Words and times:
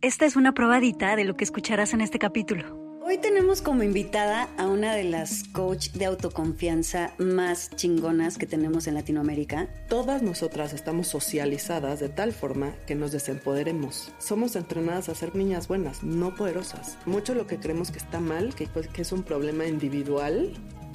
Esta 0.00 0.26
es 0.26 0.36
una 0.36 0.54
probadita 0.54 1.16
de 1.16 1.24
lo 1.24 1.36
que 1.36 1.42
escucharás 1.42 1.92
en 1.92 2.00
este 2.00 2.20
capítulo. 2.20 3.00
Hoy 3.02 3.18
tenemos 3.18 3.62
como 3.62 3.82
invitada 3.82 4.48
a 4.56 4.68
una 4.68 4.94
de 4.94 5.02
las 5.02 5.42
coach 5.48 5.90
de 5.90 6.04
autoconfianza 6.04 7.14
más 7.18 7.70
chingonas 7.74 8.38
que 8.38 8.46
tenemos 8.46 8.86
en 8.86 8.94
Latinoamérica. 8.94 9.66
Todas 9.88 10.22
nosotras 10.22 10.72
estamos 10.72 11.08
socializadas 11.08 11.98
de 11.98 12.10
tal 12.10 12.32
forma 12.32 12.76
que 12.86 12.94
nos 12.94 13.10
desempoderemos. 13.10 14.12
Somos 14.18 14.54
entrenadas 14.54 15.08
a 15.08 15.16
ser 15.16 15.34
niñas 15.34 15.66
buenas, 15.66 16.04
no 16.04 16.32
poderosas. 16.36 16.96
Mucho 17.04 17.34
lo 17.34 17.48
que 17.48 17.58
creemos 17.58 17.90
que 17.90 17.98
está 17.98 18.20
mal, 18.20 18.54
que, 18.54 18.68
pues, 18.68 18.86
que 18.86 19.02
es 19.02 19.10
un 19.10 19.24
problema 19.24 19.66
individual, 19.66 20.52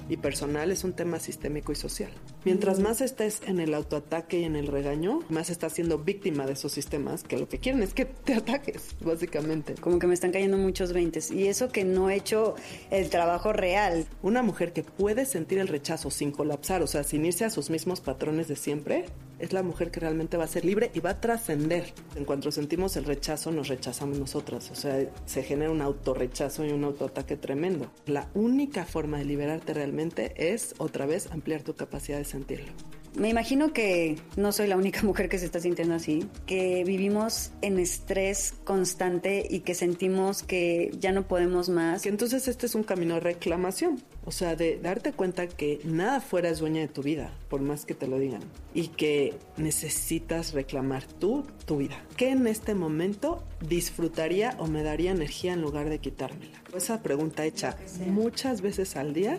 y 0.08 0.18
personal 0.18 0.72
es 0.72 0.84
un 0.84 0.94
tema 0.94 1.20
sistémico 1.20 1.74
y 1.74 1.76
social. 1.76 2.12
Mientras 2.46 2.80
más 2.80 3.00
estés 3.00 3.42
en 3.48 3.62
el 3.62 3.74
autoataque 3.74 4.40
y 4.40 4.44
en 4.44 4.58
el 4.58 4.68
regaño, 4.68 5.22
más 5.30 5.50
estás 5.50 5.72
siendo 5.72 6.00
víctima 6.00 6.46
de 6.46 6.54
esos 6.54 6.74
sistemas 6.74 7.24
que 7.24 7.38
lo 7.38 7.48
que 7.48 7.60
quieren 7.60 7.82
es 7.82 7.94
que 7.94 8.04
te 8.04 8.34
ataques, 8.34 8.96
básicamente. 9.00 9.76
Como 9.76 9.98
que 9.98 10.08
me 10.08 10.14
están 10.14 10.34
cayendo 10.34 10.58
muchos 10.58 10.92
veintes. 10.92 11.32
Y 11.32 11.48
eso 11.48 11.70
que 11.70 11.86
no 11.86 12.10
he 12.10 12.16
hecho 12.16 12.56
el 12.92 13.10
trabajo 13.10 13.54
real. 13.54 14.06
Una 14.22 14.44
mujer 14.44 14.74
que 14.74 14.84
puede 14.84 15.26
sentir 15.26 15.60
el 15.60 15.70
rechazo 15.70 16.12
sin 16.12 16.32
colapsar, 16.32 16.82
o 16.82 16.88
sea, 16.88 17.04
sin 17.04 17.26
irse 17.26 17.46
a 17.46 17.50
sus 17.50 17.70
mismos 17.70 18.02
patrones 18.02 18.50
de 18.50 18.58
siempre, 18.58 19.06
es 19.40 19.54
la 19.54 19.64
mujer 19.64 19.92
que 19.92 20.00
realmente 20.00 20.38
va 20.38 20.44
a 20.44 20.48
ser 20.48 20.66
libre 20.66 20.92
y 20.94 21.00
va 21.00 21.12
a 21.12 21.22
trascender. 21.22 21.94
En 22.16 22.26
cuanto 22.26 22.52
sentimos 22.52 22.96
el 22.98 23.06
rechazo, 23.06 23.52
nos 23.52 23.68
rechazamos 23.70 24.20
nosotras. 24.20 24.70
O 24.72 24.76
sea, 24.76 25.10
se 25.26 25.44
genera 25.44 25.72
un 25.72 25.82
autorrechazo 25.82 26.66
y 26.66 26.72
un 26.72 26.84
autoataque 26.84 27.38
tremendo. 27.38 27.90
La 28.06 28.30
única 28.34 28.86
forma 28.86 29.18
de 29.18 29.26
liberarte 29.26 29.74
realmente 29.74 30.34
es, 30.52 30.76
otra 30.78 31.06
vez, 31.06 31.32
ampliar 31.32 31.64
tu 31.64 31.76
capacidad 31.76 32.18
de 32.18 32.26
sentirlo. 32.34 32.74
Me 33.16 33.30
imagino 33.30 33.74
que 33.74 34.18
no 34.38 34.52
soy 34.52 34.68
la 34.68 34.76
única 34.76 35.04
mujer 35.04 35.30
que 35.30 35.38
se 35.38 35.46
está 35.46 35.60
sintiendo 35.60 35.94
así, 35.94 36.26
que 36.48 36.84
vivimos 36.84 37.52
en 37.62 37.78
estrés 37.78 38.56
constante 38.64 39.46
y 39.48 39.60
que 39.60 39.76
sentimos 39.76 40.42
que 40.42 40.92
ya 41.00 41.12
no 41.12 41.28
podemos 41.28 41.70
más. 41.70 42.02
Que 42.02 42.10
entonces 42.10 42.48
este 42.48 42.66
es 42.66 42.74
un 42.74 42.84
camino 42.84 43.14
de 43.16 43.20
reclamación, 43.20 44.02
o 44.26 44.32
sea, 44.32 44.56
de 44.56 44.80
darte 44.80 45.14
cuenta 45.14 45.48
que 45.48 45.80
nada 45.84 46.22
fuera 46.22 46.50
es 46.50 46.60
dueña 46.60 46.82
de 46.82 46.88
tu 46.88 47.04
vida, 47.04 47.32
por 47.50 47.62
más 47.62 47.86
que 47.86 47.94
te 47.94 48.08
lo 48.08 48.18
digan, 48.18 48.42
y 48.74 48.88
que 48.88 49.36
necesitas 49.58 50.54
reclamar 50.54 51.06
tú 51.06 51.46
tu 51.66 51.78
vida. 51.78 52.04
¿Qué 52.18 52.30
en 52.30 52.48
este 52.48 52.74
momento 52.74 53.44
disfrutaría 53.62 54.56
o 54.58 54.66
me 54.66 54.82
daría 54.82 55.12
energía 55.12 55.54
en 55.54 55.62
lugar 55.62 55.88
de 55.90 56.00
quitármela? 56.00 56.64
Esa 56.76 57.04
pregunta 57.04 57.46
hecha 57.46 57.78
muchas 58.08 58.62
veces 58.62 58.96
al 58.96 59.14
día 59.14 59.38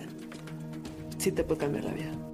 sí 1.18 1.32
te 1.32 1.42
puede 1.42 1.62
cambiar 1.62 1.84
la 1.84 1.92
vida. 1.92 2.33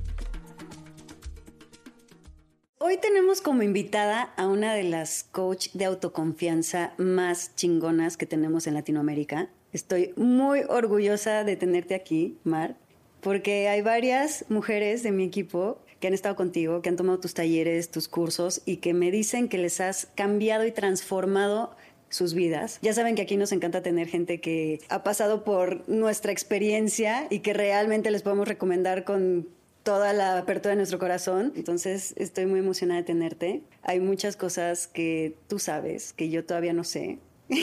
Hoy 2.83 2.97
tenemos 2.97 3.41
como 3.41 3.61
invitada 3.61 4.33
a 4.37 4.47
una 4.47 4.73
de 4.73 4.81
las 4.81 5.23
coach 5.31 5.67
de 5.73 5.85
autoconfianza 5.85 6.93
más 6.97 7.55
chingonas 7.55 8.17
que 8.17 8.25
tenemos 8.25 8.65
en 8.65 8.73
Latinoamérica. 8.73 9.49
Estoy 9.71 10.15
muy 10.17 10.61
orgullosa 10.67 11.43
de 11.43 11.55
tenerte 11.55 11.93
aquí, 11.93 12.39
Mar, 12.43 12.75
porque 13.21 13.67
hay 13.67 13.83
varias 13.83 14.45
mujeres 14.49 15.03
de 15.03 15.11
mi 15.11 15.25
equipo 15.25 15.77
que 15.99 16.07
han 16.07 16.15
estado 16.15 16.35
contigo, 16.35 16.81
que 16.81 16.89
han 16.89 16.95
tomado 16.95 17.19
tus 17.19 17.35
talleres, 17.35 17.91
tus 17.91 18.07
cursos 18.07 18.63
y 18.65 18.77
que 18.77 18.95
me 18.95 19.11
dicen 19.11 19.47
que 19.47 19.59
les 19.59 19.79
has 19.79 20.07
cambiado 20.15 20.65
y 20.65 20.71
transformado 20.71 21.75
sus 22.09 22.33
vidas. 22.33 22.79
Ya 22.81 22.93
saben 22.93 23.13
que 23.13 23.21
aquí 23.21 23.37
nos 23.37 23.51
encanta 23.51 23.83
tener 23.83 24.07
gente 24.07 24.41
que 24.41 24.81
ha 24.89 25.03
pasado 25.03 25.43
por 25.43 25.87
nuestra 25.87 26.31
experiencia 26.31 27.27
y 27.29 27.41
que 27.41 27.53
realmente 27.53 28.09
les 28.09 28.23
podemos 28.23 28.47
recomendar 28.47 29.03
con 29.03 29.47
toda 29.83 30.13
la 30.13 30.37
apertura 30.37 30.71
de 30.71 30.77
nuestro 30.77 30.99
corazón. 30.99 31.53
Entonces 31.55 32.13
estoy 32.17 32.45
muy 32.45 32.59
emocionada 32.59 33.01
de 33.01 33.05
tenerte. 33.05 33.61
Hay 33.83 33.99
muchas 33.99 34.35
cosas 34.35 34.87
que 34.87 35.35
tú 35.47 35.59
sabes, 35.59 36.13
que 36.13 36.29
yo 36.29 36.45
todavía 36.45 36.73
no 36.73 36.83
sé. 36.83 37.19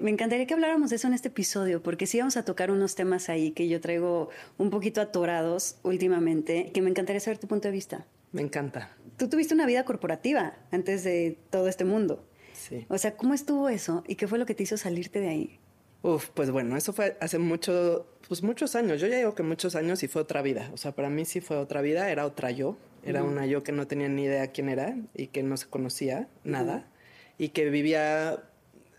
Me 0.00 0.10
encantaría 0.10 0.46
que 0.46 0.54
habláramos 0.54 0.90
de 0.90 0.96
eso 0.96 1.06
en 1.06 1.14
este 1.14 1.28
episodio, 1.28 1.82
porque 1.82 2.06
sí 2.06 2.18
vamos 2.18 2.36
a 2.36 2.44
tocar 2.44 2.70
unos 2.70 2.94
temas 2.94 3.28
ahí 3.28 3.52
que 3.52 3.68
yo 3.68 3.80
traigo 3.80 4.28
un 4.58 4.70
poquito 4.70 5.00
atorados 5.00 5.76
últimamente, 5.82 6.70
que 6.72 6.82
me 6.82 6.90
encantaría 6.90 7.20
saber 7.20 7.38
tu 7.38 7.46
punto 7.46 7.68
de 7.68 7.72
vista. 7.72 8.06
Me 8.32 8.42
encanta. 8.42 8.90
Tú 9.16 9.28
tuviste 9.28 9.54
una 9.54 9.66
vida 9.66 9.84
corporativa 9.84 10.54
antes 10.72 11.04
de 11.04 11.38
todo 11.50 11.68
este 11.68 11.84
mundo. 11.84 12.26
Sí. 12.52 12.84
O 12.88 12.98
sea, 12.98 13.16
¿cómo 13.16 13.34
estuvo 13.34 13.68
eso? 13.68 14.02
¿Y 14.08 14.16
qué 14.16 14.26
fue 14.26 14.38
lo 14.38 14.46
que 14.46 14.54
te 14.54 14.64
hizo 14.64 14.76
salirte 14.76 15.20
de 15.20 15.28
ahí? 15.28 15.60
Uf, 16.04 16.28
pues 16.34 16.50
bueno, 16.50 16.76
eso 16.76 16.92
fue 16.92 17.16
hace 17.18 17.38
mucho, 17.38 18.06
pues 18.28 18.42
muchos 18.42 18.76
años. 18.76 19.00
Yo 19.00 19.06
ya 19.06 19.16
digo 19.16 19.34
que 19.34 19.42
muchos 19.42 19.74
años 19.74 20.02
y 20.02 20.08
fue 20.08 20.20
otra 20.20 20.42
vida. 20.42 20.70
O 20.74 20.76
sea, 20.76 20.92
para 20.92 21.08
mí 21.08 21.24
sí 21.24 21.40
fue 21.40 21.56
otra 21.56 21.80
vida, 21.80 22.10
era 22.10 22.26
otra 22.26 22.50
yo. 22.50 22.76
Era 23.06 23.22
una 23.22 23.46
yo 23.46 23.62
que 23.62 23.72
no 23.72 23.86
tenía 23.86 24.10
ni 24.10 24.24
idea 24.24 24.48
quién 24.48 24.68
era 24.68 24.98
y 25.14 25.28
que 25.28 25.42
no 25.42 25.56
se 25.56 25.66
conocía 25.66 26.28
nada 26.44 26.86
y 27.38 27.48
que 27.48 27.70
vivía 27.70 28.42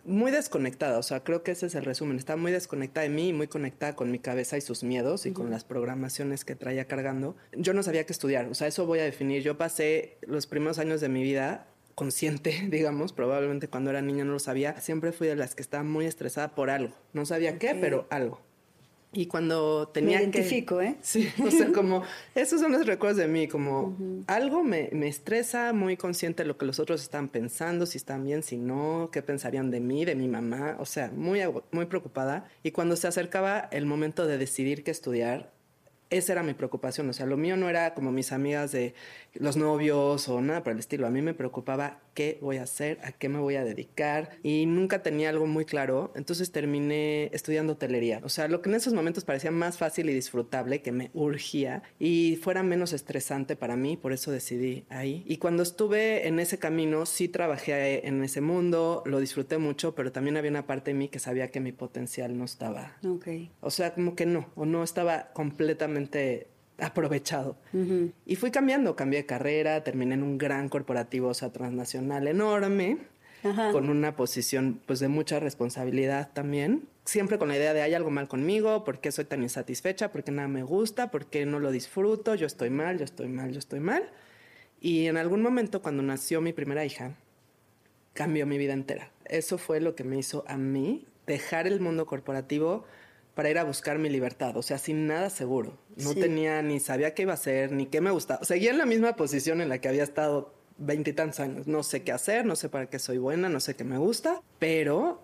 muy 0.04 0.32
desconectada. 0.32 0.98
O 0.98 1.04
sea, 1.04 1.24
creo 1.24 1.44
que 1.44 1.52
ese 1.52 1.68
es 1.68 1.76
el 1.76 1.86
resumen. 1.86 2.18
Estaba 2.18 2.42
muy 2.42 2.52
desconectada 2.52 3.04
de 3.04 3.14
mí 3.14 3.30
y 3.30 3.34
muy 3.34 3.48
conectada 3.48 3.96
con 3.96 4.10
mi 4.10 4.18
cabeza 4.18 4.58
y 4.58 4.62
sus 4.62 4.84
miedos 4.84 5.28
y 5.28 5.32
con 5.32 5.52
las 5.52 5.64
programaciones 5.64 6.44
que 6.44 6.56
traía 6.56 6.86
cargando. 6.86 7.36
Yo 7.56 7.76
no 7.76 7.84
sabía 7.84 8.08
qué 8.08 8.14
estudiar. 8.14 8.48
O 8.48 8.56
sea, 8.56 8.66
eso 8.66 8.88
voy 8.88 8.98
a 8.98 9.04
definir. 9.04 9.44
Yo 9.44 9.60
pasé 9.60 10.18
los 10.22 10.48
primeros 10.48 10.80
años 10.80 11.02
de 11.02 11.10
mi 11.10 11.22
vida 11.22 11.68
consciente, 11.96 12.68
digamos, 12.70 13.14
probablemente 13.14 13.68
cuando 13.68 13.90
era 13.90 14.02
niña 14.02 14.26
no 14.26 14.34
lo 14.34 14.40
sabía, 14.40 14.80
siempre 14.80 15.12
fui 15.12 15.28
de 15.28 15.36
las 15.36 15.56
que 15.56 15.62
estaba 15.62 15.84
muy 15.84 16.06
estresada 16.06 16.54
por 16.54 16.70
algo. 16.70 16.94
No 17.14 17.26
sabía 17.26 17.58
qué, 17.58 17.76
pero 17.76 18.06
algo. 18.10 18.40
Y 19.18 19.28
cuando 19.28 19.88
tenía 19.88 20.18
me 20.18 20.24
identifico, 20.24 20.82
¿eh? 20.82 20.98
Sí, 21.02 21.30
o 21.42 21.50
sea, 21.50 21.72
como 21.74 22.04
esos 22.36 22.60
son 22.60 22.74
los 22.74 22.86
recuerdos 22.86 23.18
de 23.18 23.30
mí, 23.30 23.48
como 23.48 23.96
algo 24.28 24.62
me, 24.62 24.90
me, 24.92 25.08
estresa, 25.08 25.72
muy 25.72 25.96
consciente 25.96 26.44
de 26.44 26.48
lo 26.48 26.58
que 26.58 26.66
los 26.66 26.80
otros 26.80 27.02
están 27.02 27.30
pensando, 27.30 27.86
si 27.86 27.98
están 27.98 28.26
bien, 28.26 28.44
si 28.44 28.58
no, 28.58 29.10
qué 29.14 29.22
pensarían 29.22 29.72
de 29.72 29.80
mí, 29.80 30.04
de 30.04 30.16
mi 30.16 30.28
mamá, 30.28 30.76
o 30.80 30.86
sea, 30.86 31.12
muy, 31.16 31.40
muy 31.72 31.86
preocupada. 31.86 32.50
Y 32.62 32.72
cuando 32.72 32.98
se 32.98 33.08
acercaba 33.08 33.70
el 33.72 33.86
momento 33.86 34.28
de 34.28 34.38
decidir 34.38 34.84
qué 34.84 34.92
estudiar, 34.92 35.54
esa 36.10 36.34
era 36.34 36.44
mi 36.44 36.54
preocupación. 36.54 37.10
O 37.10 37.14
sea, 37.14 37.26
lo 37.26 37.38
mío 37.38 37.58
no 37.58 37.70
era 37.70 37.94
como 37.94 38.12
mis 38.12 38.32
amigas 38.32 38.72
de 38.72 38.94
los 39.34 39.58
novios 39.58 40.28
o 40.30 40.42
nada 40.42 40.64
por 40.64 40.74
el 40.74 40.80
estilo. 40.80 41.08
A 41.08 41.10
mí 41.10 41.22
me 41.22 41.34
preocupaba 41.34 42.00
qué 42.14 42.38
voy 42.42 42.58
a 42.58 42.64
hacer, 42.64 43.00
a 43.04 43.12
qué 43.12 43.28
me 43.30 43.40
voy 43.40 43.56
a 43.56 43.64
dedicar 43.64 44.38
y 44.44 44.66
nunca 44.66 45.04
tenía 45.04 45.30
algo 45.30 45.46
muy 45.48 45.66
claro. 45.66 46.14
Entonces 46.16 46.52
terminé 46.52 47.30
estudiando 47.34 47.74
hotelería. 47.74 48.22
O 48.24 48.30
sea, 48.30 48.48
lo 48.48 48.62
que 48.62 48.70
en 48.70 48.76
esos 48.76 48.94
momentos 48.94 49.26
parecía 49.26 49.52
más 49.52 49.78
fácil 49.78 50.10
y 50.10 50.14
disfrutable, 50.14 50.82
que 50.82 50.92
me 50.92 51.12
urgía 51.14 51.84
y 52.00 52.40
fuera 52.42 52.64
menos 52.64 52.94
estresante 52.94 53.56
para 53.56 53.76
mí, 53.76 53.98
por 53.98 54.14
eso 54.14 54.32
decidí 54.32 54.86
ahí. 54.90 55.24
Y 55.28 55.38
cuando 55.38 55.64
estuve 55.64 56.28
en 56.28 56.40
ese 56.40 56.60
camino, 56.60 57.06
sí 57.06 57.28
trabajé 57.28 58.08
en 58.08 58.24
ese 58.24 58.42
mundo, 58.42 59.04
lo 59.06 59.20
disfruté 59.20 59.58
mucho, 59.58 59.96
pero 59.96 60.12
también 60.12 60.38
había 60.38 60.52
una 60.52 60.68
parte 60.68 60.92
de 60.92 60.96
mí 60.96 61.10
que 61.10 61.20
sabía 61.20 61.52
que 61.52 61.60
mi 61.60 61.72
potencial 61.72 62.38
no 62.38 62.46
estaba. 62.46 62.98
Ok. 63.06 63.28
O 63.62 63.72
sea, 63.72 63.94
como 63.94 64.16
que 64.16 64.26
no, 64.26 64.50
o 64.56 64.66
no 64.66 64.84
estaba 64.84 65.32
completamente 65.34 65.95
aprovechado. 66.78 67.58
Y 68.26 68.36
fui 68.36 68.52
cambiando, 68.52 68.96
cambié 68.96 69.20
de 69.20 69.26
carrera, 69.26 69.84
terminé 69.84 70.16
en 70.16 70.24
un 70.24 70.38
gran 70.38 70.70
corporativo, 70.70 71.30
o 71.30 71.34
sea, 71.34 71.52
transnacional 71.52 72.28
enorme, 72.28 72.98
con 73.72 73.90
una 73.90 74.16
posición 74.16 74.82
pues 74.86 75.00
de 75.00 75.08
mucha 75.08 75.40
responsabilidad 75.40 76.32
también, 76.34 76.88
siempre 77.06 77.38
con 77.38 77.48
la 77.48 77.56
idea 77.56 77.74
de 77.74 77.82
hay 77.82 77.94
algo 77.94 78.10
mal 78.10 78.28
conmigo, 78.28 78.84
por 78.84 79.00
qué 79.00 79.12
soy 79.12 79.26
tan 79.26 79.44
insatisfecha, 79.44 80.12
por 80.12 80.24
qué 80.24 80.32
nada 80.32 80.48
me 80.48 80.64
gusta, 80.64 81.12
por 81.12 81.28
qué 81.28 81.46
no 81.46 81.60
lo 81.60 81.72
disfruto, 81.72 82.34
yo 82.36 82.48
estoy 82.48 82.72
mal, 82.72 82.98
yo 82.98 83.06
estoy 83.06 83.28
mal, 83.28 83.52
yo 83.52 83.60
estoy 83.60 83.80
mal. 83.80 84.10
Y 84.82 85.06
en 85.06 85.18
algún 85.18 85.42
momento 85.42 85.82
cuando 85.82 86.02
nació 86.02 86.42
mi 86.42 86.54
primera 86.54 86.86
hija, 86.86 87.16
cambió 88.14 88.46
mi 88.48 88.58
vida 88.58 88.74
entera. 88.74 89.12
Eso 89.26 89.58
fue 89.58 89.80
lo 89.80 89.96
que 89.96 90.04
me 90.04 90.18
hizo 90.18 90.44
a 90.48 90.58
mí 90.58 91.06
dejar 91.28 91.68
el 91.68 91.80
mundo 91.80 92.06
corporativo 92.06 92.86
para 93.36 93.50
ir 93.50 93.58
a 93.60 93.64
buscar 93.64 94.00
mi 94.00 94.10
libertad, 94.10 94.56
o 94.58 94.62
sea, 94.62 94.78
sin 94.78 95.08
nada 95.08 95.30
seguro. 95.30 95.78
No 95.98 96.12
Sí. 96.14 96.20
tenía 96.22 96.62
ni 96.62 96.80
sabía 96.80 97.14
qué 97.14 97.24
iba 97.24 97.34
a 97.34 97.36
hacer, 97.36 97.72
ni 97.72 97.86
qué 97.86 98.02
me 98.02 98.10
gustaba. 98.12 98.44
Seguía 98.46 98.72
en 98.72 98.78
la 98.78 98.86
misma 98.86 99.16
posición 99.16 99.62
en 99.62 99.70
la 99.70 99.80
que 99.80 99.90
había 99.90 100.04
estado 100.04 100.54
veintitantos 100.78 101.40
años. 101.42 101.68
No 101.68 101.84
sé 101.84 102.04
qué 102.04 102.12
hacer, 102.14 102.46
no 102.46 102.56
sé 102.56 102.70
para 102.70 102.90
qué 102.90 102.98
soy 102.98 103.18
buena, 103.18 103.50
no 103.50 103.60
sé 103.60 103.76
qué 103.76 103.84
me 103.84 103.98
gusta, 103.98 104.42
pero 104.58 105.22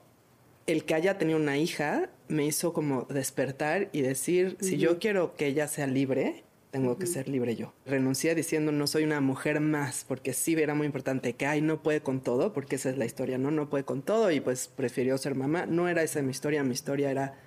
el 0.68 0.86
que 0.86 0.94
haya 0.94 1.18
tenido 1.18 1.40
una 1.40 1.58
hija 1.58 2.10
me 2.28 2.46
hizo 2.46 2.74
como 2.74 3.04
despertar 3.10 3.90
y 3.94 4.02
decir, 4.02 4.58
si 4.60 4.78
yo 4.78 5.00
quiero 5.00 5.36
que 5.36 5.48
ella 5.48 5.68
sea 5.68 5.88
libre, 5.88 6.44
tengo 6.70 6.98
que 6.98 7.06
ser 7.06 7.28
libre 7.28 7.56
yo. 7.56 7.74
Renuncié 7.86 8.34
diciendo 8.36 8.72
no 8.72 8.88
soy 8.88 9.04
una 9.04 9.20
mujer 9.20 9.60
más, 9.60 10.06
porque 10.08 10.32
sí 10.34 10.54
era 10.54 10.74
muy 10.74 10.86
importante 10.86 11.34
que, 11.34 11.46
ay, 11.46 11.62
no 11.62 11.82
puede 11.82 12.02
con 12.02 12.22
todo, 12.22 12.54
porque 12.54 12.76
esa 12.76 12.90
es 12.90 12.98
la 12.98 13.06
historia, 13.06 13.38
¿no? 13.38 13.52
No 13.52 13.70
puede 13.70 13.84
con 13.84 14.02
todo 14.02 14.32
y 14.32 14.40
pues 14.40 14.68
prefirió 14.70 15.18
ser 15.18 15.36
mamá. 15.36 15.66
No 15.66 15.90
era 15.90 16.04
esa 16.04 16.22
mi 16.22 16.32
historia, 16.32 16.64
mi 16.64 16.74
historia 16.74 17.12
era 17.12 17.38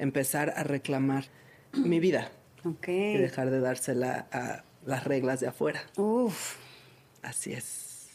empezar 0.00 0.52
a 0.56 0.64
reclamar 0.64 1.24
mi 1.72 2.00
vida 2.00 2.30
Ok. 2.64 2.88
y 2.88 3.16
dejar 3.18 3.50
de 3.50 3.60
dársela 3.60 4.26
a 4.32 4.64
las 4.84 5.04
reglas 5.04 5.40
de 5.40 5.46
afuera. 5.48 5.82
Uf. 5.96 6.56
Así 7.22 7.52
es. 7.52 8.08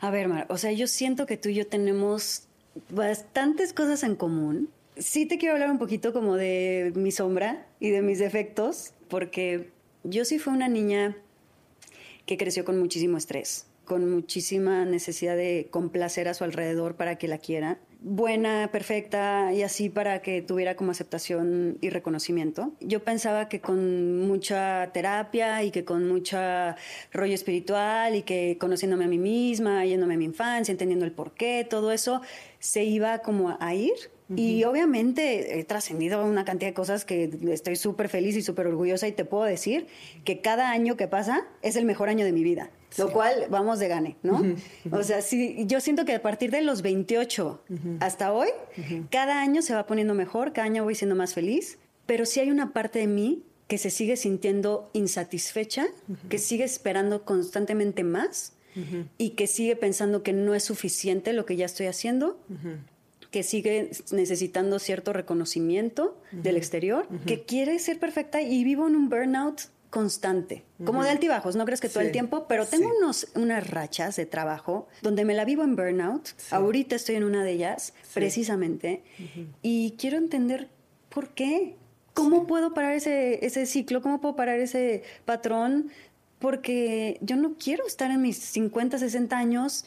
A 0.00 0.10
ver, 0.10 0.28
Mar, 0.28 0.46
o 0.48 0.58
sea, 0.58 0.72
yo 0.72 0.86
siento 0.86 1.26
que 1.26 1.36
tú 1.36 1.48
y 1.48 1.54
yo 1.54 1.66
tenemos 1.66 2.44
bastantes 2.90 3.72
cosas 3.72 4.02
en 4.02 4.14
común. 4.16 4.68
Sí 4.96 5.26
te 5.26 5.38
quiero 5.38 5.54
hablar 5.54 5.70
un 5.70 5.78
poquito 5.78 6.12
como 6.12 6.36
de 6.36 6.92
mi 6.94 7.12
sombra 7.12 7.66
y 7.80 7.90
de 7.90 8.02
mis 8.02 8.18
defectos, 8.18 8.92
porque 9.08 9.70
yo 10.04 10.24
sí 10.24 10.38
fui 10.38 10.52
una 10.52 10.68
niña 10.68 11.16
que 12.26 12.36
creció 12.36 12.64
con 12.64 12.78
muchísimo 12.78 13.16
estrés, 13.16 13.66
con 13.84 14.10
muchísima 14.10 14.84
necesidad 14.84 15.36
de 15.36 15.68
complacer 15.70 16.28
a 16.28 16.34
su 16.34 16.44
alrededor 16.44 16.94
para 16.96 17.16
que 17.16 17.26
la 17.28 17.38
quiera. 17.38 17.78
Buena, 18.00 18.70
perfecta 18.70 19.52
y 19.52 19.62
así 19.62 19.88
para 19.88 20.22
que 20.22 20.40
tuviera 20.40 20.76
como 20.76 20.92
aceptación 20.92 21.78
y 21.80 21.90
reconocimiento. 21.90 22.72
Yo 22.80 23.02
pensaba 23.02 23.48
que 23.48 23.60
con 23.60 24.20
mucha 24.20 24.90
terapia 24.92 25.64
y 25.64 25.72
que 25.72 25.84
con 25.84 26.06
mucha 26.06 26.76
rollo 27.12 27.34
espiritual 27.34 28.14
y 28.14 28.22
que 28.22 28.56
conociéndome 28.60 29.06
a 29.06 29.08
mí 29.08 29.18
misma, 29.18 29.84
yéndome 29.84 30.14
a 30.14 30.16
mi 30.16 30.26
infancia, 30.26 30.70
entendiendo 30.70 31.04
el 31.06 31.12
porqué, 31.12 31.66
todo 31.68 31.90
eso 31.90 32.22
se 32.60 32.84
iba 32.84 33.18
como 33.18 33.56
a 33.58 33.74
ir. 33.74 33.94
Y 34.36 34.64
obviamente 34.64 35.58
he 35.58 35.64
trascendido 35.64 36.22
una 36.22 36.44
cantidad 36.44 36.68
de 36.68 36.74
cosas 36.74 37.06
que 37.06 37.30
estoy 37.50 37.76
súper 37.76 38.10
feliz 38.10 38.36
y 38.36 38.42
súper 38.42 38.66
orgullosa 38.66 39.08
y 39.08 39.12
te 39.12 39.24
puedo 39.24 39.44
decir 39.44 39.86
que 40.24 40.42
cada 40.42 40.70
año 40.70 40.98
que 40.98 41.08
pasa 41.08 41.46
es 41.62 41.76
el 41.76 41.86
mejor 41.86 42.10
año 42.10 42.26
de 42.26 42.32
mi 42.32 42.44
vida, 42.44 42.70
lo 42.96 43.12
cual 43.12 43.46
vamos 43.50 43.78
de 43.78 43.88
gane, 43.88 44.16
¿no? 44.22 44.42
O 44.90 45.02
sea, 45.02 45.20
sí, 45.20 45.64
yo 45.66 45.80
siento 45.80 46.04
que 46.04 46.14
a 46.14 46.22
partir 46.22 46.50
de 46.50 46.62
los 46.62 46.82
28 46.82 47.62
hasta 48.00 48.32
hoy, 48.32 48.48
cada 49.10 49.40
año 49.40 49.62
se 49.62 49.74
va 49.74 49.86
poniendo 49.86 50.14
mejor, 50.14 50.52
cada 50.52 50.66
año 50.66 50.84
voy 50.84 50.94
siendo 50.94 51.14
más 51.14 51.34
feliz, 51.34 51.78
pero 52.06 52.24
sí 52.24 52.40
hay 52.40 52.50
una 52.50 52.72
parte 52.72 53.00
de 53.00 53.06
mí 53.06 53.42
que 53.66 53.76
se 53.76 53.90
sigue 53.90 54.16
sintiendo 54.16 54.90
insatisfecha, 54.94 55.86
que 56.30 56.38
sigue 56.38 56.64
esperando 56.64 57.24
constantemente 57.24 58.04
más 58.04 58.54
y 59.18 59.30
que 59.30 59.46
sigue 59.46 59.76
pensando 59.76 60.22
que 60.22 60.32
no 60.32 60.54
es 60.54 60.64
suficiente 60.64 61.32
lo 61.32 61.44
que 61.44 61.56
ya 61.56 61.66
estoy 61.66 61.86
haciendo 61.86 62.38
que 63.30 63.42
sigue 63.42 63.90
necesitando 64.10 64.78
cierto 64.78 65.12
reconocimiento 65.12 66.16
del 66.32 66.56
exterior, 66.56 67.06
que 67.26 67.42
quiere 67.42 67.78
ser 67.78 67.98
perfecta 67.98 68.40
y 68.40 68.64
vivo 68.64 68.86
en 68.88 68.96
un 68.96 69.10
burnout 69.10 69.62
constante, 69.90 70.64
como 70.84 71.02
de 71.02 71.10
altibajos, 71.10 71.56
no 71.56 71.64
crees 71.64 71.80
que 71.80 71.88
todo 71.88 72.02
el 72.02 72.12
tiempo, 72.12 72.46
pero 72.46 72.66
tengo 72.66 72.90
sí. 72.90 72.96
unos, 72.98 73.28
unas 73.34 73.68
rachas 73.68 74.16
de 74.16 74.26
trabajo 74.26 74.86
donde 75.02 75.24
me 75.24 75.34
la 75.34 75.44
vivo 75.44 75.64
en 75.64 75.76
burnout, 75.76 76.28
ahorita 76.50 76.96
estoy 76.96 77.16
en 77.16 77.24
una 77.24 77.42
de 77.42 77.52
ellas, 77.52 77.94
precisamente, 78.12 79.02
y 79.62 79.92
quiero 79.98 80.18
entender 80.18 80.68
por 81.08 81.30
qué, 81.30 81.76
cómo 82.14 82.46
puedo 82.46 82.74
parar 82.74 82.92
ese, 82.92 83.44
ese 83.44 83.64
ciclo, 83.66 84.02
cómo 84.02 84.20
puedo 84.20 84.36
parar 84.36 84.58
ese 84.58 85.02
patrón, 85.24 85.90
porque 86.38 87.18
yo 87.20 87.36
no 87.36 87.54
quiero 87.58 87.86
estar 87.86 88.10
en 88.10 88.22
mis 88.22 88.38
50, 88.38 88.98
60 88.98 89.36
años 89.36 89.86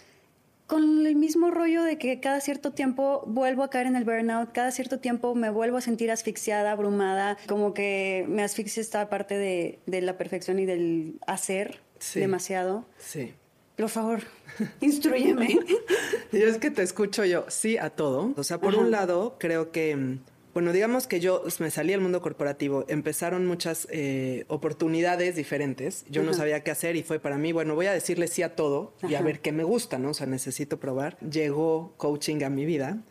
con 0.71 1.06
el 1.06 1.18
mismo 1.18 1.51
rollo 1.51 1.83
de 1.83 1.97
que 1.97 2.21
cada 2.21 2.39
cierto 2.39 2.71
tiempo 2.71 3.25
vuelvo 3.27 3.62
a 3.63 3.69
caer 3.69 3.88
en 3.88 3.97
el 3.97 4.06
burnout, 4.06 4.53
cada 4.53 4.71
cierto 4.71 5.00
tiempo 5.00 5.35
me 5.35 5.50
vuelvo 5.50 5.75
a 5.75 5.81
sentir 5.81 6.09
asfixiada, 6.09 6.71
abrumada, 6.71 7.38
como 7.45 7.73
que 7.73 8.25
me 8.29 8.41
asfixia 8.41 8.79
esta 8.79 9.09
parte 9.09 9.38
de, 9.38 9.79
de 9.85 10.00
la 10.00 10.18
perfección 10.18 10.59
y 10.59 10.65
del 10.65 11.19
hacer 11.27 11.81
Sí. 12.00 12.21
demasiado. 12.21 12.85
Sí. 12.97 13.33
Por 13.75 13.89
favor, 13.89 14.21
instruyeme. 14.79 15.59
Yo 16.31 16.47
es 16.47 16.57
que 16.57 16.71
te 16.71 16.83
escucho 16.83 17.25
yo, 17.25 17.44
sí 17.50 17.77
a 17.77 17.89
todo. 17.89 18.33
O 18.38 18.44
sea, 18.45 18.57
por 18.59 18.75
un 18.75 18.91
lado, 18.91 19.35
creo 19.39 19.71
que, 19.73 19.94
mm, 19.97 20.19
bueno, 20.53 20.74
digamos 20.74 21.07
que 21.07 21.19
yo 21.19 21.44
me 21.59 21.71
salí 21.71 21.94
al 21.94 22.01
mundo 22.01 22.21
corporativo, 22.21 22.86
empezaron 22.88 23.45
muchas 23.45 23.88
eh, 23.92 24.45
oportunidades 24.48 25.36
diferentes, 25.36 26.06
yo 26.09 26.24
no 26.24 26.33
sabía 26.33 26.63
qué 26.63 26.71
hacer 26.71 26.95
y 26.95 27.03
fue 27.03 27.19
para 27.19 27.38
mí, 27.38 27.51
bueno, 27.51 27.75
voy 27.75 27.86
a 27.86 27.94
decirle 27.94 28.27
sí 28.27 28.42
a 28.44 28.56
todo 28.56 28.94
y 29.07 29.15
a 29.15 29.21
ver 29.21 29.39
qué 29.39 29.51
me 29.51 29.63
gusta, 29.63 29.98
¿no? 29.98 30.09
O 30.09 30.13
sea, 30.13 30.27
necesito 30.27 30.80
probar. 30.80 31.18
Llegó 31.19 31.94
coaching 31.98 32.44
a 32.44 32.50
mi 32.50 32.65
vida. 32.65 33.01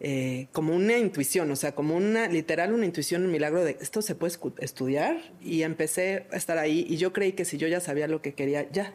eh, 0.00 0.48
como 0.52 0.74
una 0.74 0.98
intuición, 0.98 1.50
o 1.50 1.56
sea, 1.56 1.74
como 1.74 1.96
una, 1.96 2.26
literal, 2.28 2.72
una 2.74 2.84
intuición, 2.84 3.24
un 3.24 3.30
milagro 3.30 3.64
de 3.64 3.78
esto 3.80 4.02
se 4.02 4.14
puede 4.16 4.34
estudiar 4.58 5.16
y 5.40 5.62
empecé 5.62 6.26
a 6.32 6.36
estar 6.36 6.58
ahí 6.58 6.84
y 6.88 6.96
yo 6.96 7.12
creí 7.12 7.32
que 7.32 7.44
si 7.44 7.56
yo 7.58 7.68
ya 7.68 7.80
sabía 7.80 8.06
lo 8.08 8.20
que 8.20 8.34
quería, 8.34 8.68
ya, 8.70 8.92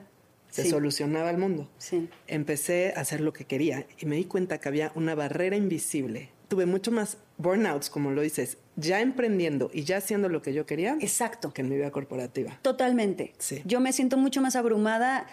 se 0.52 0.64
Sí. 0.64 0.70
solucionaba 0.70 1.30
el 1.32 1.38
mundo 1.38 1.70
Sí. 1.78 2.10
empecé 2.28 2.94
a 2.96 3.00
hacer 3.02 3.22
lo 3.22 3.34
que 3.34 3.46
quería 3.46 3.88
y 3.98 4.06
me 4.08 4.18
di 4.18 4.26
cuenta 4.26 4.60
que 4.60 4.68
había 4.68 4.92
una 4.94 5.16
barrera 5.16 5.56
invisible. 5.56 6.30
Tuve 6.50 6.66
mucho 6.66 6.92
más 6.92 7.18
burnouts, 7.38 7.90
como 7.90 8.12
lo 8.12 8.22
dices, 8.22 8.58
ya 8.76 9.00
emprendiendo 9.02 9.70
y 9.74 9.84
ya 9.84 9.98
haciendo 9.98 10.28
lo 10.30 10.42
que 10.42 10.52
yo 10.54 10.66
quería 10.66 10.98
Exacto. 11.00 11.54
que 11.54 11.62
en 11.62 11.70
mi 11.70 11.76
vida 11.78 11.92
corporativa. 11.92 12.60
Totalmente. 12.62 13.34
Sí. 13.38 13.62
Yo 13.66 13.80
me 13.80 13.94
siento 13.94 14.18
mucho 14.18 14.42
más 14.42 14.56
abrumada 14.58 15.28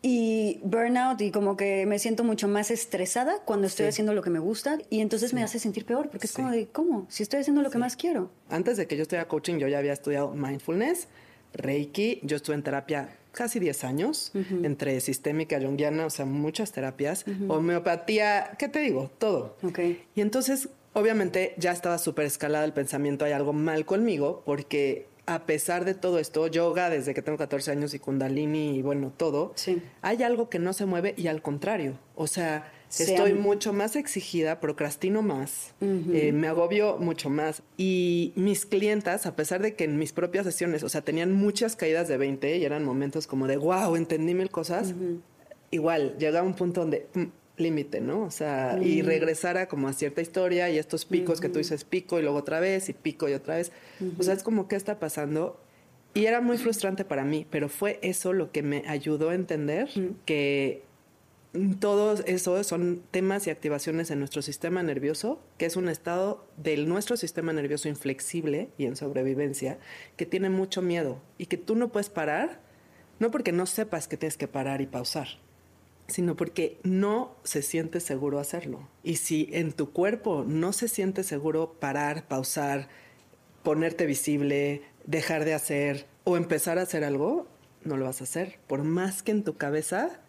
y 0.00 0.58
burnout 0.64 1.20
y 1.20 1.30
como 1.30 1.56
que 1.56 1.86
me 1.86 1.98
siento 2.00 2.24
mucho 2.24 2.48
más 2.48 2.70
estresada 2.72 3.36
cuando 3.44 3.66
estoy 3.68 3.84
Sí. 3.84 3.88
haciendo 3.90 4.14
lo 4.14 4.22
que 4.22 4.30
me 4.30 4.40
gusta 4.40 4.78
y 4.90 5.00
entonces 5.00 5.32
me 5.34 5.44
hace 5.44 5.58
sentir 5.60 5.84
peor 5.84 6.08
porque 6.10 6.26
es 6.26 6.32
Sí. 6.32 6.36
como 6.36 6.50
de, 6.50 6.66
¿cómo? 6.66 7.06
Si 7.08 7.22
estoy 7.22 7.40
haciendo 7.40 7.62
lo 7.62 7.70
que 7.70 7.78
más 7.78 7.94
quiero. 7.94 8.30
Antes 8.48 8.76
de 8.78 8.86
que 8.88 8.96
yo 8.96 9.02
estudiara 9.02 9.28
coaching, 9.28 9.58
yo 9.58 9.68
ya 9.68 9.78
había 9.78 9.92
estudiado 9.92 10.32
mindfulness, 10.34 11.06
Reiki, 11.52 12.18
yo 12.24 12.36
estuve 12.36 12.56
en 12.56 12.62
terapia 12.62 13.10
casi 13.32 13.58
10 13.60 13.84
años, 13.84 14.30
entre 14.62 15.00
sistémica, 15.00 15.60
junguiana, 15.60 16.06
o 16.06 16.10
sea, 16.10 16.24
muchas 16.26 16.70
terapias, 16.72 17.24
homeopatía, 17.48 18.52
¿qué 18.58 18.68
te 18.68 18.80
digo? 18.80 19.10
Todo. 19.18 19.56
Ok. 19.62 19.78
Y 20.14 20.20
entonces, 20.20 20.68
obviamente, 20.92 21.54
ya 21.56 21.72
estaba 21.72 21.98
súper 21.98 22.26
escalada 22.26 22.64
el 22.64 22.72
pensamiento, 22.72 23.24
hay 23.24 23.32
algo 23.32 23.52
mal 23.52 23.84
conmigo, 23.84 24.42
porque 24.44 25.06
a 25.24 25.46
pesar 25.46 25.84
de 25.84 25.94
todo 25.94 26.18
esto, 26.18 26.46
yoga 26.48 26.90
desde 26.90 27.14
que 27.14 27.22
tengo 27.22 27.38
14 27.38 27.70
años 27.70 27.94
y 27.94 27.98
kundalini 28.00 28.76
y 28.78 28.82
bueno, 28.82 29.12
todo, 29.16 29.52
Sí. 29.54 29.80
hay 30.02 30.22
algo 30.24 30.48
que 30.50 30.58
no 30.58 30.72
se 30.72 30.84
mueve 30.84 31.14
y 31.16 31.28
al 31.28 31.42
contrario, 31.42 31.98
o 32.14 32.26
sea, 32.26 32.70
Se 32.81 32.81
estoy 32.98 33.34
mucho 33.34 33.72
más 33.72 33.96
exigida, 33.96 34.60
procrastino 34.60 35.22
más, 35.22 35.74
eh, 35.80 36.32
me 36.32 36.48
agobio 36.48 36.98
mucho 36.98 37.30
más. 37.30 37.62
Y 37.76 38.32
mis 38.36 38.66
clientas, 38.66 39.26
a 39.26 39.36
pesar 39.36 39.62
de 39.62 39.74
que 39.74 39.84
en 39.84 39.98
mis 39.98 40.12
propias 40.12 40.44
sesiones, 40.44 40.82
o 40.82 40.88
sea, 40.88 41.02
tenían 41.02 41.32
muchas 41.32 41.76
caídas 41.76 42.08
de 42.08 42.16
20 42.16 42.56
y 42.58 42.64
eran 42.64 42.84
momentos 42.84 43.26
como 43.26 43.46
de, 43.46 43.56
wow, 43.56 43.96
entendí 43.96 44.34
mil 44.34 44.50
cosas, 44.50 44.94
igual 45.70 46.16
llegaba 46.18 46.46
un 46.46 46.54
punto 46.54 46.80
donde... 46.82 47.06
mm, 47.14 47.24
límite, 47.58 48.00
¿no? 48.00 48.22
O 48.22 48.30
sea, 48.30 48.78
y 48.82 49.02
regresara 49.02 49.68
como 49.68 49.86
a 49.86 49.92
cierta 49.92 50.20
historia 50.20 50.70
y 50.70 50.78
estos 50.78 51.04
picos 51.04 51.40
que 51.40 51.48
tú 51.48 51.58
dices 51.58 51.84
pico 51.84 52.18
y 52.18 52.22
luego 52.22 52.38
otra 52.38 52.60
vez 52.60 52.88
y 52.88 52.92
pico 52.92 53.28
y 53.28 53.34
otra 53.34 53.56
vez. 53.56 53.72
O 54.18 54.22
sea, 54.22 54.34
es 54.34 54.42
como, 54.42 54.68
¿qué 54.68 54.74
está 54.74 54.98
pasando? 54.98 55.60
Y 56.14 56.26
era 56.26 56.40
muy 56.40 56.58
frustrante 56.58 57.04
para 57.04 57.24
mí, 57.24 57.46
pero 57.48 57.68
fue 57.68 57.98
eso 58.02 58.32
lo 58.32 58.52
que 58.52 58.62
me 58.62 58.84
ayudó 58.86 59.30
a 59.30 59.34
entender 59.34 59.88
que 60.24 60.82
todo 61.80 62.14
eso 62.24 62.64
son 62.64 63.02
temas 63.10 63.46
y 63.46 63.50
activaciones 63.50 64.10
en 64.10 64.18
nuestro 64.18 64.40
sistema 64.40 64.82
nervioso, 64.82 65.38
que 65.58 65.66
es 65.66 65.76
un 65.76 65.90
estado 65.90 66.46
del 66.56 66.88
nuestro 66.88 67.18
sistema 67.18 67.52
nervioso 67.52 67.88
inflexible 67.88 68.70
y 68.78 68.86
en 68.86 68.96
sobrevivencia, 68.96 69.78
que 70.16 70.24
tiene 70.24 70.48
mucho 70.48 70.80
miedo 70.80 71.20
y 71.36 71.46
que 71.46 71.58
tú 71.58 71.76
no 71.76 71.92
puedes 71.92 72.08
parar, 72.08 72.60
no 73.18 73.30
porque 73.30 73.52
no 73.52 73.66
sepas 73.66 74.08
que 74.08 74.16
tienes 74.16 74.38
que 74.38 74.48
parar 74.48 74.80
y 74.80 74.86
pausar, 74.86 75.28
sino 76.06 76.36
porque 76.36 76.78
no 76.84 77.36
se 77.44 77.60
siente 77.60 78.00
seguro 78.00 78.38
hacerlo. 78.38 78.88
Y 79.02 79.16
si 79.16 79.50
en 79.52 79.72
tu 79.72 79.92
cuerpo 79.92 80.44
no 80.46 80.72
se 80.72 80.88
siente 80.88 81.22
seguro 81.22 81.74
parar, 81.78 82.28
pausar, 82.28 82.88
ponerte 83.62 84.06
visible, 84.06 84.82
dejar 85.04 85.44
de 85.44 85.52
hacer 85.52 86.06
o 86.24 86.38
empezar 86.38 86.78
a 86.78 86.82
hacer 86.82 87.04
algo, 87.04 87.46
no 87.84 87.98
lo 87.98 88.06
vas 88.06 88.22
a 88.22 88.24
hacer. 88.24 88.58
Por 88.66 88.84
más 88.84 89.22
que 89.22 89.32
en 89.32 89.44
tu 89.44 89.58
cabeza 89.58 90.20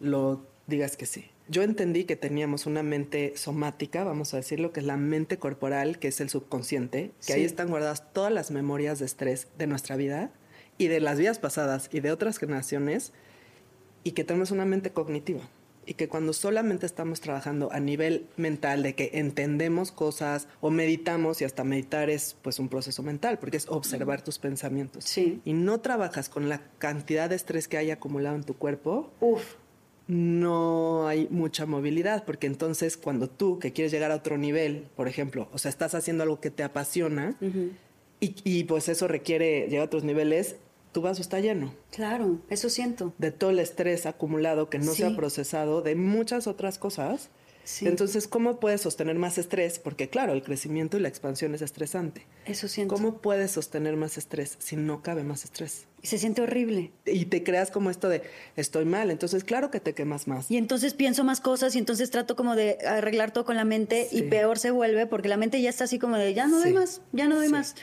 lo 0.00 0.51
digas 0.66 0.96
que 0.96 1.06
sí. 1.06 1.30
Yo 1.48 1.62
entendí 1.62 2.04
que 2.04 2.16
teníamos 2.16 2.66
una 2.66 2.82
mente 2.82 3.34
somática, 3.36 4.04
vamos 4.04 4.32
a 4.32 4.38
decirlo, 4.38 4.72
que 4.72 4.80
es 4.80 4.86
la 4.86 4.96
mente 4.96 5.38
corporal, 5.38 5.98
que 5.98 6.08
es 6.08 6.20
el 6.20 6.30
subconsciente, 6.30 7.10
que 7.26 7.32
ahí 7.32 7.44
están 7.44 7.68
guardadas 7.68 8.12
todas 8.12 8.32
las 8.32 8.50
memorias 8.50 8.98
de 9.00 9.06
estrés 9.06 9.48
de 9.58 9.66
nuestra 9.66 9.96
vida 9.96 10.30
y 10.78 10.86
de 10.86 11.00
las 11.00 11.18
vidas 11.18 11.38
pasadas 11.38 11.90
y 11.92 12.00
de 12.00 12.12
otras 12.12 12.38
generaciones, 12.38 13.12
y 14.04 14.12
que 14.12 14.24
tenemos 14.24 14.50
una 14.50 14.64
mente 14.64 14.90
cognitiva. 14.90 15.42
Y 15.84 15.94
que 15.94 16.08
cuando 16.08 16.32
solamente 16.32 16.86
estamos 16.86 17.20
trabajando 17.20 17.72
a 17.72 17.80
nivel 17.80 18.28
mental, 18.36 18.84
de 18.84 18.94
que 18.94 19.10
entendemos 19.14 19.90
cosas 19.90 20.46
o 20.60 20.70
meditamos, 20.70 21.42
y 21.42 21.44
hasta 21.44 21.64
meditar 21.64 22.08
es 22.08 22.36
pues 22.40 22.60
un 22.60 22.68
proceso 22.68 23.02
mental, 23.02 23.40
porque 23.40 23.56
es 23.56 23.68
observar 23.68 24.22
tus 24.22 24.38
pensamientos. 24.38 25.04
Sí. 25.04 25.40
Y 25.44 25.54
no 25.54 25.80
trabajas 25.80 26.28
con 26.28 26.48
la 26.48 26.62
cantidad 26.78 27.28
de 27.28 27.36
estrés 27.36 27.66
que 27.66 27.78
hay 27.78 27.90
acumulado 27.90 28.36
en 28.36 28.44
tu 28.44 28.54
cuerpo, 28.54 29.10
Uf. 29.20 29.56
No 30.08 31.06
hay 31.06 31.28
mucha 31.30 31.66
movilidad, 31.66 32.24
porque 32.24 32.46
entonces 32.46 32.96
cuando 32.96 33.28
tú 33.28 33.58
que 33.58 33.72
quieres 33.72 33.92
llegar 33.92 34.10
a 34.10 34.16
otro 34.16 34.38
nivel, 34.38 34.86
por 34.96 35.08
ejemplo, 35.08 35.48
o 35.52 35.58
sea, 35.58 35.68
estás 35.68 35.94
haciendo 35.94 36.22
algo 36.22 36.40
que 36.40 36.50
te 36.50 36.62
apasiona 36.62 37.36
y, 38.20 38.34
y, 38.44 38.64
pues 38.64 38.88
eso 38.88 39.08
requiere 39.08 39.66
llegar 39.68 39.82
a 39.82 39.86
otros 39.86 40.04
niveles, 40.04 40.56
tu 40.92 41.00
vaso 41.00 41.22
está 41.22 41.40
lleno 41.40 41.74
Claro, 41.90 42.38
eso 42.50 42.68
siento. 42.68 43.12
de 43.18 43.32
todo 43.32 43.50
el 43.50 43.58
estrés 43.58 44.06
acumulado 44.06 44.68
que 44.68 44.78
no 44.78 44.92
se 44.92 45.06
ha 45.06 45.16
procesado, 45.16 45.82
de 45.82 45.94
muchas 45.96 46.46
otras 46.46 46.78
cosas. 46.78 47.30
Entonces, 47.82 48.26
¿cómo 48.26 48.58
puedes 48.58 48.80
sostener 48.80 49.16
más 49.16 49.38
estrés? 49.38 49.78
Porque 49.78 50.08
claro, 50.08 50.32
el 50.32 50.42
crecimiento 50.42 50.96
y 50.96 51.00
la 51.00 51.08
expansión 51.08 51.54
es 51.54 51.62
estresante. 51.62 52.26
Eso 52.44 52.68
siento. 52.68 52.94
¿Cómo 52.94 53.18
puedes 53.18 53.52
sostener 53.52 53.96
más 53.96 54.18
estrés 54.18 54.56
si 54.58 54.76
no 54.76 55.02
cabe 55.02 55.22
más 55.22 55.44
estrés? 55.44 55.86
Y 56.02 56.08
se 56.08 56.18
siente 56.18 56.42
horrible. 56.42 56.90
Y 57.06 57.26
te 57.26 57.44
creas 57.44 57.70
como 57.70 57.90
esto 57.90 58.08
de 58.08 58.22
estoy 58.56 58.84
mal, 58.84 59.10
entonces 59.10 59.44
claro 59.44 59.70
que 59.70 59.78
te 59.78 59.94
quemas 59.94 60.26
más. 60.26 60.50
Y 60.50 60.56
entonces 60.56 60.94
pienso 60.94 61.22
más 61.22 61.40
cosas 61.40 61.74
y 61.76 61.78
entonces 61.78 62.10
trato 62.10 62.34
como 62.34 62.56
de 62.56 62.78
arreglar 62.86 63.32
todo 63.32 63.44
con 63.44 63.56
la 63.56 63.64
mente 63.64 64.08
y 64.10 64.22
peor 64.22 64.58
se 64.58 64.72
vuelve 64.72 65.06
porque 65.06 65.28
la 65.28 65.36
mente 65.36 65.62
ya 65.62 65.70
está 65.70 65.84
así 65.84 65.98
como 65.98 66.16
de 66.16 66.34
ya 66.34 66.48
no 66.48 66.58
doy 66.58 66.72
más, 66.72 67.00
ya 67.12 67.28
no 67.28 67.36
doy 67.36 67.48
más. 67.48 67.76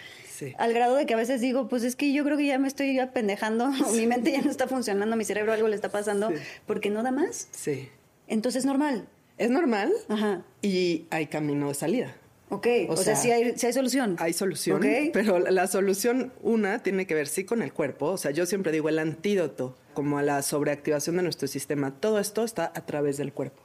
Al 0.58 0.74
grado 0.74 0.96
de 0.96 1.06
que 1.06 1.14
a 1.14 1.18
veces 1.18 1.42
digo, 1.42 1.68
pues 1.68 1.84
es 1.84 1.96
que 1.96 2.14
yo 2.14 2.24
creo 2.24 2.38
que 2.38 2.46
ya 2.46 2.60
me 2.60 2.68
estoy 2.68 2.98
apendejando, 3.00 3.70
mi 3.94 4.08
mente 4.08 4.32
ya 4.32 4.42
no 4.42 4.52
está 4.52 4.68
funcionando, 4.68 5.16
mi 5.16 5.26
cerebro 5.26 5.54
algo 5.54 5.68
le 5.68 5.76
está 5.76 5.90
pasando, 5.90 6.32
porque 6.66 6.90
no 6.90 7.04
da 7.04 7.12
más. 7.12 7.48
Sí. 7.52 7.90
Entonces 8.28 8.60
es 8.60 8.66
normal. 8.66 9.08
Es 9.40 9.50
normal 9.50 9.92
Ajá. 10.10 10.44
y 10.62 11.08
hay 11.10 11.28
camino 11.28 11.70
de 11.70 11.74
salida. 11.74 12.16
Ok, 12.50 12.68
o, 12.90 12.98
sea, 12.98 13.16
sí 13.16 13.32
hay, 13.32 13.44
hay, 13.44 13.74
solución. 13.74 14.16
Hay 14.20 14.34
solución, 14.34 14.82
pero 15.14 15.40
la 15.40 15.68
solución, 15.68 16.34
una, 16.42 16.82
tiene 16.82 17.06
que 17.06 17.14
ver 17.14 17.28
sí 17.28 17.46
con 17.46 17.62
el 17.62 17.72
cuerpo. 17.72 18.08
O 18.08 18.18
sea, 18.18 18.32
yo 18.32 18.48
siempre 18.48 18.72
digo 18.72 18.90
el 18.90 18.98
antídoto, 18.98 19.78
como 19.94 20.18
a 20.18 20.24
la 20.24 20.42
sobreactivación 20.42 21.18
de 21.18 21.24
nuestro 21.24 21.48
sistema. 21.48 21.92
Todo 22.00 22.20
esto 22.20 22.44
está 22.44 22.72
a 22.76 22.86
través 22.88 23.18
del 23.18 23.34
cuerpo, 23.34 23.62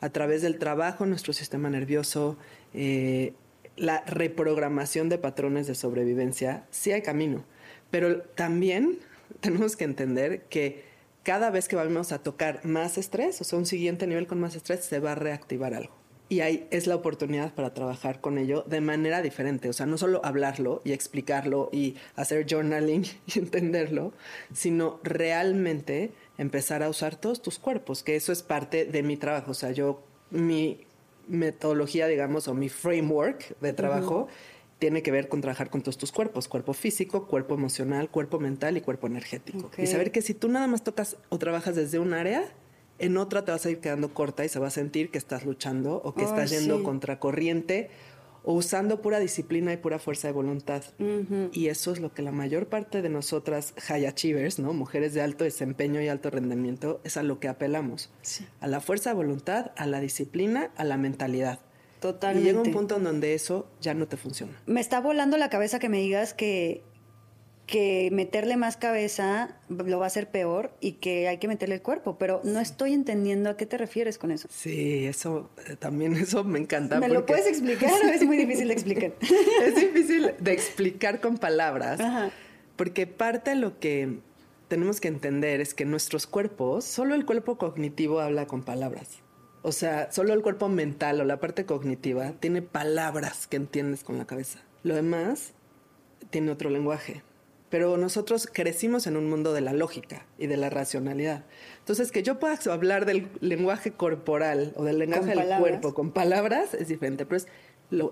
a 0.00 0.10
través 0.10 0.42
del 0.42 0.58
trabajo 0.58 1.06
nuestro 1.06 1.32
sistema 1.32 1.70
nervioso, 1.70 2.36
eh, 2.74 3.32
la 3.76 4.04
reprogramación 4.06 5.08
de 5.08 5.16
patrones 5.16 5.66
de 5.66 5.74
sobrevivencia, 5.74 6.66
sí 6.70 6.92
hay 6.92 7.00
camino, 7.00 7.44
pero 7.90 8.20
también 8.20 8.98
tenemos 9.40 9.76
que 9.76 9.84
entender 9.84 10.42
que 10.50 10.89
cada 11.22 11.50
vez 11.50 11.68
que 11.68 11.76
vamos 11.76 12.12
a 12.12 12.22
tocar 12.22 12.64
más 12.64 12.98
estrés, 12.98 13.40
o 13.40 13.44
sea, 13.44 13.58
un 13.58 13.66
siguiente 13.66 14.06
nivel 14.06 14.26
con 14.26 14.40
más 14.40 14.54
estrés, 14.54 14.84
se 14.84 15.00
va 15.00 15.12
a 15.12 15.14
reactivar 15.14 15.74
algo. 15.74 16.00
Y 16.30 16.42
ahí 16.42 16.68
es 16.70 16.86
la 16.86 16.94
oportunidad 16.94 17.54
para 17.54 17.74
trabajar 17.74 18.20
con 18.20 18.38
ello 18.38 18.64
de 18.68 18.80
manera 18.80 19.20
diferente. 19.20 19.68
O 19.68 19.72
sea, 19.72 19.86
no 19.86 19.98
solo 19.98 20.20
hablarlo 20.24 20.80
y 20.84 20.92
explicarlo 20.92 21.68
y 21.72 21.96
hacer 22.14 22.46
journaling 22.48 23.04
y 23.26 23.38
entenderlo, 23.40 24.12
sino 24.54 25.00
realmente 25.02 26.12
empezar 26.38 26.84
a 26.84 26.88
usar 26.88 27.16
todos 27.16 27.42
tus 27.42 27.58
cuerpos, 27.58 28.04
que 28.04 28.14
eso 28.14 28.30
es 28.30 28.44
parte 28.44 28.84
de 28.84 29.02
mi 29.02 29.16
trabajo. 29.16 29.50
O 29.50 29.54
sea, 29.54 29.72
yo, 29.72 30.04
mi 30.30 30.86
metodología, 31.26 32.06
digamos, 32.06 32.46
o 32.46 32.54
mi 32.54 32.68
framework 32.68 33.58
de 33.60 33.72
trabajo 33.72 34.28
tiene 34.80 35.02
que 35.02 35.12
ver 35.12 35.28
con 35.28 35.42
trabajar 35.42 35.70
con 35.70 35.82
todos 35.82 35.98
tus 35.98 36.10
cuerpos, 36.10 36.48
cuerpo 36.48 36.72
físico, 36.72 37.28
cuerpo 37.28 37.54
emocional, 37.54 38.10
cuerpo 38.10 38.40
mental 38.40 38.78
y 38.78 38.80
cuerpo 38.80 39.06
energético. 39.06 39.70
Y 39.78 39.86
saber 39.86 40.10
que 40.10 40.22
si 40.22 40.34
tú 40.34 40.48
nada 40.48 40.66
más 40.66 40.82
tocas 40.82 41.18
o 41.28 41.38
trabajas 41.38 41.76
desde 41.76 41.98
un 41.98 42.14
área, 42.14 42.44
en 42.98 43.18
otra 43.18 43.44
te 43.44 43.52
vas 43.52 43.64
a 43.66 43.70
ir 43.70 43.78
quedando 43.78 44.12
corta 44.14 44.44
y 44.44 44.48
se 44.48 44.58
va 44.58 44.68
a 44.68 44.70
sentir 44.70 45.10
que 45.10 45.18
estás 45.18 45.44
luchando 45.44 46.00
o 46.02 46.14
que 46.14 46.24
estás 46.24 46.50
yendo 46.50 46.82
contra 46.82 47.20
corriente 47.20 47.90
o 48.42 48.54
usando 48.54 49.02
pura 49.02 49.20
disciplina 49.20 49.70
y 49.74 49.76
pura 49.76 49.98
fuerza 49.98 50.28
de 50.28 50.32
voluntad. 50.32 50.82
Y 51.52 51.66
eso 51.66 51.92
es 51.92 52.00
lo 52.00 52.14
que 52.14 52.22
la 52.22 52.32
mayor 52.32 52.66
parte 52.66 53.02
de 53.02 53.10
nosotras 53.10 53.74
high 53.82 54.06
achievers, 54.06 54.58
¿no? 54.58 54.72
Mujeres 54.72 55.12
de 55.12 55.20
alto 55.20 55.44
desempeño 55.44 56.00
y 56.00 56.08
alto 56.08 56.30
rendimiento, 56.30 57.02
es 57.04 57.18
a 57.18 57.22
lo 57.22 57.38
que 57.38 57.48
apelamos. 57.48 58.10
A 58.60 58.66
la 58.66 58.80
fuerza 58.80 59.10
de 59.10 59.16
voluntad, 59.16 59.72
a 59.76 59.84
la 59.84 60.00
disciplina, 60.00 60.70
a 60.76 60.84
la 60.84 60.96
mentalidad. 60.96 61.60
Totalmente. 62.00 62.48
Y 62.48 62.52
llega 62.52 62.62
un 62.62 62.72
punto 62.72 62.96
en 62.96 63.04
donde 63.04 63.34
eso 63.34 63.68
ya 63.80 63.94
no 63.94 64.08
te 64.08 64.16
funciona. 64.16 64.52
Me 64.66 64.80
está 64.80 65.00
volando 65.00 65.36
la 65.36 65.50
cabeza 65.50 65.78
que 65.78 65.88
me 65.88 65.98
digas 65.98 66.34
que 66.34 66.82
que 67.70 68.08
meterle 68.10 68.56
más 68.56 68.76
cabeza 68.76 69.56
lo 69.68 70.00
va 70.00 70.06
a 70.06 70.08
hacer 70.08 70.28
peor 70.28 70.72
y 70.80 70.94
que 70.94 71.28
hay 71.28 71.38
que 71.38 71.46
meterle 71.46 71.76
el 71.76 71.82
cuerpo, 71.82 72.18
pero 72.18 72.40
no 72.42 72.58
estoy 72.58 72.92
entendiendo 72.92 73.48
a 73.48 73.56
qué 73.56 73.64
te 73.64 73.78
refieres 73.78 74.18
con 74.18 74.32
eso. 74.32 74.48
Sí, 74.50 75.06
eso 75.06 75.50
eh, 75.68 75.76
también 75.76 76.14
eso 76.14 76.42
me 76.42 76.58
encanta. 76.58 76.98
¿Me 76.98 77.08
lo 77.08 77.24
puedes 77.24 77.46
explicar 77.46 77.92
o 77.92 78.08
es 78.08 78.24
muy 78.24 78.36
difícil 78.36 78.66
de 78.66 78.74
explicar? 78.74 79.14
es 79.64 79.76
difícil 79.76 80.32
de 80.38 80.52
explicar 80.52 81.20
con 81.20 81.38
palabras, 81.38 82.00
porque 82.74 83.06
parte 83.06 83.50
de 83.50 83.56
lo 83.56 83.78
que 83.78 84.18
tenemos 84.66 85.00
que 85.00 85.06
entender 85.06 85.60
es 85.60 85.72
que 85.72 85.84
nuestros 85.84 86.26
cuerpos, 86.26 86.84
solo 86.84 87.14
el 87.14 87.24
cuerpo 87.24 87.56
cognitivo 87.56 88.18
habla 88.18 88.46
con 88.46 88.62
palabras. 88.64 89.20
O 89.62 89.72
sea, 89.72 90.10
solo 90.10 90.32
el 90.32 90.42
cuerpo 90.42 90.68
mental 90.68 91.20
o 91.20 91.24
la 91.24 91.38
parte 91.38 91.66
cognitiva 91.66 92.32
tiene 92.40 92.62
palabras 92.62 93.46
que 93.46 93.56
entiendes 93.56 94.04
con 94.04 94.18
la 94.18 94.26
cabeza. 94.26 94.60
Lo 94.82 94.94
demás 94.94 95.52
tiene 96.30 96.50
otro 96.50 96.70
lenguaje 96.70 97.22
pero 97.70 97.96
nosotros 97.96 98.48
crecimos 98.52 99.06
en 99.06 99.16
un 99.16 99.30
mundo 99.30 99.52
de 99.52 99.60
la 99.60 99.72
lógica 99.72 100.26
y 100.38 100.48
de 100.48 100.56
la 100.56 100.70
racionalidad. 100.70 101.44
Entonces, 101.78 102.10
que 102.10 102.24
yo 102.24 102.40
pueda 102.40 102.58
hablar 102.70 103.06
del 103.06 103.30
lenguaje 103.40 103.92
corporal 103.92 104.72
o 104.76 104.84
del 104.84 104.98
lenguaje 104.98 105.36
del 105.36 105.58
cuerpo 105.58 105.94
con 105.94 106.10
palabras 106.10 106.74
es 106.74 106.88
diferente, 106.88 107.24
pero 107.24 107.36
es 107.36 107.46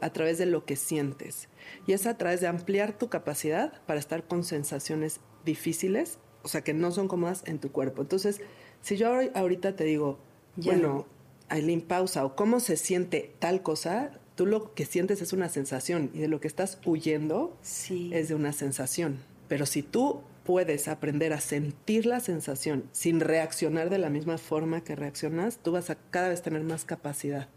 a 0.01 0.11
través 0.11 0.39
de 0.39 0.47
lo 0.47 0.65
que 0.65 0.77
sientes. 0.77 1.49
Y 1.87 1.93
es 1.93 2.07
a 2.07 2.17
través 2.17 2.41
de 2.41 2.47
ampliar 2.47 2.97
tu 2.97 3.09
capacidad 3.09 3.83
para 3.85 3.99
estar 3.99 4.25
con 4.27 4.45
sensaciones 4.45 5.21
difíciles, 5.45 6.21
o 6.45 6.49
sea, 6.49 6.63
que 6.63 6.73
no 6.73 6.93
son 6.93 7.09
cómodas 7.09 7.43
en 7.45 7.59
tu 7.59 7.73
cuerpo. 7.73 8.03
Entonces, 8.03 8.41
si 8.81 8.97
yo 8.97 9.13
ahorita 9.35 9.75
te 9.75 9.85
digo, 9.85 10.21
bueno, 10.55 11.07
Aileen, 11.49 11.81
pausa, 11.81 12.25
o 12.25 12.37
cómo 12.37 12.61
se 12.61 12.77
siente 12.77 13.35
tal 13.39 13.63
cosa, 13.63 14.11
tú 14.35 14.47
lo 14.47 14.75
que 14.75 14.85
sientes 14.85 15.23
es 15.23 15.33
una 15.33 15.49
sensación 15.49 16.11
y 16.15 16.19
de 16.19 16.29
lo 16.29 16.41
que 16.41 16.49
estás 16.49 16.79
huyendo 16.85 17.57
es 17.63 18.29
de 18.29 18.35
una 18.35 18.53
sensación. 18.53 19.19
Pero 19.49 19.67
si 19.67 19.83
tú 19.83 20.23
puedes 20.45 20.89
aprender 20.89 21.33
a 21.33 21.41
sentir 21.41 22.07
la 22.07 22.21
sensación 22.21 22.85
sin 22.93 23.21
reaccionar 23.21 23.91
de 23.91 23.99
la 23.99 24.11
misma 24.11 24.39
forma 24.39 24.83
que 24.83 24.97
reaccionas, 24.97 25.59
tú 25.59 25.73
vas 25.73 25.91
a 25.91 25.97
cada 26.11 26.29
vez 26.29 26.43
tener 26.43 26.63
más 26.63 26.85
capacidad 26.85 27.49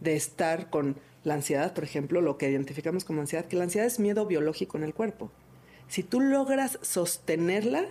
de 0.00 0.16
estar 0.16 0.70
con 0.70 0.96
la 1.22 1.34
ansiedad, 1.34 1.72
por 1.74 1.84
ejemplo, 1.84 2.20
lo 2.20 2.38
que 2.38 2.50
identificamos 2.50 3.04
como 3.04 3.20
ansiedad, 3.20 3.46
que 3.46 3.56
la 3.56 3.64
ansiedad 3.64 3.86
es 3.86 3.98
miedo 3.98 4.26
biológico 4.26 4.76
en 4.76 4.84
el 4.84 4.94
cuerpo. 4.94 5.30
Si 5.88 6.02
tú 6.02 6.20
logras 6.20 6.78
sostenerla, 6.82 7.86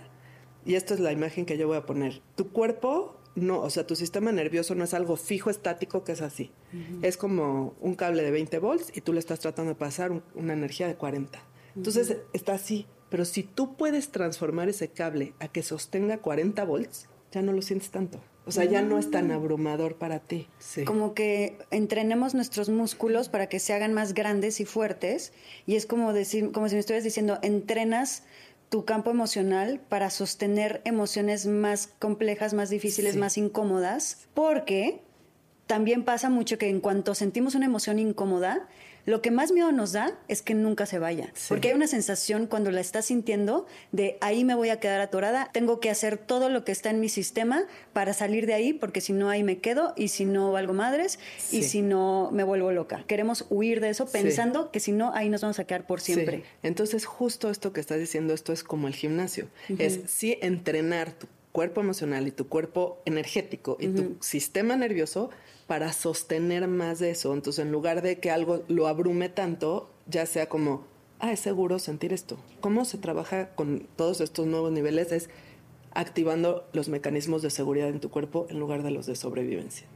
y 0.64 0.76
esta 0.76 0.94
es 0.94 1.00
la 1.00 1.12
imagen 1.12 1.44
que 1.44 1.58
yo 1.58 1.66
voy 1.66 1.76
a 1.76 1.86
poner, 1.86 2.22
tu 2.36 2.50
cuerpo 2.50 3.20
no, 3.34 3.60
o 3.60 3.70
sea, 3.70 3.86
tu 3.86 3.96
sistema 3.96 4.30
nervioso 4.32 4.74
no 4.74 4.84
es 4.84 4.94
algo 4.94 5.16
fijo, 5.16 5.50
estático, 5.50 6.04
que 6.04 6.12
es 6.12 6.20
así. 6.20 6.52
Es 7.02 7.16
como 7.16 7.74
un 7.80 7.94
cable 7.94 8.22
de 8.22 8.30
20 8.30 8.58
volts 8.58 8.92
y 8.94 9.00
tú 9.00 9.12
le 9.12 9.18
estás 9.18 9.40
tratando 9.40 9.70
de 9.70 9.74
pasar 9.76 10.22
una 10.34 10.52
energía 10.52 10.86
de 10.86 10.94
40. 10.94 11.38
Entonces 11.76 12.18
está 12.32 12.54
así, 12.54 12.86
pero 13.08 13.24
si 13.24 13.42
tú 13.42 13.76
puedes 13.76 14.10
transformar 14.10 14.68
ese 14.68 14.88
cable 14.88 15.34
a 15.40 15.48
que 15.48 15.62
sostenga 15.62 16.18
40 16.18 16.64
volts, 16.64 17.08
ya 17.32 17.42
no 17.42 17.52
lo 17.52 17.62
sientes 17.62 17.90
tanto. 17.90 18.20
O 18.46 18.52
sea, 18.52 18.64
ya 18.64 18.82
no 18.82 18.98
es 18.98 19.10
tan 19.10 19.28
mm. 19.28 19.32
abrumador 19.32 19.96
para 19.96 20.18
ti. 20.18 20.48
Como 20.84 21.14
que 21.14 21.56
entrenemos 21.70 22.34
nuestros 22.34 22.68
músculos 22.68 23.30
para 23.30 23.48
que 23.48 23.58
se 23.58 23.72
hagan 23.72 23.94
más 23.94 24.12
grandes 24.12 24.60
y 24.60 24.66
fuertes. 24.66 25.32
Y 25.66 25.76
es 25.76 25.86
como 25.86 26.12
decir, 26.12 26.52
como 26.52 26.68
si 26.68 26.74
me 26.74 26.80
estuvieras 26.80 27.04
diciendo, 27.04 27.38
entrenas 27.42 28.24
tu 28.68 28.84
campo 28.84 29.10
emocional 29.10 29.80
para 29.88 30.10
sostener 30.10 30.80
emociones 30.84 31.46
más 31.46 31.88
complejas, 31.98 32.54
más 32.54 32.70
difíciles, 32.70 33.16
más 33.16 33.38
incómodas. 33.38 34.26
Porque 34.34 35.02
también 35.66 36.04
pasa 36.04 36.30
mucho 36.30 36.58
que 36.58 36.68
en 36.68 36.80
cuanto 36.80 37.14
sentimos 37.14 37.54
una 37.54 37.66
emoción 37.66 37.98
incómoda, 37.98 38.68
lo 39.06 39.22
que 39.22 39.30
más 39.30 39.52
miedo 39.52 39.72
nos 39.72 39.92
da 39.92 40.18
es 40.28 40.42
que 40.42 40.54
nunca 40.54 40.86
se 40.86 40.98
vaya, 40.98 41.32
porque 41.48 41.68
hay 41.68 41.74
una 41.74 41.86
sensación 41.86 42.46
cuando 42.46 42.70
la 42.70 42.80
estás 42.80 43.06
sintiendo 43.06 43.66
de 43.92 44.18
ahí 44.20 44.44
me 44.44 44.54
voy 44.54 44.70
a 44.70 44.80
quedar 44.80 45.00
atorada, 45.00 45.50
tengo 45.52 45.80
que 45.80 45.90
hacer 45.90 46.16
todo 46.18 46.48
lo 46.48 46.64
que 46.64 46.72
está 46.72 46.90
en 46.90 47.00
mi 47.00 47.08
sistema 47.08 47.64
para 47.92 48.14
salir 48.14 48.46
de 48.46 48.54
ahí, 48.54 48.72
porque 48.72 49.00
si 49.00 49.12
no 49.12 49.28
ahí 49.28 49.42
me 49.42 49.58
quedo 49.58 49.92
y 49.96 50.08
si 50.08 50.24
no 50.24 50.52
valgo 50.52 50.72
madres 50.72 51.18
y 51.50 51.62
si 51.62 51.82
no 51.82 52.30
me 52.32 52.44
vuelvo 52.44 52.72
loca. 52.72 53.04
Queremos 53.06 53.46
huir 53.50 53.80
de 53.80 53.90
eso 53.90 54.06
pensando 54.06 54.70
que 54.70 54.80
si 54.80 54.92
no 54.92 55.12
ahí 55.14 55.28
nos 55.28 55.42
vamos 55.42 55.58
a 55.58 55.64
quedar 55.64 55.86
por 55.86 56.00
siempre. 56.00 56.44
Entonces 56.62 57.04
justo 57.04 57.50
esto 57.50 57.72
que 57.72 57.80
estás 57.80 57.98
diciendo, 57.98 58.34
esto 58.34 58.52
es 58.52 58.64
como 58.64 58.88
el 58.88 58.94
gimnasio, 58.94 59.48
es 59.78 60.00
sí 60.06 60.38
entrenar 60.40 61.12
tu 61.12 61.26
cuerpo 61.52 61.80
emocional 61.80 62.26
y 62.26 62.32
tu 62.32 62.48
cuerpo 62.48 63.00
energético 63.04 63.76
y 63.78 63.88
tu 63.88 64.16
sistema 64.20 64.76
nervioso 64.76 65.30
para 65.66 65.92
sostener 65.92 66.68
más 66.68 66.98
de 66.98 67.10
eso. 67.10 67.32
Entonces, 67.32 67.64
en 67.64 67.72
lugar 67.72 68.02
de 68.02 68.18
que 68.18 68.30
algo 68.30 68.62
lo 68.68 68.86
abrume 68.86 69.28
tanto, 69.28 69.90
ya 70.06 70.26
sea 70.26 70.48
como, 70.48 70.84
ah, 71.18 71.32
es 71.32 71.40
seguro 71.40 71.78
sentir 71.78 72.12
esto. 72.12 72.38
¿Cómo 72.60 72.84
se 72.84 72.98
trabaja 72.98 73.54
con 73.54 73.86
todos 73.96 74.20
estos 74.20 74.46
nuevos 74.46 74.72
niveles? 74.72 75.12
Es 75.12 75.30
activando 75.92 76.68
los 76.72 76.88
mecanismos 76.88 77.42
de 77.42 77.50
seguridad 77.50 77.88
en 77.88 78.00
tu 78.00 78.10
cuerpo 78.10 78.46
en 78.50 78.58
lugar 78.58 78.82
de 78.82 78.90
los 78.90 79.06
de 79.06 79.16
sobrevivencia. 79.16 79.86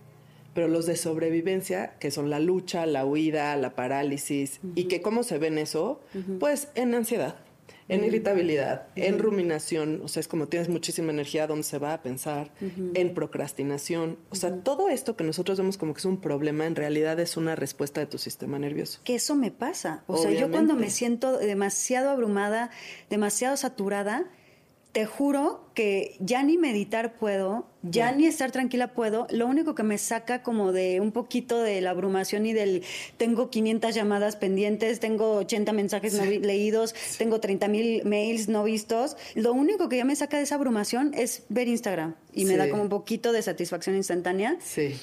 Pero 0.55 0.69
los 0.69 0.87
de 0.87 0.97
sobrevivencia, 0.97 1.95
que 1.99 2.11
son 2.11 2.31
la 2.31 2.41
lucha, 2.41 2.87
la 2.87 3.05
huida, 3.05 3.55
la 3.57 3.75
parálisis, 3.77 4.61
y 4.75 4.85
que 4.85 5.03
cómo 5.03 5.23
se 5.23 5.39
ven 5.39 5.59
eso, 5.59 6.01
pues 6.41 6.69
en 6.75 6.95
ansiedad, 6.95 7.37
en 7.89 8.05
irritabilidad, 8.05 8.87
en 8.97 9.19
ruminación, 9.19 10.03
o 10.05 10.09
sea, 10.09 10.21
es 10.21 10.29
como 10.29 10.47
tienes 10.47 10.69
muchísima 10.69 11.11
energía, 11.11 11.47
¿dónde 11.47 11.63
se 11.63 11.79
va 11.79 11.95
a 11.95 12.03
pensar? 12.03 12.53
En 12.95 13.15
procrastinación, 13.15 14.19
o 14.31 14.35
sea, 14.35 14.63
todo 14.63 14.89
esto 14.89 15.17
que 15.17 15.25
nosotros 15.25 15.59
vemos 15.59 15.79
como 15.79 15.95
que 15.95 15.99
es 15.99 16.05
un 16.05 16.21
problema, 16.21 16.67
en 16.67 16.77
realidad 16.77 17.19
es 17.19 17.37
una 17.37 17.57
respuesta 17.57 18.01
de 18.01 18.07
tu 18.07 18.19
sistema 18.19 18.59
nervioso. 18.59 19.01
Que 19.05 19.15
eso 19.15 19.35
me 19.35 19.51
pasa, 19.51 20.05
o 20.07 20.17
sea, 20.19 20.31
yo 20.31 20.51
cuando 20.51 20.75
me 20.75 20.91
siento 20.91 21.39
demasiado 21.39 22.11
abrumada, 22.11 22.71
demasiado 23.09 23.57
saturada, 23.57 24.27
te 24.93 25.05
juro 25.05 25.71
que 25.75 26.17
ya 26.19 26.43
ni 26.43 26.57
meditar 26.57 27.15
puedo, 27.15 27.67
ya 27.83 28.11
ni 28.13 28.27
estar 28.27 28.51
tranquila 28.51 28.95
puedo. 28.95 29.27
Lo 29.31 29.47
único 29.47 29.75
que 29.75 29.83
me 29.83 29.99
saca 29.99 30.43
como 30.43 30.73
de 30.73 31.01
un 31.01 31.13
poquito 31.13 31.61
de 31.63 31.81
la 31.81 31.91
abrumación 31.91 32.47
y 32.47 32.53
del 32.53 32.83
tengo 33.17 33.51
500 33.51 33.95
llamadas 33.95 34.37
pendientes, 34.37 34.99
tengo 34.99 35.37
80 35.37 35.73
mensajes 35.73 36.15
no 36.15 36.25
leídos, 36.25 36.95
tengo 37.19 37.39
30 37.39 37.69
mil 37.69 38.05
mails 38.05 38.49
no 38.49 38.65
vistos. 38.65 39.17
Lo 39.35 39.53
único 39.53 39.89
que 39.89 39.99
ya 39.99 40.05
me 40.05 40.17
saca 40.17 40.39
de 40.39 40.45
esa 40.45 40.55
abrumación 40.55 41.13
es 41.15 41.45
ver 41.49 41.69
Instagram 41.69 42.15
y 42.33 42.45
me 42.47 42.57
da 42.57 42.71
como 42.71 42.83
un 42.83 42.89
poquito 42.89 43.33
de 43.33 43.43
satisfacción 43.43 43.95
instantánea. 43.95 44.57
Sí. 44.61 44.97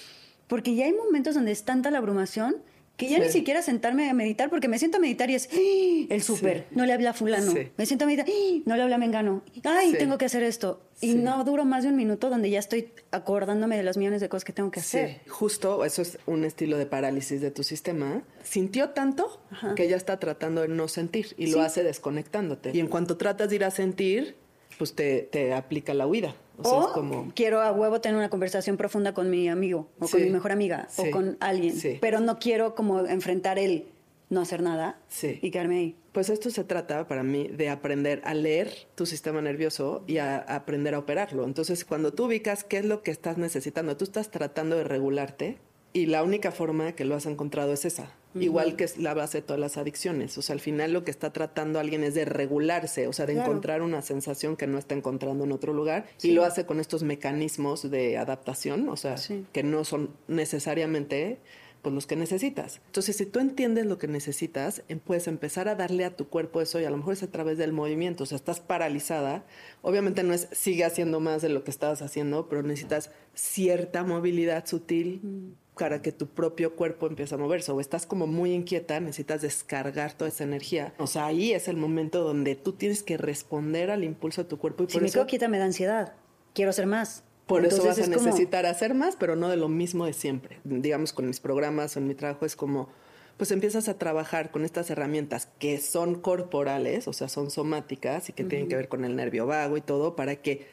Porque 0.47 0.75
ya 0.75 0.85
hay 0.85 0.93
momentos 0.93 1.35
donde 1.35 1.51
es 1.51 1.63
tanta 1.63 1.91
la 1.91 1.99
abrumación 1.99 2.57
que 2.97 3.09
ya 3.09 3.19
ni 3.19 3.29
siquiera 3.29 3.61
sentarme 3.61 4.09
a 4.09 4.13
meditar, 4.13 4.49
porque 4.49 4.67
me 4.67 4.79
siento 4.79 4.97
a 4.97 4.99
meditar 5.01 5.29
y 5.29 5.35
es 5.35 5.49
¡Ah! 5.51 6.07
el 6.09 6.21
súper, 6.21 6.65
no 6.71 6.85
le 6.85 6.93
habla 6.93 7.09
a 7.09 7.13
fulano. 7.13 7.53
Me 7.77 7.85
siento 7.85 8.05
a 8.05 8.07
meditar, 8.07 8.25
¡Ah! 8.27 8.61
no 8.65 8.75
le 8.75 8.81
habla 8.81 8.95
a 8.95 8.97
Mengano. 8.97 9.43
Ay, 9.63 9.93
tengo 9.93 10.17
que 10.17 10.25
hacer 10.25 10.43
esto. 10.43 10.81
Y 11.01 11.15
no 11.15 11.43
duro 11.43 11.65
más 11.65 11.83
de 11.83 11.89
un 11.89 11.97
minuto 11.97 12.29
donde 12.29 12.49
ya 12.49 12.59
estoy 12.59 12.89
acordándome 13.11 13.75
de 13.75 13.83
las 13.83 13.97
millones 13.97 14.21
de 14.21 14.29
cosas 14.29 14.45
que 14.45 14.53
tengo 14.53 14.71
que 14.71 14.79
hacer. 14.79 15.19
Justo, 15.27 15.83
eso 15.83 16.01
es 16.01 16.17
un 16.25 16.45
estilo 16.45 16.77
de 16.77 16.85
parálisis 16.85 17.41
de 17.41 17.51
tu 17.51 17.63
sistema. 17.63 18.23
Sintió 18.43 18.91
tanto 18.91 19.41
que 19.75 19.89
ya 19.89 19.97
está 19.97 20.19
tratando 20.19 20.61
de 20.61 20.69
no 20.69 20.87
sentir 20.87 21.35
y 21.37 21.47
lo 21.47 21.61
hace 21.61 21.83
desconectándote. 21.83 22.71
Y 22.73 22.79
en 22.79 22.87
cuanto 22.87 23.17
tratas 23.17 23.49
de 23.49 23.57
ir 23.57 23.65
a 23.65 23.71
sentir, 23.71 24.37
pues 24.77 24.93
te, 24.93 25.23
te 25.23 25.53
aplica 25.53 25.93
la 25.93 26.07
huida. 26.07 26.35
O, 26.63 26.91
como... 26.93 27.31
quiero 27.35 27.61
a 27.61 27.71
huevo 27.71 28.01
tener 28.01 28.17
una 28.17 28.29
conversación 28.29 28.77
profunda 28.77 29.13
con 29.13 29.29
mi 29.29 29.47
amigo 29.49 29.89
o 29.99 30.07
con 30.07 30.21
mi 30.21 30.29
mejor 30.29 30.51
amiga 30.51 30.87
o 30.97 31.09
con 31.11 31.37
alguien, 31.39 31.75
pero 32.01 32.19
no 32.19 32.39
quiero 32.39 32.75
como 32.75 32.99
enfrentar 33.05 33.59
el 33.59 33.87
no 34.29 34.41
hacer 34.41 34.61
nada 34.61 34.99
y 35.21 35.51
quedarme 35.51 35.77
ahí. 35.77 35.95
Pues 36.11 36.29
esto 36.29 36.49
se 36.49 36.63
trata 36.63 37.07
para 37.07 37.23
mí 37.23 37.47
de 37.47 37.69
aprender 37.69 38.21
a 38.23 38.33
leer 38.33 38.71
tu 38.95 39.05
sistema 39.05 39.41
nervioso 39.41 40.03
y 40.07 40.17
a, 40.17 40.37
aprender 40.37 40.95
a 40.95 40.99
operarlo. 40.99 41.43
Entonces, 41.43 41.83
cuando 41.85 42.13
tú 42.13 42.25
ubicas 42.25 42.63
qué 42.63 42.77
es 42.77 42.85
lo 42.85 43.03
que 43.03 43.11
estás 43.11 43.37
necesitando, 43.37 43.97
tú 43.97 44.05
estás 44.05 44.31
tratando 44.31 44.77
de 44.77 44.85
regularte 44.85 45.57
y 45.95 46.07
la 46.07 46.23
única 46.23 46.51
forma 46.51 46.91
que 46.91 47.05
lo 47.05 47.15
has 47.15 47.25
encontrado 47.25 47.71
es 47.71 47.85
esa, 47.85 48.11
igual 48.37 48.75
que 48.75 48.83
es 48.83 48.97
la 48.97 49.13
base 49.13 49.37
de 49.37 49.41
todas 49.43 49.61
las 49.61 49.77
adicciones. 49.77 50.37
O 50.37 50.41
sea, 50.41 50.51
al 50.51 50.59
final 50.59 50.91
lo 50.91 51.05
que 51.05 51.09
está 51.09 51.31
tratando 51.31 51.79
alguien 51.79 52.03
es 52.03 52.13
de 52.13 52.25
regularse, 52.25 53.07
o 53.07 53.13
sea, 53.13 53.25
de 53.25 53.39
encontrar 53.39 53.81
una 53.81 54.01
sensación 54.01 54.57
que 54.57 54.67
no 54.67 54.77
está 54.77 54.93
encontrando 54.93 55.45
en 55.45 55.53
otro 55.53 55.71
lugar. 55.71 56.05
Y 56.21 56.31
lo 56.31 56.43
hace 56.43 56.65
con 56.65 56.81
estos 56.81 57.03
mecanismos 57.03 57.89
de 57.89 58.17
adaptación, 58.17 58.89
o 58.89 58.97
sea, 58.97 59.15
que 59.53 59.63
no 59.63 59.85
son 59.85 60.09
necesariamente 60.27 61.39
pues, 61.81 61.95
los 61.95 62.07
que 62.07 62.17
necesitas. 62.17 62.81
Entonces, 62.87 63.15
si 63.15 63.25
tú 63.25 63.39
entiendes 63.39 63.85
lo 63.85 63.97
que 63.97 64.09
necesitas, 64.09 64.83
em, 64.89 64.99
puedes 64.99 65.27
empezar 65.27 65.69
a 65.69 65.75
darle 65.75 66.03
a 66.03 66.13
tu 66.13 66.27
cuerpo 66.27 66.59
eso 66.59 66.77
y 66.81 66.83
a 66.83 66.89
lo 66.89 66.97
mejor 66.97 67.13
es 67.13 67.23
a 67.23 67.31
través 67.31 67.57
del 67.57 67.71
movimiento. 67.71 68.25
O 68.25 68.27
sea, 68.27 68.35
estás 68.35 68.59
paralizada. 68.59 69.45
Obviamente 69.81 70.23
no 70.23 70.33
es 70.33 70.49
sigue 70.51 70.83
haciendo 70.83 71.21
más 71.21 71.41
de 71.41 71.47
lo 71.47 71.63
que 71.63 71.71
estabas 71.71 72.01
haciendo, 72.01 72.49
pero 72.49 72.63
necesitas 72.63 73.11
cierta 73.33 74.03
movilidad 74.03 74.65
sutil 74.65 75.55
para 75.77 76.01
que 76.01 76.11
tu 76.11 76.27
propio 76.27 76.75
cuerpo 76.75 77.07
empiece 77.07 77.35
a 77.35 77.37
moverse 77.37 77.71
o 77.71 77.81
estás 77.81 78.05
como 78.05 78.27
muy 78.27 78.53
inquieta, 78.53 78.99
necesitas 78.99 79.41
descargar 79.41 80.13
toda 80.13 80.29
esa 80.29 80.43
energía. 80.43 80.93
O 80.97 81.07
sea, 81.07 81.25
ahí 81.25 81.51
es 81.51 81.67
el 81.67 81.77
momento 81.77 82.23
donde 82.23 82.55
tú 82.55 82.73
tienes 82.73 83.03
que 83.03 83.17
responder 83.17 83.91
al 83.91 84.03
impulso 84.03 84.43
de 84.43 84.49
tu 84.49 84.57
cuerpo. 84.57 84.83
Y 84.83 84.91
si 84.91 84.99
me 84.99 85.11
quedo 85.11 85.27
quieta 85.27 85.47
me 85.47 85.59
da 85.59 85.65
ansiedad, 85.65 86.13
quiero 86.53 86.69
hacer 86.69 86.87
más. 86.87 87.23
Por 87.45 87.65
eso 87.65 87.83
vas 87.85 87.99
a 87.99 88.07
necesitar 88.07 88.65
hacer 88.65 88.95
más, 88.95 89.15
pero 89.15 89.35
no 89.35 89.49
de 89.49 89.57
lo 89.57 89.67
mismo 89.67 90.05
de 90.05 90.13
siempre. 90.13 90.59
Digamos, 90.63 91.13
con 91.13 91.27
mis 91.27 91.39
programas 91.39 91.95
o 91.95 91.99
en 91.99 92.07
mi 92.07 92.15
trabajo 92.15 92.45
es 92.45 92.55
como, 92.55 92.89
pues 93.37 93.51
empiezas 93.51 93.87
a 93.87 93.99
trabajar 93.99 94.49
con 94.49 94.65
estas 94.65 94.89
herramientas 94.89 95.49
que 95.59 95.79
son 95.79 96.15
corporales, 96.15 97.07
o 97.07 97.13
sea, 97.13 97.29
son 97.29 97.51
somáticas 97.51 98.29
y 98.29 98.33
que 98.33 98.45
tienen 98.45 98.67
que 98.67 98.75
ver 98.75 98.87
con 98.87 99.05
el 99.05 99.15
nervio 99.15 99.45
vago 99.45 99.77
y 99.77 99.81
todo, 99.81 100.15
para 100.15 100.37
que 100.37 100.65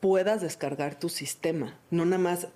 puedas 0.00 0.40
descargar 0.40 0.98
tu 0.98 1.08
sistema. 1.08 1.78
No 1.90 2.04
nada 2.04 2.18
más 2.18 2.48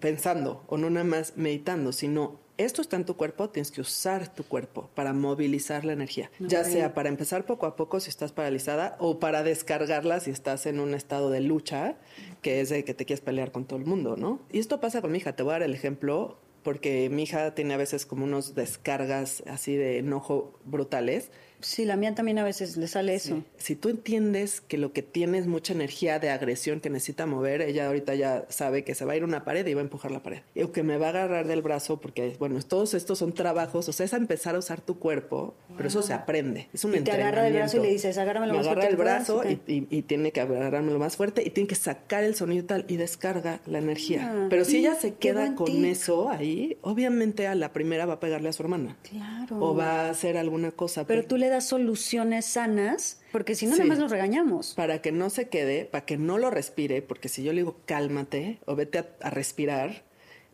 pensando 0.00 0.64
o 0.66 0.76
no 0.76 0.90
nada 0.90 1.04
más 1.04 1.36
meditando, 1.36 1.92
sino 1.92 2.40
esto 2.58 2.82
está 2.82 2.96
en 2.96 3.04
tu 3.04 3.16
cuerpo, 3.16 3.50
tienes 3.50 3.70
que 3.70 3.80
usar 3.80 4.34
tu 4.34 4.42
cuerpo 4.42 4.90
para 4.96 5.12
movilizar 5.12 5.84
la 5.84 5.92
energía, 5.92 6.30
ya 6.40 6.64
sea 6.64 6.92
para 6.92 7.08
empezar 7.08 7.46
poco 7.46 7.66
a 7.66 7.76
poco 7.76 8.00
si 8.00 8.10
estás 8.10 8.32
paralizada 8.32 8.96
o 8.98 9.20
para 9.20 9.44
descargarla 9.44 10.18
si 10.18 10.32
estás 10.32 10.66
en 10.66 10.80
un 10.80 10.92
estado 10.92 11.30
de 11.30 11.40
lucha, 11.40 11.96
que 12.42 12.60
es 12.60 12.68
de 12.68 12.84
que 12.84 12.94
te 12.94 13.04
quieres 13.04 13.20
pelear 13.20 13.52
con 13.52 13.64
todo 13.64 13.78
el 13.78 13.84
mundo, 13.84 14.16
¿no? 14.16 14.40
Y 14.50 14.58
esto 14.58 14.80
pasa 14.80 15.00
con 15.00 15.12
mi 15.12 15.18
hija, 15.18 15.36
te 15.36 15.44
voy 15.44 15.50
a 15.50 15.54
dar 15.54 15.62
el 15.62 15.74
ejemplo 15.74 16.38
porque 16.64 17.08
mi 17.10 17.22
hija 17.22 17.54
tiene 17.54 17.74
a 17.74 17.76
veces 17.76 18.04
como 18.04 18.24
unos 18.24 18.56
descargas 18.56 19.44
así 19.46 19.76
de 19.76 19.98
enojo 19.98 20.58
brutales 20.64 21.30
Sí, 21.60 21.84
la 21.84 21.96
mía 21.96 22.14
también 22.14 22.38
a 22.38 22.44
veces 22.44 22.76
le 22.76 22.86
sale 22.86 23.14
eso. 23.14 23.42
Si 23.56 23.74
tú 23.74 23.88
entiendes 23.88 24.60
que 24.60 24.78
lo 24.78 24.92
que 24.92 25.02
tiene 25.02 25.38
es 25.38 25.46
mucha 25.46 25.72
energía 25.72 26.18
de 26.18 26.30
agresión 26.30 26.80
que 26.80 26.88
necesita 26.88 27.26
mover, 27.26 27.62
ella 27.62 27.86
ahorita 27.86 28.14
ya 28.14 28.44
sabe 28.48 28.84
que 28.84 28.94
se 28.94 29.04
va 29.04 29.14
a 29.14 29.16
ir 29.16 29.22
a 29.22 29.26
una 29.26 29.44
pared 29.44 29.66
y 29.66 29.74
va 29.74 29.80
a 29.80 29.84
empujar 29.84 30.12
la 30.12 30.22
pared. 30.22 30.40
O 30.62 30.70
que 30.70 30.82
me 30.82 30.98
va 30.98 31.06
a 31.06 31.10
agarrar 31.10 31.46
del 31.46 31.62
brazo 31.62 32.00
porque, 32.00 32.36
bueno, 32.38 32.60
todos 32.62 32.94
estos 32.94 33.18
son 33.18 33.32
trabajos, 33.32 33.88
o 33.88 33.92
sea, 33.92 34.06
es 34.06 34.12
empezar 34.12 34.54
a 34.54 34.58
usar 34.58 34.80
tu 34.80 34.98
cuerpo, 34.98 35.54
pero 35.76 35.88
eso 35.88 36.02
se 36.02 36.12
aprende. 36.12 36.68
Es 36.72 36.84
un 36.84 36.94
y 36.94 37.00
te 37.00 37.12
agarra 37.12 37.42
del 37.42 37.54
brazo 37.54 37.78
y 37.78 37.80
le 37.80 37.88
dices, 37.88 38.16
agárramelo 38.18 38.54
más 38.54 38.64
fuerte. 38.64 38.80
agarra 38.80 38.90
el 38.90 38.96
brazo 38.96 39.42
y, 39.66 40.02
tiene 40.02 40.32
que 40.32 40.40
agarrármelo 40.40 40.98
más 40.98 41.16
fuerte 41.16 41.42
y 41.44 41.50
tiene 41.50 41.68
que 41.68 41.74
sacar 41.74 42.24
el 42.24 42.34
sonido 42.34 42.64
tal 42.64 42.84
y 42.88 42.96
descarga 42.96 43.60
la 43.66 43.78
energía. 43.78 44.30
Ah, 44.32 44.46
pero 44.48 44.64
si 44.64 44.78
ella 44.78 44.94
se 44.94 45.14
queda 45.14 45.54
con 45.54 45.84
eso 45.84 46.30
ahí, 46.30 46.78
obviamente 46.82 47.46
a 47.46 47.54
la 47.54 47.72
primera 47.72 48.06
va 48.06 48.14
a 48.14 48.20
pegarle 48.20 48.48
a 48.48 48.52
su 48.52 48.62
hermana. 48.62 48.96
Claro. 49.02 49.60
O 49.60 49.74
va 49.74 50.06
a 50.06 50.10
hacer 50.10 50.36
alguna 50.36 50.70
cosa. 50.70 51.06
Pero 51.06 51.24
tú 51.24 51.36
le 51.36 51.47
das 51.48 51.68
soluciones 51.68 52.46
sanas, 52.46 53.20
porque 53.32 53.54
si 53.54 53.66
no, 53.66 53.72
nada 53.72 53.84
más 53.84 53.98
lo 53.98 54.08
regañamos. 54.08 54.74
Para 54.74 55.00
que 55.00 55.12
no 55.12 55.30
se 55.30 55.48
quede, 55.48 55.84
para 55.84 56.04
que 56.04 56.16
no 56.16 56.38
lo 56.38 56.50
respire, 56.50 57.02
porque 57.02 57.28
si 57.28 57.42
yo 57.42 57.52
le 57.52 57.60
digo 57.60 57.76
cálmate 57.86 58.58
o 58.66 58.76
vete 58.76 58.98
a, 58.98 59.30
respirar, 59.30 60.04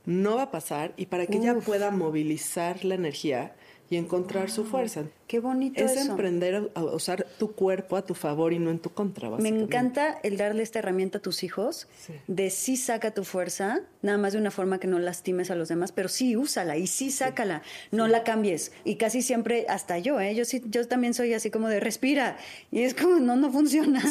no 0.06 0.36
va 0.36 0.42
a 0.42 0.50
pasar 0.50 0.92
y 0.96 1.06
para 1.06 1.26
que 1.26 1.38
ella 1.38 1.54
pueda 1.54 1.90
movilizar 1.90 2.84
la 2.84 2.94
energía 2.94 3.54
y 3.90 3.96
encontrar 3.96 4.50
su 4.50 4.64
fuerza. 4.64 5.04
Qué 5.26 5.40
bonito 5.40 5.82
es 5.82 5.96
emprender 5.96 6.70
a 6.74 6.84
usar 6.84 7.26
tu 7.38 7.52
cuerpo 7.52 7.96
a 7.96 8.04
tu 8.04 8.14
favor 8.14 8.52
y 8.52 8.58
no 8.58 8.70
en 8.70 8.78
tu 8.78 8.90
contra. 8.90 9.30
Me 9.30 9.48
encanta 9.48 10.18
el 10.22 10.36
darle 10.36 10.62
esta 10.62 10.80
herramienta 10.80 11.18
a 11.18 11.22
tus 11.22 11.42
hijos 11.42 11.88
de 12.26 12.50
sí 12.50 12.76
saca 12.76 13.12
tu 13.12 13.24
fuerza, 13.24 13.80
nada 14.02 14.18
más 14.18 14.34
de 14.34 14.38
una 14.38 14.50
forma 14.50 14.78
que 14.78 14.86
no 14.86 14.98
lastimes 14.98 15.50
a 15.50 15.54
los 15.54 15.68
demás, 15.68 15.92
pero 15.92 16.08
sí 16.08 16.36
úsala 16.36 16.76
y 16.76 16.86
sí 16.86 17.10
sácala, 17.10 17.62
no 17.90 18.06
la 18.06 18.22
cambies. 18.22 18.72
Y 18.84 18.96
casi 18.96 19.22
siempre, 19.22 19.64
hasta 19.68 19.98
yo, 19.98 20.20
¿eh? 20.20 20.34
yo 20.34 20.44
sí, 20.44 20.62
yo 20.66 20.86
también 20.86 21.14
soy 21.14 21.32
así 21.32 21.50
como 21.50 21.68
de 21.68 21.80
respira 21.80 22.36
y 22.70 22.82
es 22.82 22.94
como 22.94 23.18
no 23.18 23.36
no 23.36 23.50
funciona. 23.50 24.02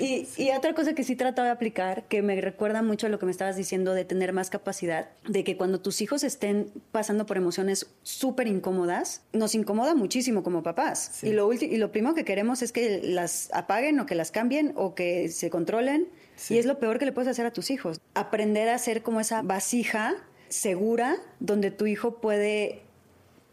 y, 0.00 0.26
y 0.38 0.50
otra 0.50 0.74
cosa 0.74 0.94
que 0.94 1.04
sí 1.04 1.16
trato 1.16 1.42
de 1.42 1.50
aplicar, 1.50 2.04
que 2.04 2.22
me 2.22 2.40
recuerda 2.40 2.82
mucho 2.82 3.08
a 3.08 3.10
lo 3.10 3.18
que 3.18 3.26
me 3.26 3.32
estabas 3.32 3.56
diciendo 3.56 3.92
de 3.92 4.06
tener 4.06 4.32
más 4.32 4.48
capacidad, 4.48 5.10
de 5.28 5.44
que 5.44 5.58
cuando 5.58 5.80
tus 5.80 6.00
hijos 6.00 6.24
estén 6.24 6.72
pasando 6.92 7.26
por 7.26 7.36
emociones 7.36 7.86
súper 8.02 8.46
incómodas, 8.46 9.22
nos 9.34 9.54
incomoda 9.54 9.94
muchísimo 9.94 10.42
como 10.46 10.62
papás. 10.62 11.24
Y, 11.24 11.32
lo 11.32 11.52
y 11.52 11.76
lo 11.76 11.90
primero 11.90 12.14
que 12.14 12.24
queremos 12.24 12.62
es 12.62 12.70
que 12.70 13.00
las 13.02 13.50
apaguen 13.52 13.98
o 13.98 14.06
que 14.06 14.14
las 14.14 14.30
cambien 14.30 14.74
o 14.76 14.94
que 14.94 15.28
se 15.28 15.50
controlen. 15.50 16.06
Y 16.48 16.58
es 16.58 16.66
lo 16.66 16.78
peor 16.78 17.00
que 17.00 17.04
le 17.04 17.10
puedes 17.10 17.28
hacer 17.28 17.46
a 17.46 17.52
tus 17.52 17.68
hijos. 17.72 18.00
Aprender 18.14 18.68
a 18.68 18.78
ser 18.78 19.02
como 19.02 19.18
esa 19.18 19.42
vasija 19.42 20.14
segura 20.48 21.16
donde 21.40 21.72
tu 21.72 21.86
hijo 21.86 22.20
puede 22.20 22.82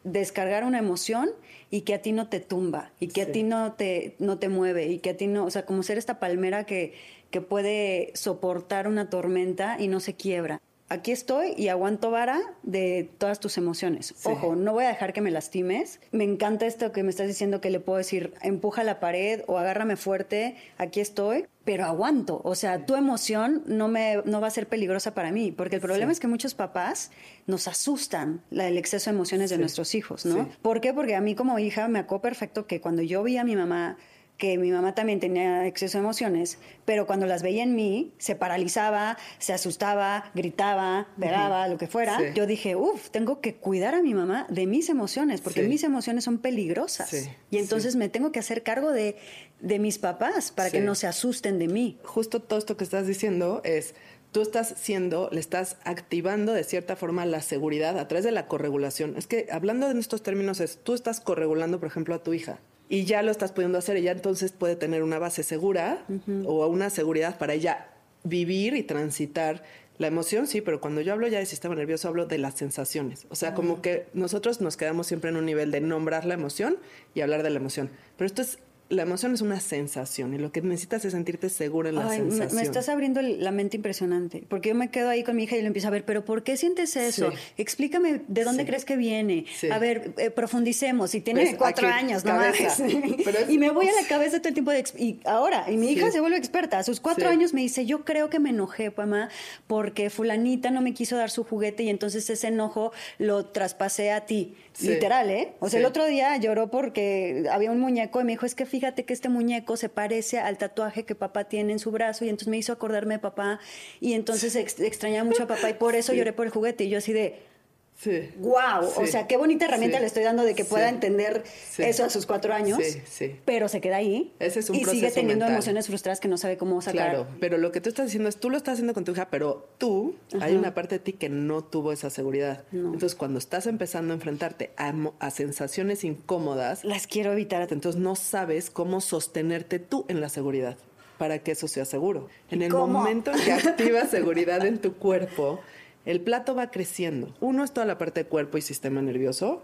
descargar 0.04 0.66
una 0.66 0.78
emoción 0.78 1.32
y 1.72 1.82
que 1.82 1.96
a 1.96 2.02
ti 2.04 2.12
no 2.12 2.30
te 2.30 2.40
tumba 2.40 2.92
y 3.00 3.08
que 3.08 3.24
a 3.24 3.32
ti 3.32 3.42
no 3.42 3.74
te, 3.74 4.16
no 4.20 4.38
te 4.38 4.48
mueve 4.48 4.86
y 4.86 5.00
que 5.00 5.10
a 5.10 5.18
ti 5.18 5.26
no, 5.26 5.46
o 5.46 5.50
sea, 5.50 5.66
como 5.66 5.82
ser 5.82 5.98
esta 5.98 6.20
palmera 6.20 6.68
que, 6.68 6.94
que 7.32 7.42
puede 7.42 8.12
soportar 8.14 8.88
una 8.88 9.10
tormenta 9.10 9.78
y 9.80 9.88
no 9.88 10.00
se 10.00 10.14
quiebra 10.14 10.62
aquí 10.94 11.12
estoy 11.12 11.54
y 11.58 11.68
aguanto 11.68 12.12
vara 12.12 12.40
de 12.62 13.10
todas 13.18 13.40
tus 13.40 13.58
emociones. 13.58 14.14
Ojo, 14.24 14.56
no 14.56 14.74
voy 14.74 14.86
a 14.86 14.90
dejar 14.90 15.12
que 15.12 15.22
me 15.22 15.32
lastimes. 15.32 16.00
Me 16.12 16.24
encanta 16.24 16.66
esto 16.66 16.92
que 16.92 17.04
me 17.04 17.10
estás 17.10 17.28
diciendo 17.28 17.62
que 17.62 17.70
le 17.70 17.80
puedo 17.80 17.98
decir, 17.98 18.34
empuja 18.42 18.84
la 18.84 19.00
pared 19.00 19.42
o 19.48 19.58
agárrame 19.58 19.96
fuerte, 19.96 20.56
aquí 20.78 21.00
estoy, 21.00 21.48
pero 21.66 21.86
aguanto. 21.86 22.42
O 22.44 22.56
sea, 22.56 22.86
tu 22.86 22.96
emoción 22.96 23.64
no, 23.66 23.88
me, 23.88 24.22
no 24.26 24.40
va 24.40 24.48
a 24.48 24.52
ser 24.52 24.68
peligrosa 24.68 25.14
para 25.14 25.32
mí, 25.32 25.52
porque 25.52 25.76
el 25.76 25.82
problema 25.82 26.12
es 26.12 26.20
que 26.20 26.28
muchos 26.28 26.54
papás 26.54 27.12
nos 27.48 27.68
asustan 27.68 28.42
el 28.52 28.78
exceso 28.78 29.10
de 29.10 29.16
emociones 29.16 29.50
de 29.50 29.58
nuestros 29.58 29.96
hijos, 29.96 30.26
¿no? 30.26 30.50
¿Por 30.62 30.80
qué? 30.80 30.94
Porque 30.94 31.16
a 31.16 31.22
mí 31.22 31.36
como 31.36 31.58
hija 31.60 31.88
me 31.88 32.00
acuerdo 32.00 32.22
perfecto 32.22 32.68
que 32.68 32.80
cuando 32.82 33.02
yo 33.02 33.24
vi 33.24 33.38
a 33.38 33.44
mi 33.44 33.56
mamá 33.56 33.98
que 34.44 34.58
mi 34.58 34.72
mamá 34.72 34.94
también 34.94 35.22
tenía 35.22 35.66
exceso 35.66 35.98
de 35.98 36.04
emociones, 36.04 36.58
pero 36.84 37.08
cuando 37.08 37.26
las 37.26 37.42
veía 37.42 37.64
en 37.64 37.76
mí, 37.76 38.12
se 38.18 38.36
paralizaba, 38.36 39.18
se 39.40 39.54
asustaba, 39.54 40.32
gritaba, 40.36 41.08
pegaba, 41.18 41.70
lo 41.70 41.78
que 41.78 41.88
fuera. 41.88 42.34
Yo 42.34 42.46
dije, 42.46 42.76
uff, 42.76 43.10
tengo 43.10 43.40
que 43.40 43.56
cuidar 43.56 43.96
a 43.96 44.02
mi 44.02 44.14
mamá 44.14 44.46
de 44.50 44.68
mis 44.68 44.90
emociones, 44.90 45.40
porque 45.40 45.64
mis 45.64 45.86
emociones 45.86 46.26
son 46.26 46.40
peligrosas. 46.40 47.30
y 47.52 47.58
entonces 47.58 47.96
me 47.96 48.10
tengo 48.10 48.34
que 48.34 48.40
hacer 48.40 48.64
cargo 48.64 48.92
de, 48.92 49.16
de 49.62 49.80
mis 49.80 49.98
papás 49.98 50.52
para 50.52 50.70
que 50.70 50.82
no 50.82 50.94
se 50.94 51.08
asusten 51.08 51.58
de 51.58 51.70
mí. 51.70 51.98
Justo 52.04 52.42
todo 52.42 52.60
esto 52.60 52.76
que 52.76 52.84
estás 52.84 53.08
diciendo 53.08 53.62
es 53.64 53.96
tú 54.34 54.42
estás 54.42 54.74
siendo, 54.76 55.30
le 55.32 55.40
estás 55.40 55.78
activando 55.86 56.52
de 56.52 56.66
cierta 56.66 56.98
forma 56.98 57.26
la 57.26 57.42
seguridad 57.42 57.98
a 57.98 58.10
través 58.10 58.26
de 58.26 58.32
la 58.32 58.48
corregulación. 58.48 59.16
Es 59.16 59.26
que 59.26 59.48
hablando 59.52 59.90
en 59.90 60.00
estos 60.00 60.22
términos 60.22 60.60
es, 60.60 60.80
tú 60.84 60.96
estás 60.96 61.22
corregulando, 61.22 61.80
por 61.80 61.88
ejemplo, 61.88 62.14
a 62.14 62.22
tu 62.22 62.34
hija. 62.34 62.60
Y 62.90 63.06
ya 63.06 63.22
lo 63.24 63.32
estás 63.32 63.52
pudiendo 63.52 63.78
hacer, 63.78 63.98
ella 63.98 64.12
entonces 64.12 64.52
puede 64.52 64.76
tener 64.76 65.04
una 65.04 65.20
base 65.20 65.44
segura 65.44 66.06
o 66.46 66.68
una 66.68 66.90
seguridad 66.90 67.38
para 67.38 67.54
ella 67.54 67.88
vivir 68.24 68.76
y 68.76 68.84
transitar 68.84 69.64
la 69.98 70.08
emoción, 70.08 70.48
sí, 70.48 70.62
pero 70.62 70.82
cuando 70.82 71.02
yo 71.02 71.14
hablo 71.14 71.28
ya 71.28 71.40
de 71.40 71.46
sistema 71.46 71.76
nervioso, 71.76 72.08
hablo 72.08 72.26
de 72.26 72.38
las 72.40 72.56
sensaciones. 72.56 73.28
O 73.30 73.36
sea, 73.36 73.54
como 73.54 73.82
que 73.82 74.08
nosotros 74.14 74.60
nos 74.60 74.76
quedamos 74.76 75.08
siempre 75.08 75.30
en 75.30 75.38
un 75.38 75.46
nivel 75.46 75.70
de 75.72 75.82
nombrar 75.82 76.26
la 76.26 76.34
emoción 76.34 76.78
y 77.14 77.22
hablar 77.22 77.44
de 77.44 77.52
la 77.52 77.58
emoción. 77.58 77.92
Pero 78.18 78.26
esto 78.26 78.42
es 78.42 78.58
la 78.94 79.04
emoción 79.04 79.34
es 79.34 79.42
una 79.42 79.60
sensación 79.60 80.34
y 80.34 80.38
lo 80.38 80.52
que 80.52 80.62
necesitas 80.62 81.04
es 81.06 81.14
sentirte 81.14 81.50
segura 81.50 81.90
en 81.90 81.96
la 81.96 82.10
sensación. 82.10 82.56
Me, 82.56 82.62
estás 82.62 82.90
abriendo 82.90 83.22
la 83.22 83.52
mente 83.52 83.78
impresionante, 83.78 84.44
porque 84.48 84.70
yo 84.70 84.76
me 84.76 84.90
quedo 84.90 85.10
ahí 85.10 85.24
con 85.24 85.36
mi 85.36 85.44
hija 85.44 85.56
y 85.58 85.62
le 85.62 85.68
empiezo 85.68 85.88
a 85.88 85.92
ver, 85.92 86.06
pero 86.06 86.26
¿por 86.26 86.44
qué 86.44 86.58
sientes 86.58 86.96
eso? 86.96 87.32
Explícame 87.58 88.22
de 88.28 88.44
dónde 88.44 88.66
crees 88.66 88.86
que 88.86 88.96
viene. 88.96 89.46
A 89.72 89.80
ver, 89.80 90.14
eh, 90.18 90.30
profundicemos. 90.30 91.16
Y 91.16 91.22
tienes 91.22 91.50
pues, 91.50 91.58
cuatro 91.58 91.88
años, 91.88 92.24
¿no? 92.24 92.40
y 93.50 93.58
me 93.58 93.72
voy 93.72 93.88
a 93.88 94.02
la 94.02 94.08
cabeza 94.10 94.40
todo 94.40 94.50
el 94.50 94.54
tiempo 94.54 94.72
de... 94.72 94.84
Y 94.98 95.20
ahora, 95.26 95.70
y 95.70 95.78
mi 95.78 95.92
hija 95.92 96.12
se 96.12 96.20
vuelve 96.20 96.38
experta. 96.38 96.80
A 96.80 96.84
sus 96.84 97.00
cuatro 97.00 97.30
años 97.30 97.54
me 97.54 97.62
dice, 97.62 97.86
yo 97.86 98.06
creo 98.06 98.30
que 98.30 98.40
me 98.40 98.50
enojé, 98.50 98.92
mamá, 98.96 99.30
porque 99.68 100.10
fulanita 100.10 100.72
no 100.72 100.82
me 100.82 100.94
quiso 100.94 101.18
dar 101.18 101.30
su 101.30 101.44
juguete 101.44 101.84
y 101.84 101.90
entonces 101.90 102.30
ese 102.30 102.48
enojo 102.48 102.92
lo 103.18 103.46
traspasé 103.46 104.12
a 104.12 104.26
ti. 104.26 104.56
Literal, 104.82 105.30
¿eh? 105.30 105.54
O 105.60 105.70
sea, 105.70 105.80
el 105.80 105.86
otro 105.86 106.06
día 106.06 106.36
lloró 106.38 106.70
porque 106.70 107.46
había 107.52 107.72
un 107.72 107.80
muñeco 107.80 108.22
y 108.22 108.24
me 108.24 108.32
dijo, 108.32 108.46
es 108.46 108.56
que 108.56 108.66
fíjate 108.66 108.83
que 108.92 109.14
este 109.14 109.30
muñeco 109.30 109.78
se 109.78 109.90
parece 109.90 110.40
al 110.40 110.58
tatuaje 110.58 111.06
que 111.06 111.16
papá 111.16 111.46
tiene 111.46 111.72
en 111.74 111.80
su 111.80 111.92
brazo 111.92 112.26
y 112.26 112.30
entonces 112.30 112.50
me 112.50 112.58
hizo 112.58 112.74
acordarme 112.74 113.16
de 113.16 113.20
papá 113.20 113.60
y 114.00 114.14
entonces 114.14 114.56
extrañaba 114.56 115.24
mucho 115.24 115.44
a 115.44 115.48
papá 115.48 115.70
y 115.70 115.74
por 115.76 115.96
eso 115.96 116.14
lloré 116.14 116.34
por 116.34 116.46
el 116.46 116.52
juguete 116.52 116.84
y 116.84 116.90
yo 116.90 116.98
así 116.98 117.14
de 117.14 117.53
Sí. 117.96 118.32
¡Wow! 118.38 118.90
o 118.98 119.08
sea, 119.08 119.28
qué 119.28 119.38
bonita 119.38 119.66
herramienta 119.66 120.00
le 120.00 120.08
estoy 120.08 120.24
dando 120.24 120.44
de 120.44 120.56
que 120.56 120.66
pueda 120.66 120.90
entender 120.90 121.44
eso 121.78 122.04
a 122.04 122.10
sus 122.10 122.26
cuatro 122.26 122.54
años. 122.54 122.80
Sí, 123.06 123.36
Pero 123.46 123.70
se 123.70 123.82
queda 123.82 123.98
ahí. 123.98 124.34
Ese 124.40 124.60
es 124.60 124.70
un 124.70 124.76
y 124.76 124.86
sigue 124.86 125.12
teniendo 125.12 125.46
emociones 125.46 125.88
frustradas 125.88 126.20
que 126.20 126.28
no 126.28 126.38
sabe 126.38 126.58
cómo 126.58 126.82
sacar. 126.82 127.12
Claro, 127.12 127.28
pero 127.40 127.58
lo 127.58 127.72
que 127.72 127.82
tú 127.82 127.90
estás 127.90 128.06
diciendo 128.06 128.30
es, 128.30 128.38
tú 128.38 128.50
lo 128.50 128.58
estás 128.58 128.74
haciendo 128.74 128.94
con 128.94 129.04
tu 129.04 129.12
hija, 129.12 129.30
pero 129.30 129.70
tú, 129.78 130.16
hay 130.40 130.56
una 130.56 130.74
parte 130.74 130.96
de 130.96 131.00
ti 131.00 131.14
que 131.14 131.30
no 131.30 131.64
tuvo 131.64 131.92
esa 131.92 132.10
seguridad. 132.10 132.64
Entonces, 132.72 133.16
cuando 133.16 133.40
estás 133.40 133.68
empezando 133.68 134.14
a 134.14 134.16
enfrentarte 134.16 134.72
a, 134.78 135.30
sensaciones 135.32 136.04
incómodas... 136.04 136.84
Las 136.84 137.08
quiero 137.08 137.32
evitar. 137.32 137.62
Entonces, 137.72 138.00
no 138.00 138.16
sabes 138.16 138.70
cómo 138.70 139.02
sostenerte 139.02 139.80
tú 139.80 140.06
en 140.08 140.22
la 140.22 140.30
seguridad 140.30 140.78
para 141.18 141.40
que 141.40 141.52
eso 141.52 141.68
sea 141.68 141.86
seguro. 141.86 142.28
En 142.50 142.62
el 142.62 142.72
momento 142.72 143.32
en 143.32 143.40
que 143.40 143.52
activas 143.52 144.10
seguridad 144.12 144.66
en 144.66 144.80
tu 144.80 144.94
cuerpo 144.96 145.62
el 146.06 146.22
plato 146.22 146.56
va 146.56 146.72
creciendo. 146.72 147.34
Uno 147.40 147.64
es 147.64 147.72
toda 147.72 147.86
la 147.86 147.98
parte 147.98 148.24
de 148.24 148.30
cuerpo 148.30 148.58
y 148.58 148.62
sistema 148.62 149.02
nervioso, 149.02 149.62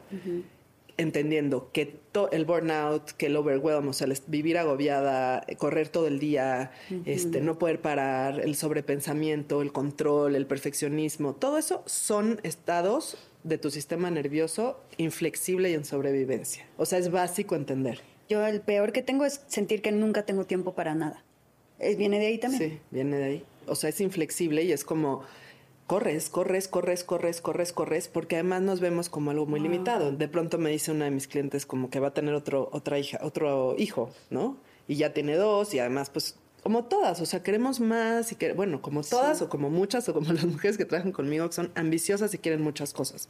entendiendo 0.97 1.69
que 1.71 1.99
el 2.31 2.45
burnout, 2.45 3.11
que 3.11 3.27
el 3.27 3.35
overwhelm, 3.37 3.87
o 3.87 3.93
sea, 3.93 4.07
vivir 4.27 4.57
agobiada, 4.57 5.45
correr 5.57 5.89
todo 5.89 6.07
el 6.07 6.19
día, 6.19 6.71
este, 7.05 7.41
no 7.41 7.57
poder 7.57 7.81
parar, 7.81 8.41
el 8.41 8.55
sobrepensamiento, 8.55 9.61
el 9.61 9.71
control, 9.71 10.35
el 10.35 10.45
perfeccionismo, 10.45 11.33
todo 11.33 11.57
eso 11.57 11.83
son 11.85 12.39
estados 12.43 13.17
de 13.43 13.57
tu 13.57 13.71
sistema 13.71 14.11
nervioso 14.11 14.81
inflexible 14.97 15.71
y 15.71 15.73
en 15.73 15.85
sobrevivencia. 15.85 16.65
O 16.77 16.85
sea, 16.85 16.99
es 16.99 17.09
básico 17.09 17.55
entender. 17.55 18.01
Yo 18.27 18.45
el 18.45 18.61
peor 18.61 18.91
que 18.91 19.01
tengo 19.01 19.25
es 19.25 19.41
sentir 19.47 19.81
que 19.81 19.91
nunca 19.91 20.23
tengo 20.23 20.45
tiempo 20.45 20.73
para 20.73 20.93
nada. 20.93 21.23
¿Viene 21.97 22.19
de 22.19 22.27
ahí 22.27 22.37
también? 22.37 22.71
Sí, 22.71 22.79
viene 22.91 23.17
de 23.17 23.23
ahí. 23.23 23.45
O 23.65 23.75
sea, 23.75 23.89
es 23.89 24.01
inflexible 24.01 24.63
y 24.63 24.71
es 24.73 24.83
como 24.83 25.23
corres, 25.89 26.29
corres, 26.29 26.67
corres, 26.67 27.03
corres, 27.03 27.41
corres, 27.41 27.73
corres, 27.73 28.07
porque 28.07 28.35
además 28.35 28.61
nos 28.61 28.79
vemos 28.79 29.09
como 29.09 29.31
algo 29.31 29.47
muy 29.47 29.59
limitado. 29.59 30.11
De 30.11 30.27
pronto 30.27 30.59
me 30.59 30.69
dice 30.69 30.91
una 30.91 31.05
de 31.05 31.11
mis 31.11 31.27
clientes 31.27 31.65
como 31.65 31.89
que 31.89 31.99
va 31.99 32.09
a 32.09 32.13
tener 32.13 32.35
otro, 32.35 32.69
otra 32.71 32.99
hija, 32.99 33.17
otro 33.23 33.73
hijo, 33.75 34.11
¿no? 34.29 34.57
Y 34.87 34.97
ya 34.97 35.13
tiene 35.13 35.35
dos 35.35 35.73
y 35.73 35.79
además 35.79 36.11
pues 36.11 36.37
como 36.61 36.83
todas, 36.83 37.21
o 37.21 37.25
sea, 37.25 37.41
queremos 37.41 37.79
más 37.79 38.31
y 38.31 38.35
que, 38.35 38.53
bueno, 38.53 38.83
como 38.83 39.01
todas 39.01 39.41
o 39.41 39.49
como 39.49 39.71
muchas 39.71 40.07
o 40.09 40.13
como 40.13 40.31
las 40.33 40.45
mujeres 40.45 40.77
que 40.77 40.85
trabajan 40.85 41.11
conmigo 41.11 41.47
que 41.47 41.53
son 41.53 41.71
ambiciosas 41.73 42.35
y 42.35 42.37
quieren 42.37 42.61
muchas 42.61 42.93
cosas. 42.93 43.27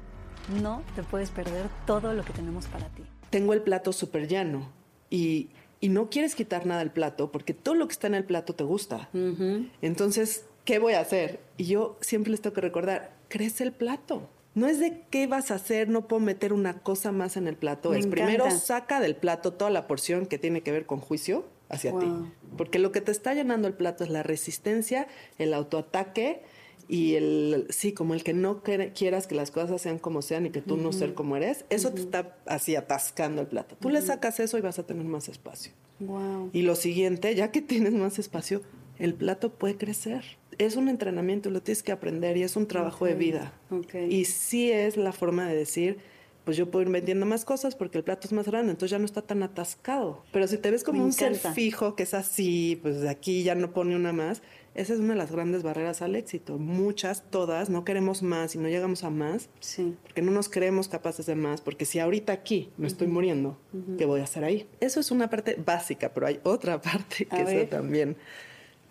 No 0.62 0.82
te 0.94 1.02
puedes 1.02 1.30
perder 1.30 1.66
todo 1.84 2.14
lo 2.14 2.24
que 2.24 2.32
tenemos 2.32 2.66
para 2.66 2.86
ti. 2.86 3.02
Tengo 3.30 3.52
el 3.52 3.62
plato 3.62 3.92
súper 3.92 4.28
llano 4.28 4.68
y, 5.10 5.50
no 5.80 6.08
quieres 6.08 6.36
quitar 6.36 6.66
nada 6.66 6.78
del 6.78 6.92
plato 6.92 7.32
porque 7.32 7.52
todo 7.52 7.74
lo 7.74 7.88
que 7.88 7.94
está 7.94 8.06
en 8.06 8.14
el 8.14 8.22
plato 8.22 8.54
te 8.54 8.62
gusta. 8.62 9.08
Entonces, 9.80 10.44
¿qué 10.64 10.78
voy 10.78 10.92
a 10.92 11.00
hacer? 11.00 11.40
Y 11.56 11.64
yo 11.64 11.96
siempre 12.00 12.30
les 12.30 12.40
tengo 12.40 12.54
que 12.54 12.60
recordar, 12.60 13.10
crece 13.32 13.64
el 13.64 13.72
plato. 13.72 14.28
No 14.54 14.66
es 14.66 14.78
de 14.78 15.06
qué 15.08 15.26
vas 15.26 15.50
a 15.50 15.54
hacer, 15.54 15.88
no 15.88 16.06
puedo 16.06 16.20
meter 16.20 16.52
una 16.52 16.80
cosa 16.80 17.12
más 17.12 17.38
en 17.38 17.48
el 17.48 17.56
plato. 17.56 17.94
es 17.94 18.06
primero 18.06 18.50
saca 18.50 19.00
del 19.00 19.16
plato 19.16 19.54
toda 19.54 19.70
la 19.70 19.86
porción 19.86 20.26
que 20.26 20.38
tiene 20.38 20.60
que 20.60 20.70
ver 20.70 20.84
con 20.84 21.00
juicio 21.00 21.46
hacia 21.70 21.98
ti. 21.98 22.06
Porque 22.58 22.78
lo 22.78 22.92
que 22.92 23.00
te 23.00 23.10
está 23.10 23.32
llenando 23.32 23.66
el 23.68 23.72
plato 23.72 24.04
es 24.04 24.10
la 24.10 24.22
resistencia, 24.22 25.08
el 25.38 25.54
autoataque 25.54 26.42
y 26.86 27.14
el, 27.14 27.66
sí, 27.70 27.94
como 27.94 28.12
el 28.12 28.22
que 28.22 28.34
no 28.34 28.62
quieras 28.62 29.26
que 29.26 29.34
las 29.34 29.50
cosas 29.50 29.80
sean 29.80 29.98
como 29.98 30.20
sean 30.20 30.44
y 30.44 30.50
que 30.50 30.60
tú 30.60 30.76
no 30.76 30.92
ser 30.92 31.14
como 31.14 31.38
eres, 31.38 31.64
eso 31.70 31.90
te 31.90 32.02
está 32.02 32.36
así 32.44 32.76
atascando 32.76 33.40
el 33.40 33.46
plato. 33.46 33.76
Tú 33.80 33.88
le 33.88 34.02
sacas 34.02 34.38
eso 34.40 34.58
y 34.58 34.60
vas 34.60 34.78
a 34.78 34.82
tener 34.82 35.06
más 35.06 35.30
espacio. 35.30 35.72
Y 36.52 36.62
lo 36.62 36.74
siguiente, 36.74 37.34
ya 37.34 37.50
que 37.50 37.62
tienes 37.62 37.94
más 37.94 38.18
espacio, 38.18 38.60
el 38.98 39.14
plato 39.14 39.54
puede 39.54 39.78
crecer. 39.78 40.41
Es 40.58 40.76
un 40.76 40.88
entrenamiento, 40.88 41.50
lo 41.50 41.62
tienes 41.62 41.82
que 41.82 41.92
aprender 41.92 42.36
y 42.36 42.42
es 42.42 42.56
un 42.56 42.66
trabajo 42.66 43.06
de 43.06 43.14
vida. 43.14 43.52
Y 44.08 44.24
sí 44.26 44.70
es 44.70 44.96
la 44.96 45.12
forma 45.12 45.48
de 45.48 45.56
decir, 45.56 45.98
pues 46.44 46.56
yo 46.56 46.70
puedo 46.70 46.84
ir 46.84 46.90
vendiendo 46.90 47.24
más 47.24 47.44
cosas 47.44 47.76
porque 47.76 47.98
el 47.98 48.04
plato 48.04 48.26
es 48.26 48.32
más 48.32 48.46
grande, 48.46 48.72
entonces 48.72 48.90
ya 48.90 48.98
no 48.98 49.04
está 49.04 49.22
tan 49.22 49.42
atascado. 49.42 50.24
Pero 50.32 50.46
si 50.48 50.58
te 50.58 50.70
ves 50.70 50.82
como 50.84 51.04
un 51.04 51.12
ser 51.12 51.36
fijo, 51.36 51.94
que 51.94 52.02
es 52.02 52.14
así, 52.14 52.78
pues 52.82 53.00
de 53.00 53.08
aquí 53.08 53.42
ya 53.42 53.54
no 53.54 53.72
pone 53.72 53.94
una 53.94 54.12
más, 54.12 54.42
esa 54.74 54.94
es 54.94 55.00
una 55.00 55.12
de 55.12 55.18
las 55.18 55.30
grandes 55.30 55.62
barreras 55.62 56.02
al 56.02 56.16
éxito. 56.16 56.58
Muchas, 56.58 57.30
todas, 57.30 57.70
no 57.70 57.84
queremos 57.84 58.22
más 58.22 58.54
y 58.54 58.58
no 58.58 58.68
llegamos 58.68 59.04
a 59.04 59.10
más 59.10 59.50
sí. 59.60 59.94
porque 60.02 60.22
no 60.22 60.32
nos 60.32 60.48
creemos 60.48 60.88
capaces 60.88 61.26
de 61.26 61.34
más, 61.34 61.60
porque 61.60 61.84
si 61.84 61.98
ahorita 61.98 62.32
aquí 62.32 62.70
me 62.76 62.86
estoy 62.86 63.06
muriendo, 63.06 63.58
¿qué 63.98 64.04
voy 64.04 64.20
a 64.20 64.24
hacer 64.24 64.44
ahí? 64.44 64.66
Eso 64.80 64.98
es 64.98 65.10
una 65.10 65.30
parte 65.30 65.56
básica, 65.64 66.12
pero 66.12 66.26
hay 66.26 66.40
otra 66.42 66.80
parte 66.82 67.26
que 67.26 67.42
eso 67.42 67.68
también 67.68 68.16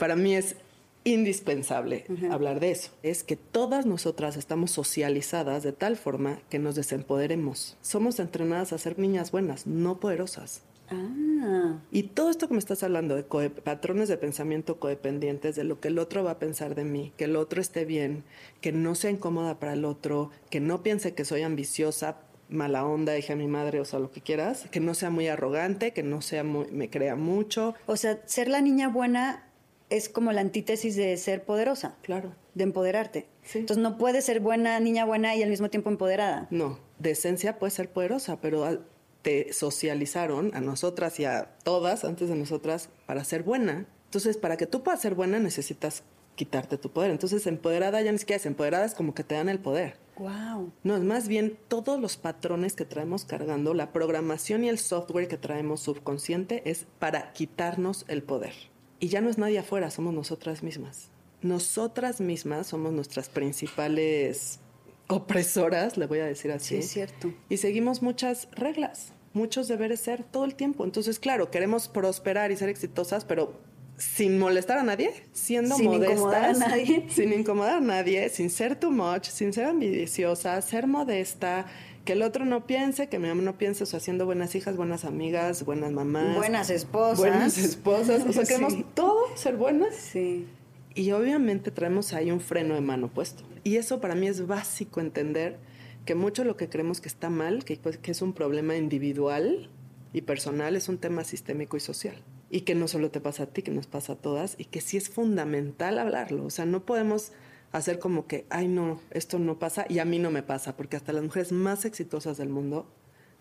para 0.01 0.15
mí 0.15 0.35
es 0.35 0.55
indispensable 1.03 2.05
hablar 2.29 2.59
de 2.59 2.71
eso. 2.71 2.91
Es 3.03 3.23
que 3.23 3.35
todas 3.35 3.85
nosotras 3.85 4.37
estamos 4.37 4.71
socializadas 4.71 5.63
de 5.63 5.71
tal 5.71 5.97
forma 5.97 6.39
que 6.49 6.59
nos 6.59 6.75
desempoderemos. 6.75 7.77
Somos 7.81 8.19
entrenadas 8.19 8.73
a 8.73 8.77
ser 8.77 8.99
niñas 8.99 9.31
buenas, 9.31 9.65
no 9.65 9.99
poderosas. 9.99 10.61
Ah. 10.91 11.79
Y 11.91 12.03
todo 12.03 12.29
esto 12.29 12.47
que 12.47 12.53
me 12.53 12.59
estás 12.59 12.83
hablando 12.83 13.15
de 13.15 13.23
patrones 13.23 14.09
de 14.09 14.17
pensamiento 14.17 14.79
codependientes, 14.79 15.55
de 15.55 15.63
lo 15.63 15.79
que 15.79 15.87
el 15.87 15.97
otro 15.97 16.23
va 16.23 16.31
a 16.31 16.39
pensar 16.39 16.75
de 16.75 16.83
mí, 16.83 17.13
que 17.17 17.23
el 17.23 17.35
otro 17.35 17.61
esté 17.61 17.85
bien, 17.85 18.23
que 18.59 18.71
no 18.71 18.95
sea 18.95 19.11
incómoda 19.11 19.59
para 19.59 19.73
el 19.73 19.85
otro, 19.85 20.31
que 20.49 20.59
no 20.59 20.83
piense 20.83 21.13
que 21.13 21.25
soy 21.25 21.43
ambiciosa, 21.43 22.17
mala 22.49 22.85
onda, 22.85 23.17
hija 23.17 23.33
de 23.33 23.37
mi 23.37 23.47
madre, 23.47 23.79
o 23.79 23.85
sea, 23.85 23.99
lo 23.99 24.11
que 24.11 24.21
quieras, 24.21 24.67
que 24.69 24.81
no 24.81 24.93
sea 24.93 25.09
muy 25.09 25.29
arrogante, 25.29 25.93
que 25.93 26.03
no 26.03 26.21
sea 26.21 26.43
muy, 26.43 26.69
me 26.71 26.89
crea 26.89 27.15
mucho. 27.15 27.73
O 27.85 27.95
sea, 27.95 28.19
ser 28.25 28.49
la 28.49 28.59
niña 28.59 28.89
buena 28.89 29.50
es 29.91 30.09
como 30.09 30.31
la 30.31 30.41
antítesis 30.41 30.95
de 30.95 31.15
ser 31.17 31.43
poderosa. 31.43 31.95
Claro. 32.01 32.33
De 32.55 32.63
empoderarte. 32.63 33.27
Entonces 33.53 33.83
no 33.83 33.97
puedes 33.97 34.25
ser 34.25 34.39
buena, 34.39 34.79
niña 34.79 35.05
buena 35.05 35.35
y 35.35 35.43
al 35.43 35.49
mismo 35.49 35.69
tiempo 35.69 35.89
empoderada. 35.89 36.47
No, 36.49 36.79
de 36.97 37.11
esencia 37.11 37.59
puede 37.59 37.71
ser 37.71 37.89
poderosa, 37.89 38.39
pero 38.41 38.83
te 39.21 39.53
socializaron 39.53 40.51
a 40.55 40.61
nosotras 40.61 41.19
y 41.19 41.25
a 41.25 41.55
todas 41.63 42.03
antes 42.05 42.29
de 42.29 42.35
nosotras 42.35 42.89
para 43.05 43.23
ser 43.23 43.43
buena. 43.43 43.85
Entonces, 44.05 44.37
para 44.37 44.57
que 44.57 44.65
tú 44.65 44.81
puedas 44.81 45.01
ser 45.01 45.13
buena, 45.13 45.39
necesitas 45.39 46.03
quitarte 46.35 46.77
tu 46.77 46.91
poder. 46.91 47.11
Entonces, 47.11 47.45
empoderada 47.45 48.01
ya 48.01 48.11
ni 48.11 48.17
siquiera 48.17 48.37
es 48.37 48.45
empoderada, 48.45 48.85
es 48.85 48.95
como 48.95 49.13
que 49.13 49.23
te 49.23 49.35
dan 49.35 49.49
el 49.49 49.59
poder. 49.59 49.97
Wow. 50.17 50.71
No, 50.83 50.95
es 50.95 51.03
más 51.03 51.27
bien 51.27 51.57
todos 51.67 51.99
los 51.99 52.17
patrones 52.17 52.75
que 52.75 52.85
traemos 52.85 53.25
cargando, 53.25 53.73
la 53.73 53.91
programación 53.91 54.63
y 54.63 54.69
el 54.69 54.79
software 54.79 55.27
que 55.27 55.37
traemos 55.37 55.81
subconsciente 55.81 56.69
es 56.69 56.85
para 56.99 57.33
quitarnos 57.33 58.05
el 58.07 58.23
poder. 58.23 58.53
Y 59.01 59.09
ya 59.09 59.19
no 59.19 59.29
es 59.29 59.37
nadie 59.37 59.59
afuera, 59.59 59.89
somos 59.91 60.13
nosotras 60.13 60.63
mismas. 60.63 61.09
Nosotras 61.41 62.21
mismas 62.21 62.67
somos 62.67 62.93
nuestras 62.93 63.27
principales 63.27 64.59
opresoras, 65.07 65.97
le 65.97 66.05
voy 66.05 66.19
a 66.19 66.25
decir 66.25 66.51
así. 66.51 66.75
Sí, 66.75 66.77
es 66.77 66.89
cierto. 66.89 67.33
Y 67.49 67.57
seguimos 67.57 68.01
muchas 68.01 68.47
reglas, 68.53 69.11
muchos 69.33 69.67
deberes 69.67 69.99
ser 70.01 70.23
todo 70.23 70.45
el 70.45 70.55
tiempo. 70.55 70.85
Entonces, 70.85 71.19
claro, 71.19 71.49
queremos 71.51 71.87
prosperar 71.87 72.51
y 72.51 72.57
ser 72.57 72.69
exitosas, 72.69 73.25
pero 73.25 73.59
sin 73.97 74.39
molestar 74.39 74.77
a 74.77 74.83
nadie, 74.83 75.11
siendo 75.33 75.75
Sin 75.75 75.87
modestas, 75.87 76.17
incomodar 76.17 76.45
a 76.45 76.53
nadie. 76.53 77.05
sin 77.09 77.33
incomodar 77.33 77.75
a 77.77 77.81
nadie, 77.81 78.29
sin 78.29 78.49
ser 78.51 78.79
too 78.79 78.91
much, 78.91 79.25
sin 79.25 79.51
ser 79.51 79.65
ambiciosa, 79.65 80.61
ser 80.61 80.87
modesta, 80.87 81.65
que 82.05 82.13
el 82.13 82.23
otro 82.23 82.45
no 82.45 82.65
piense, 82.65 83.09
que 83.09 83.19
mi 83.19 83.27
mamá 83.27 83.41
no 83.43 83.57
piense, 83.57 83.83
o 83.83 83.87
sea, 83.87 83.99
siendo 83.99 84.25
buenas 84.25 84.55
hijas, 84.55 84.75
buenas 84.75 85.05
amigas, 85.05 85.63
buenas 85.65 85.91
mamás, 85.91 86.35
Buenas 86.35 86.69
esposas. 86.69 87.17
buenas 87.19 87.57
esposas, 87.57 88.25
o 88.27 88.33
sea, 88.33 88.43
queremos 88.47 88.73
Sí. 88.73 88.85
todo 88.95 89.19
ser 89.35 89.55
buenas. 89.57 89.95
Sí. 89.95 90.47
Y 90.95 91.11
obviamente 91.11 91.71
traemos 91.71 92.13
ahí 92.13 92.31
un 92.31 92.41
freno 92.41 92.73
de 92.75 92.81
mano 92.81 93.07
puesto. 93.07 93.43
Y 93.63 93.77
eso 93.77 94.01
para 94.01 94.15
mí 94.15 94.27
es 94.27 94.45
básico 94.47 94.99
entender 94.99 95.57
que 96.05 96.15
mucho 96.15 96.43
lo 96.43 96.57
que 96.57 96.67
creemos 96.67 96.99
que 96.99 97.07
está 97.07 97.29
mal, 97.29 97.63
que, 97.63 97.77
pues, 97.77 97.97
que 97.97 98.11
es 98.11 98.21
un 98.23 98.33
problema 98.33 98.75
individual 98.75 99.69
y 100.13 100.21
personal, 100.21 100.75
es 100.75 100.89
un 100.89 100.97
tema 100.97 101.23
sistémico 101.23 101.77
y 101.77 101.79
social. 101.79 102.15
Y 102.49 102.61
que 102.61 102.75
no 102.75 102.87
solo 102.89 103.11
te 103.11 103.21
pasa 103.21 103.43
a 103.43 103.45
ti, 103.45 103.61
que 103.61 103.71
nos 103.71 103.87
pasa 103.87 104.13
a 104.13 104.15
todas, 104.17 104.55
y 104.57 104.65
que 104.65 104.81
sí 104.81 104.97
es 104.97 105.09
fundamental 105.09 105.99
hablarlo. 105.99 106.43
O 106.43 106.49
sea, 106.49 106.65
no 106.65 106.85
podemos 106.85 107.31
hacer 107.71 107.99
como 107.99 108.27
que, 108.27 108.45
ay 108.49 108.67
no, 108.67 108.99
esto 109.11 109.39
no 109.39 109.57
pasa 109.59 109.85
y 109.87 109.99
a 109.99 110.05
mí 110.05 110.19
no 110.19 110.29
me 110.31 110.43
pasa, 110.43 110.75
porque 110.75 110.97
hasta 110.97 111.13
las 111.13 111.23
mujeres 111.23 111.51
más 111.51 111.85
exitosas 111.85 112.37
del 112.37 112.49
mundo 112.49 112.85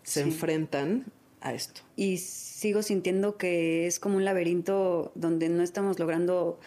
se 0.03 0.23
Sí. 0.23 0.29
enfrentan 0.29 1.07
a 1.41 1.53
esto. 1.55 1.81
Y 1.97 2.19
sigo 2.19 2.83
sintiendo 2.83 3.37
que 3.39 3.87
es 3.87 3.99
como 3.99 4.17
un 4.17 4.25
laberinto 4.25 5.11
donde 5.15 5.49
no 5.49 5.63
estamos 5.63 5.99
logrando 5.99 6.61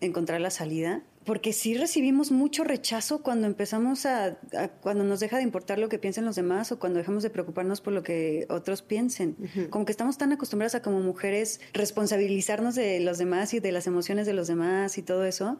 encontrar 0.00 0.40
la 0.40 0.50
salida. 0.50 1.02
Porque 1.24 1.52
sí 1.52 1.74
recibimos 1.74 2.30
mucho 2.30 2.62
rechazo 2.64 3.22
cuando 3.22 3.46
empezamos 3.46 4.06
a, 4.06 4.38
a- 4.56 4.68
cuando 4.80 5.04
nos 5.04 5.20
deja 5.20 5.36
de 5.38 5.42
importar 5.42 5.78
lo 5.78 5.88
que 5.90 5.98
piensen 5.98 6.24
los 6.24 6.36
demás 6.36 6.72
o 6.72 6.78
cuando 6.78 6.98
dejamos 6.98 7.22
de 7.22 7.30
preocuparnos 7.30 7.80
por 7.82 7.92
lo 7.92 8.02
que 8.02 8.46
otros 8.48 8.80
piensen. 8.80 9.36
Como 9.70 9.84
que 9.84 9.92
estamos 9.92 10.16
tan 10.18 10.32
acostumbradas 10.32 10.74
a 10.76 10.82
como 10.82 11.00
mujeres 11.00 11.60
responsabilizarnos 11.74 12.74
de 12.76 13.00
los 13.00 13.18
demás 13.18 13.52
y 13.54 13.60
de 13.60 13.72
las 13.72 13.86
emociones 13.86 14.26
de 14.26 14.32
los 14.34 14.46
demás 14.46 14.96
y 14.98 15.02
todo 15.02 15.24
eso, 15.26 15.58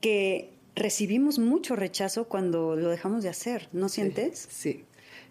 que 0.00 0.53
recibimos 0.74 1.38
mucho 1.38 1.76
rechazo 1.76 2.26
cuando 2.28 2.76
lo 2.76 2.90
dejamos 2.90 3.22
de 3.22 3.28
hacer, 3.28 3.68
¿no 3.72 3.88
sientes? 3.88 4.48
Sí. 4.50 4.84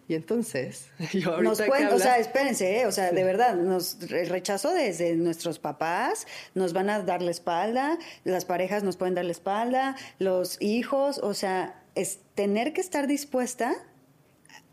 Y 0.07 0.15
entonces, 0.15 0.87
yo 1.13 1.41
Nos 1.41 1.61
pueden, 1.61 1.87
o 1.87 1.97
sea, 1.99 2.17
espérense, 2.17 2.81
¿eh? 2.81 2.85
o 2.87 2.91
sea, 2.91 3.11
de 3.11 3.23
verdad, 3.23 3.55
nos 3.55 3.97
re- 4.09 4.25
rechazó 4.25 4.73
desde 4.73 5.15
nuestros 5.15 5.59
papás, 5.59 6.27
nos 6.55 6.73
van 6.73 6.89
a 6.89 7.01
dar 7.01 7.21
la 7.21 7.31
espalda, 7.31 7.97
las 8.25 8.43
parejas 8.43 8.83
nos 8.83 8.97
pueden 8.97 9.15
dar 9.15 9.23
la 9.25 9.31
espalda, 9.31 9.95
los 10.19 10.61
hijos, 10.61 11.19
o 11.19 11.33
sea, 11.33 11.81
es 11.95 12.19
tener 12.35 12.73
que 12.73 12.81
estar 12.81 13.07
dispuesta 13.07 13.73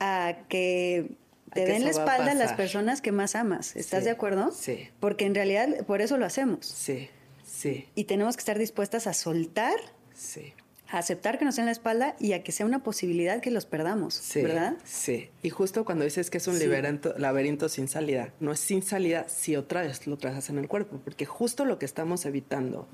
a 0.01 0.37
que 0.49 1.13
te 1.53 1.65
den 1.65 1.83
la 1.83 1.89
a 1.89 1.91
espalda 1.91 2.33
a 2.33 2.35
las 2.35 2.53
personas 2.55 3.01
que 3.01 3.13
más 3.13 3.35
amas. 3.35 3.77
¿Estás 3.77 4.01
Sí, 4.01 4.05
de 4.07 4.11
acuerdo? 4.11 4.51
sí. 4.53 4.89
Porque 5.01 5.27
en 5.27 5.35
realidad 5.35 5.69
por 5.87 6.01
eso 6.01 6.17
lo 6.17 6.27
hacemos. 6.27 6.67
Sí, 6.67 7.09
sí, 7.45 7.89
Y 7.95 8.05
tenemos 8.05 8.37
que 8.37 8.41
estar 8.41 8.59
dispuestas 8.59 9.07
a 9.07 9.15
soltar, 9.15 9.77
sí. 10.15 10.55
A 10.93 10.99
aceptar 10.99 11.39
que 11.39 11.45
nos 11.45 11.57
den 11.57 11.67
la 11.67 11.73
espalda 11.73 12.17
y 12.19 12.33
a 12.33 12.43
que 12.43 12.51
sea 12.53 12.67
una 12.67 12.83
posibilidad 12.83 13.41
que 13.41 13.51
los 13.51 13.65
perdamos, 13.65 14.15
Sí, 14.15 14.43
¿verdad? 14.43 14.77
Sí. 14.85 15.29
Y 15.43 15.51
justo 15.51 15.85
cuando 15.85 16.05
dices 16.05 16.31
que 16.31 16.39
es 16.39 16.47
un 16.49 16.57
Sí. 16.57 16.67
laberinto, 16.67 17.15
laberinto 17.17 17.69
sin 17.69 17.87
salida, 17.87 18.33
no 18.41 18.51
es 18.53 18.59
sin 18.61 18.83
salida 18.83 19.29
si 19.29 19.55
otra 19.57 19.83
vez 19.83 20.07
lo 20.07 20.19
trajas 20.19 20.51
en 20.51 20.59
el 20.59 20.67
cuerpo, 20.69 21.01
porque 21.05 21.27
justo 21.27 21.65
lo 21.65 21.79
que 21.79 21.87
estamos 21.87 22.27
evitando, 22.27 22.89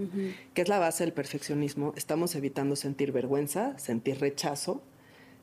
que 0.53 0.63
es 0.63 0.69
la 0.69 0.79
base 0.79 1.05
del 1.05 1.13
perfeccionismo, 1.15 1.95
estamos 1.97 2.35
evitando 2.35 2.77
sentir 2.77 3.13
vergüenza, 3.13 3.79
sentir 3.79 4.21
rechazo, 4.21 4.83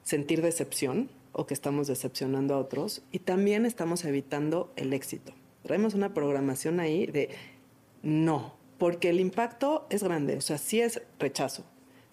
sentir 0.03 0.41
decepción 0.41 1.09
o 1.31 1.47
que 1.47 1.55
estamos 1.55 1.87
decepcionando 1.87 2.53
a 2.53 2.59
otros 2.59 3.01
y 3.11 3.19
también 3.19 3.65
estamos 3.65 4.05
evitando 4.05 4.71
el 4.75 4.93
éxito. 4.93 5.33
Traemos 5.63 5.95
una 5.95 6.13
programación 6.13 6.79
ahí 6.79 7.07
de 7.07 7.29
no, 8.03 8.53
porque 8.77 9.09
el 9.09 9.19
impacto 9.19 9.87
es 9.89 10.03
grande, 10.03 10.35
o 10.37 10.41
sea, 10.41 10.57
sí 10.57 10.81
es 10.81 11.01
rechazo, 11.19 11.63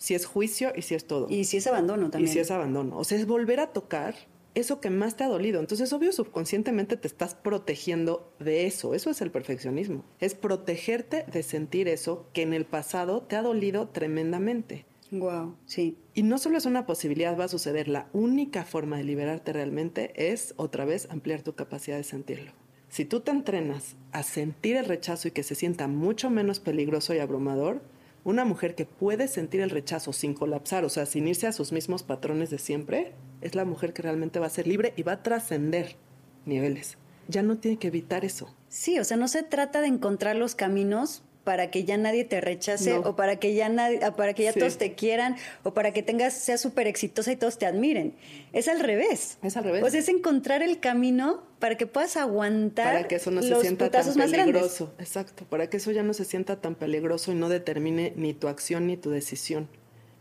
sí 0.00 0.14
es 0.14 0.26
juicio 0.26 0.72
y 0.74 0.82
sí 0.82 0.96
es 0.96 1.06
todo. 1.06 1.28
Y 1.28 1.44
si 1.44 1.58
es 1.58 1.66
abandono 1.68 2.10
también. 2.10 2.28
Y 2.28 2.32
si 2.32 2.40
es 2.40 2.50
abandono. 2.50 2.98
O 2.98 3.04
sea, 3.04 3.18
es 3.18 3.26
volver 3.26 3.60
a 3.60 3.68
tocar 3.68 4.14
eso 4.54 4.80
que 4.80 4.90
más 4.90 5.16
te 5.16 5.22
ha 5.22 5.28
dolido. 5.28 5.60
Entonces, 5.60 5.92
obvio, 5.92 6.10
subconscientemente 6.10 6.96
te 6.96 7.06
estás 7.06 7.34
protegiendo 7.36 8.32
de 8.40 8.66
eso. 8.66 8.94
Eso 8.94 9.10
es 9.10 9.20
el 9.20 9.30
perfeccionismo. 9.30 10.04
Es 10.18 10.34
protegerte 10.34 11.24
de 11.30 11.42
sentir 11.42 11.86
eso 11.86 12.26
que 12.32 12.42
en 12.42 12.54
el 12.54 12.64
pasado 12.64 13.22
te 13.22 13.36
ha 13.36 13.42
dolido 13.42 13.88
tremendamente. 13.88 14.86
Wow, 15.12 15.56
sí. 15.66 15.98
Y 16.14 16.22
no 16.22 16.38
solo 16.38 16.56
es 16.56 16.66
una 16.66 16.86
posibilidad, 16.86 17.38
va 17.38 17.44
a 17.44 17.48
suceder. 17.48 17.86
La 17.86 18.08
única 18.12 18.64
forma 18.64 18.96
de 18.96 19.04
liberarte 19.04 19.52
realmente 19.52 20.12
es, 20.32 20.54
otra 20.56 20.84
vez, 20.84 21.08
ampliar 21.10 21.42
tu 21.42 21.54
capacidad 21.54 21.96
de 21.96 22.04
sentirlo. 22.04 22.52
Si 22.88 23.04
tú 23.04 23.20
te 23.20 23.30
entrenas 23.30 23.96
a 24.12 24.22
sentir 24.22 24.76
el 24.76 24.86
rechazo 24.86 25.28
y 25.28 25.30
que 25.32 25.42
se 25.42 25.54
sienta 25.54 25.88
mucho 25.88 26.30
menos 26.30 26.58
peligroso 26.58 27.14
y 27.14 27.18
abrumador, 27.18 27.82
una 28.24 28.44
mujer 28.44 28.74
que 28.74 28.84
puede 28.84 29.28
sentir 29.28 29.60
el 29.60 29.70
rechazo 29.70 30.12
sin 30.12 30.34
colapsar, 30.34 30.84
o 30.84 30.88
sea, 30.88 31.06
sin 31.06 31.26
irse 31.28 31.46
a 31.46 31.52
sus 31.52 31.72
mismos 31.72 32.02
patrones 32.02 32.50
de 32.50 32.58
siempre, 32.58 33.12
es 33.40 33.54
la 33.54 33.64
mujer 33.64 33.92
que 33.92 34.02
realmente 34.02 34.38
va 34.38 34.46
a 34.46 34.50
ser 34.50 34.66
libre 34.66 34.92
y 34.96 35.02
va 35.02 35.12
a 35.12 35.22
trascender 35.22 35.96
niveles. 36.44 36.98
Ya 37.28 37.42
no 37.42 37.58
tiene 37.58 37.78
que 37.78 37.88
evitar 37.88 38.24
eso. 38.24 38.54
Sí, 38.68 38.98
o 38.98 39.04
sea, 39.04 39.16
no 39.16 39.28
se 39.28 39.42
trata 39.42 39.80
de 39.80 39.86
encontrar 39.86 40.36
los 40.36 40.54
caminos 40.54 41.22
para 41.44 41.70
que 41.70 41.84
ya 41.84 41.96
nadie 41.96 42.24
te 42.24 42.40
rechace 42.40 42.90
No. 42.94 43.00
o 43.00 43.16
para 43.16 43.36
que 43.36 43.54
ya 43.54 43.68
nadie, 43.68 44.00
ah, 44.02 44.14
para 44.16 44.34
que 44.34 44.44
ya 44.44 44.52
Sí. 44.52 44.58
todos 44.60 44.76
te 44.78 44.94
quieran 44.94 45.36
o 45.62 45.72
para 45.72 45.92
que 45.92 46.02
tengas 46.02 46.34
seas 46.34 46.60
súper 46.60 46.86
exitosa 46.86 47.32
y 47.32 47.36
todos 47.36 47.58
te 47.58 47.66
admiren. 47.66 48.14
Es 48.52 48.68
al 48.68 48.80
revés. 48.80 49.38
Es 49.42 49.56
al 49.56 49.64
revés. 49.64 49.82
O 49.82 49.90
sea, 49.90 50.00
es 50.00 50.08
encontrar 50.08 50.62
el 50.62 50.80
camino 50.80 51.42
para 51.58 51.76
que 51.76 51.86
puedas 51.86 52.16
aguantar 52.16 52.94
para 52.94 53.08
que 53.08 53.16
eso 53.16 53.30
no 53.30 53.42
se 53.42 53.50
los 53.50 53.60
sienta 53.62 53.90
tan 53.90 54.14
peligroso. 54.14 54.92
Exacto, 54.98 55.44
para 55.44 55.68
que 55.68 55.76
eso 55.78 55.90
ya 55.92 56.02
no 56.02 56.14
se 56.14 56.24
sienta 56.24 56.60
tan 56.60 56.74
peligroso 56.74 57.32
y 57.32 57.34
no 57.34 57.48
determine 57.48 58.12
ni 58.16 58.32
tu 58.34 58.48
acción 58.48 58.86
ni 58.86 58.96
tu 58.96 59.10
decisión, 59.10 59.68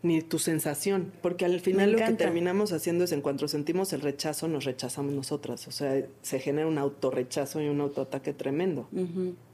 ni 0.01 0.21
tu 0.21 0.39
sensación, 0.39 1.11
porque 1.21 1.43
al 1.43 1.59
final 1.59 1.91
lo 1.91 1.97
que 1.97 2.03
terminamos 2.25 2.71
haciendo 2.71 3.03
es 3.03 3.11
en 3.11 3.19
cuanto 3.21 3.47
sentimos 3.49 3.91
el 3.91 3.99
rechazo 4.01 4.47
nos 4.47 4.63
rechazamos 4.63 5.11
nosotras, 5.13 5.67
o 5.67 5.71
sea, 5.71 6.05
se 6.21 6.39
genera 6.39 6.67
un 6.67 6.77
autorrechazo 6.77 7.61
y 7.61 7.67
un 7.67 7.81
autoataque 7.81 8.31
tremendo. 8.33 8.87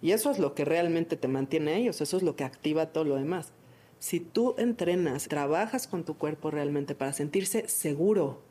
Y 0.04 0.12
eso 0.12 0.30
es 0.30 0.38
lo 0.38 0.54
que 0.54 0.64
realmente 0.64 1.16
te 1.18 1.28
mantiene 1.28 1.90
o 1.90 1.94
sea, 1.94 2.04
eso 2.04 2.18
es 2.18 2.24
lo 2.24 2.36
que 2.36 2.44
activa 2.44 2.88
todo 2.88 3.06
lo 3.06 3.16
demás. 3.16 3.54
Si 3.98 4.20
tú 4.20 4.54
entrenas, 4.60 5.28
trabajas 5.28 5.88
con 5.88 6.04
tu 6.04 6.16
cuerpo 6.18 6.52
realmente 6.52 6.94
para 6.94 7.12
sentirse 7.14 7.68
seguro, 7.68 8.44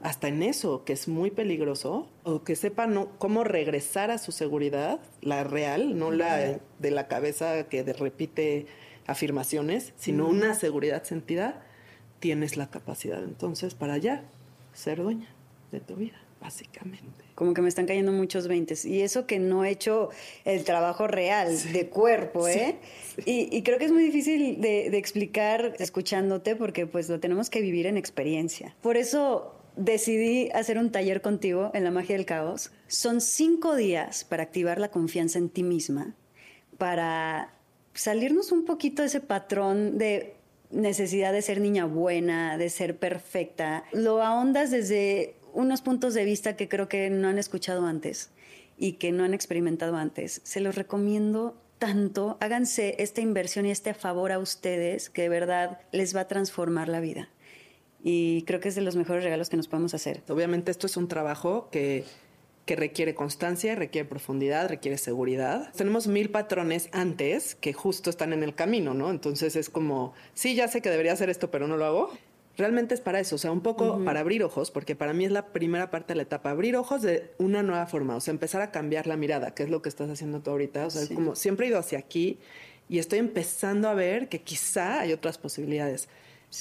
hasta 0.00 0.28
en 0.28 0.42
eso, 0.42 0.84
que 0.84 0.92
es 0.94 1.06
muy 1.08 1.30
peligroso, 1.30 2.08
o 2.22 2.44
que 2.44 2.54
sepa 2.56 2.86
no, 2.86 3.10
cómo 3.18 3.44
regresar 3.44 4.10
a 4.10 4.18
su 4.18 4.30
seguridad, 4.32 5.00
la 5.20 5.42
real, 5.44 5.98
no 5.98 6.10
la 6.12 6.60
de 6.78 6.90
la 6.90 7.08
cabeza 7.08 7.68
que 7.68 7.82
de- 7.82 7.92
repite 7.94 8.66
afirmaciones, 9.06 9.92
sino 9.96 10.28
una 10.28 10.54
seguridad 10.54 11.04
sentida, 11.04 11.62
tienes 12.18 12.56
la 12.56 12.70
capacidad 12.70 13.22
entonces 13.22 13.74
para 13.74 13.98
ya 13.98 14.24
ser 14.72 15.02
dueña 15.02 15.28
de 15.72 15.80
tu 15.80 15.96
vida, 15.96 16.20
básicamente. 16.40 17.24
Como 17.34 17.52
que 17.52 17.60
me 17.60 17.68
están 17.68 17.86
cayendo 17.86 18.12
muchos 18.12 18.48
veintes. 18.48 18.84
Y 18.84 19.02
eso 19.02 19.26
que 19.26 19.38
no 19.38 19.64
he 19.64 19.70
hecho 19.70 20.10
el 20.44 20.64
trabajo 20.64 21.06
real 21.06 21.54
de 21.72 21.88
cuerpo, 21.88 22.48
¿eh? 22.48 22.76
Y, 23.26 23.54
y 23.54 23.62
creo 23.62 23.78
que 23.78 23.84
es 23.84 23.92
muy 23.92 24.04
difícil 24.04 24.60
de, 24.60 24.88
de 24.90 24.96
explicar 24.98 25.74
escuchándote 25.78 26.56
porque 26.56 26.86
pues 26.86 27.08
lo 27.08 27.20
tenemos 27.20 27.50
que 27.50 27.60
vivir 27.60 27.86
en 27.86 27.96
experiencia. 27.96 28.74
Por 28.80 28.96
eso 28.96 29.52
decidí 29.76 30.50
hacer 30.52 30.78
un 30.78 30.90
taller 30.90 31.20
contigo 31.20 31.70
en 31.74 31.84
la 31.84 31.90
magia 31.90 32.16
del 32.16 32.24
caos. 32.24 32.70
Son 32.86 33.20
cinco 33.20 33.76
días 33.76 34.24
para 34.24 34.42
activar 34.42 34.80
la 34.80 34.90
confianza 34.90 35.38
en 35.38 35.50
ti 35.50 35.62
misma, 35.62 36.14
para 36.78 37.52
salirnos 37.96 38.52
un 38.52 38.64
poquito 38.64 39.02
de 39.02 39.08
ese 39.08 39.20
patrón 39.20 39.98
de 39.98 40.36
necesidad 40.70 41.32
de 41.32 41.42
ser 41.42 41.60
niña 41.60 41.86
buena, 41.86 42.58
de 42.58 42.70
ser 42.70 42.98
perfecta. 42.98 43.84
Lo 43.92 44.22
ahondas 44.22 44.70
desde 44.70 45.36
unos 45.52 45.80
puntos 45.80 46.14
de 46.14 46.24
vista 46.24 46.56
que 46.56 46.68
creo 46.68 46.88
que 46.88 47.08
no 47.10 47.28
han 47.28 47.38
escuchado 47.38 47.86
antes 47.86 48.30
y 48.76 48.94
que 48.94 49.12
no 49.12 49.24
han 49.24 49.34
experimentado 49.34 49.96
antes. 49.96 50.40
Se 50.44 50.60
los 50.60 50.74
recomiendo 50.74 51.56
tanto. 51.78 52.36
Háganse 52.40 52.96
esta 52.98 53.20
inversión 53.20 53.66
y 53.66 53.70
este 53.70 53.94
favor 53.94 54.32
a 54.32 54.38
ustedes 54.38 55.10
que 55.10 55.22
de 55.22 55.28
verdad 55.28 55.80
les 55.92 56.14
va 56.14 56.20
a 56.20 56.28
transformar 56.28 56.88
la 56.88 57.00
vida. 57.00 57.30
Y 58.02 58.42
creo 58.42 58.60
que 58.60 58.68
es 58.68 58.74
de 58.74 58.82
los 58.82 58.96
mejores 58.96 59.24
regalos 59.24 59.48
que 59.48 59.56
nos 59.56 59.68
podemos 59.68 59.94
hacer. 59.94 60.22
Obviamente 60.28 60.70
esto 60.70 60.86
es 60.86 60.96
un 60.96 61.08
trabajo 61.08 61.68
que 61.70 62.04
que 62.66 62.74
requiere 62.74 63.14
constancia, 63.14 63.76
requiere 63.76 64.08
profundidad, 64.08 64.68
requiere 64.68 64.98
seguridad. 64.98 65.72
Tenemos 65.74 66.08
mil 66.08 66.30
patrones 66.30 66.88
antes 66.92 67.54
que 67.54 67.72
justo 67.72 68.10
están 68.10 68.32
en 68.32 68.42
el 68.42 68.56
camino, 68.56 68.92
¿no? 68.92 69.10
Entonces 69.10 69.54
es 69.54 69.70
como, 69.70 70.14
sí, 70.34 70.56
ya 70.56 70.66
sé 70.66 70.82
que 70.82 70.90
debería 70.90 71.12
hacer 71.12 71.30
esto, 71.30 71.50
pero 71.50 71.68
no 71.68 71.76
lo 71.76 71.86
hago. 71.86 72.10
Realmente 72.56 72.94
es 72.94 73.00
para 73.00 73.20
eso, 73.20 73.36
o 73.36 73.38
sea, 73.38 73.52
un 73.52 73.60
poco 73.60 74.02
para 74.04 74.20
abrir 74.20 74.42
ojos, 74.42 74.70
porque 74.70 74.96
para 74.96 75.12
mí 75.12 75.26
es 75.26 75.30
la 75.30 75.52
primera 75.52 75.90
parte 75.90 76.14
de 76.14 76.16
la 76.16 76.22
etapa, 76.22 76.50
abrir 76.50 76.74
ojos 76.76 77.02
de 77.02 77.30
una 77.38 77.62
nueva 77.62 77.86
forma, 77.86 78.16
o 78.16 78.20
sea, 78.20 78.32
empezar 78.32 78.62
a 78.62 78.70
cambiar 78.70 79.06
la 79.06 79.18
mirada, 79.18 79.54
que 79.54 79.62
es 79.62 79.68
lo 79.68 79.82
que 79.82 79.90
estás 79.90 80.08
haciendo 80.08 80.40
tú 80.40 80.52
ahorita, 80.52 80.86
o 80.86 80.90
sea, 80.90 81.06
como 81.14 81.36
siempre 81.36 81.66
he 81.66 81.68
ido 81.68 81.78
hacia 81.78 81.98
aquí 81.98 82.38
y 82.88 82.98
estoy 82.98 83.18
empezando 83.18 83.90
a 83.90 83.94
ver 83.94 84.30
que 84.30 84.40
quizá 84.40 85.00
hay 85.00 85.12
otras 85.12 85.36
posibilidades. 85.36 86.08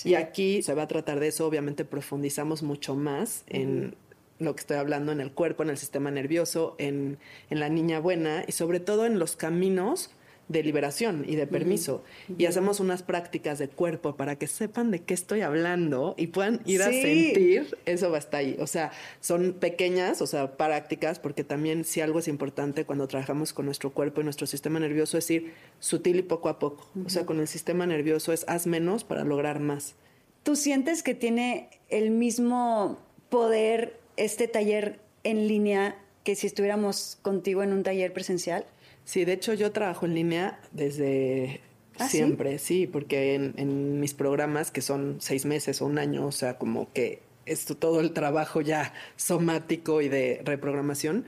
Y 0.03 0.15
aquí 0.15 0.61
se 0.61 0.73
va 0.73 0.83
a 0.83 0.87
tratar 0.87 1.21
de 1.21 1.29
eso, 1.29 1.47
obviamente 1.47 1.85
profundizamos 1.85 2.61
mucho 2.61 2.95
más 2.95 3.45
en 3.47 3.95
lo 4.39 4.55
que 4.55 4.61
estoy 4.61 4.77
hablando 4.77 5.11
en 5.11 5.21
el 5.21 5.31
cuerpo, 5.31 5.63
en 5.63 5.69
el 5.69 5.77
sistema 5.77 6.11
nervioso, 6.11 6.75
en, 6.77 7.17
en 7.49 7.59
la 7.59 7.69
niña 7.69 7.99
buena 7.99 8.43
y 8.47 8.51
sobre 8.51 8.79
todo 8.79 9.05
en 9.05 9.19
los 9.19 9.35
caminos 9.35 10.11
de 10.47 10.63
liberación 10.63 11.25
y 11.27 11.35
de 11.35 11.47
permiso. 11.47 12.03
Y 12.37 12.45
hacemos 12.45 12.79
unas 12.79 13.03
prácticas 13.03 13.57
de 13.57 13.67
cuerpo 13.67 14.15
para 14.15 14.35
que 14.37 14.47
sepan 14.47 14.91
de 14.91 14.99
qué 14.99 15.13
estoy 15.13 15.41
hablando 15.41 16.13
y 16.17 16.27
puedan 16.27 16.61
ir 16.65 16.83
a 16.83 16.85
sentir, 16.85 17.77
eso 17.85 18.09
va 18.11 18.17
a 18.17 18.19
estar 18.19 18.41
ahí. 18.41 18.55
O 18.59 18.67
sea, 18.67 18.91
son 19.21 19.53
pequeñas, 19.53 20.21
o 20.21 20.27
sea, 20.27 20.55
prácticas, 20.55 21.19
porque 21.19 21.43
también 21.43 21.83
si 21.83 22.01
algo 22.01 22.19
es 22.19 22.27
importante 22.27 22.85
cuando 22.85 23.07
trabajamos 23.07 23.53
con 23.53 23.65
nuestro 23.65 23.91
cuerpo 23.91 24.21
y 24.21 24.23
nuestro 24.23 24.45
sistema 24.45 24.79
nervioso 24.79 25.17
es 25.17 25.29
ir 25.31 25.53
sutil 25.79 26.17
y 26.17 26.23
poco 26.23 26.49
a 26.49 26.59
poco. 26.59 26.87
O 27.05 27.09
sea, 27.09 27.25
con 27.25 27.39
el 27.39 27.47
sistema 27.47 27.85
nervioso 27.85 28.31
es 28.31 28.45
haz 28.47 28.67
menos 28.67 29.03
para 29.03 29.23
lograr 29.23 29.59
más. 29.59 29.95
¿Tú 30.43 30.55
sientes 30.55 31.01
que 31.01 31.15
tiene 31.15 31.69
el 31.89 32.11
mismo 32.11 32.99
poder 33.29 34.04
este 34.17 34.47
taller 34.47 34.99
en 35.23 35.47
línea 35.47 35.97
que 36.23 36.35
si 36.35 36.47
estuviéramos 36.47 37.17
contigo 37.21 37.63
en 37.63 37.73
un 37.73 37.83
taller 37.83 38.13
presencial? 38.13 38.65
Sí, 39.05 39.25
de 39.25 39.33
hecho 39.33 39.53
yo 39.53 39.71
trabajo 39.71 40.05
en 40.05 40.15
línea 40.15 40.59
desde 40.71 41.61
¿Ah, 41.97 42.09
siempre, 42.09 42.57
¿sí? 42.57 42.87
porque 42.87 43.35
en, 43.35 43.99
mis 43.99 44.13
programas, 44.13 44.71
que 44.71 44.81
son 44.81 45.17
seis 45.19 45.45
meses 45.45 45.81
o 45.81 45.85
un 45.85 45.97
año, 45.97 46.25
o 46.25 46.31
sea, 46.31 46.57
como 46.57 46.91
que 46.91 47.21
esto 47.45 47.77
todo 47.77 48.01
el 48.01 48.11
trabajo 48.11 48.61
ya 48.61 48.93
somático 49.15 50.01
y 50.01 50.09
de 50.09 50.41
reprogramación, 50.43 51.25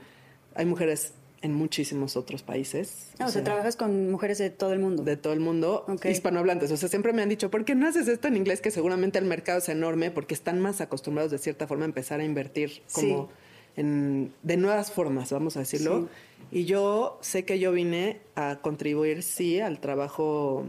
hay 0.54 0.66
mujeres 0.66 1.12
en 1.40 1.54
muchísimos 1.54 2.16
otros 2.16 2.42
países. 2.42 3.10
Ah, 3.18 3.26
o, 3.26 3.28
sea, 3.30 3.44
trabajas 3.44 3.76
con 3.76 4.10
mujeres 4.10 4.38
de 4.38 4.50
todo 4.50 4.72
el 4.72 4.78
mundo. 4.78 5.02
De 5.02 5.16
todo 5.16 5.32
el 5.32 5.40
mundo, 5.40 5.86
hispanohablantes. 6.04 6.70
O 6.70 6.76
sea, 6.76 6.88
siempre 6.88 7.12
me 7.12 7.22
han 7.22 7.28
dicho, 7.28 7.50
¿por 7.50 7.64
qué 7.64 7.74
no 7.74 7.86
haces 7.86 8.08
esto 8.08 8.28
en 8.28 8.36
inglés? 8.36 8.60
Que 8.60 8.70
seguramente 8.70 9.18
el 9.18 9.24
mercado 9.24 9.58
es 9.58 9.68
enorme 9.68 10.10
porque 10.10 10.34
están 10.34 10.60
más 10.60 10.80
acostumbrados 10.80 11.30
de 11.30 11.38
cierta 11.38 11.66
forma 11.66 11.84
a 11.84 11.86
empezar 11.86 12.20
a 12.20 12.24
invertir 12.24 12.82
como 12.92 13.28
en, 13.76 14.32
de 14.42 14.56
nuevas 14.56 14.90
formas, 14.90 15.30
vamos 15.30 15.56
a 15.56 15.60
decirlo. 15.60 16.08
Y 16.50 16.64
yo 16.64 17.18
sé 17.20 17.44
que 17.44 17.58
yo 17.58 17.72
vine 17.72 18.20
a 18.34 18.58
contribuir, 18.60 19.22
sí, 19.22 19.60
al 19.60 19.80
trabajo 19.80 20.64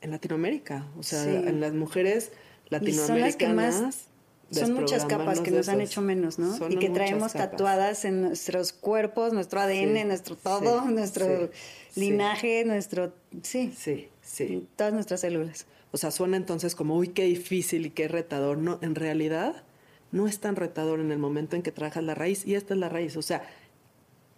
en 0.00 0.10
Latinoamérica. 0.10 0.86
O 0.98 1.02
sea, 1.02 1.24
en 1.24 1.60
las 1.60 1.72
mujeres 1.72 2.32
latinoamericanas 2.68 3.76
son 3.76 3.92
muchas 4.70 5.04
capas 5.04 5.40
que 5.40 5.50
nos 5.50 5.68
han 5.68 5.80
hecho 5.80 6.00
menos, 6.00 6.38
¿no? 6.38 6.56
y 6.68 6.76
que 6.76 6.90
traemos 6.90 7.32
tatuadas 7.32 8.04
en 8.04 8.22
nuestros 8.22 8.72
cuerpos, 8.72 9.32
nuestro 9.32 9.60
ADN, 9.60 10.06
nuestro 10.06 10.36
todo, 10.36 10.82
nuestro 10.82 11.50
linaje, 11.94 12.64
nuestro... 12.64 13.12
Sí. 13.42 13.72
Sí, 13.76 14.08
sí. 14.22 14.66
Todas 14.76 14.92
nuestras 14.92 15.20
células. 15.20 15.66
O 15.92 15.98
sea, 15.98 16.10
suena 16.10 16.36
entonces 16.36 16.74
como, 16.74 16.96
uy, 16.96 17.08
qué 17.08 17.24
difícil 17.24 17.86
y 17.86 17.90
qué 17.90 18.08
retador. 18.08 18.58
No, 18.58 18.78
en 18.82 18.94
realidad 18.94 19.64
no 20.12 20.26
es 20.26 20.40
tan 20.40 20.56
retador 20.56 21.00
en 21.00 21.10
el 21.10 21.18
momento 21.18 21.56
en 21.56 21.62
que 21.62 21.72
trabajas 21.72 22.04
la 22.04 22.14
raíz 22.14 22.46
y 22.46 22.54
esta 22.54 22.74
es 22.74 22.80
la 22.80 22.88
raíz. 22.88 23.16
O 23.16 23.22
sea, 23.22 23.42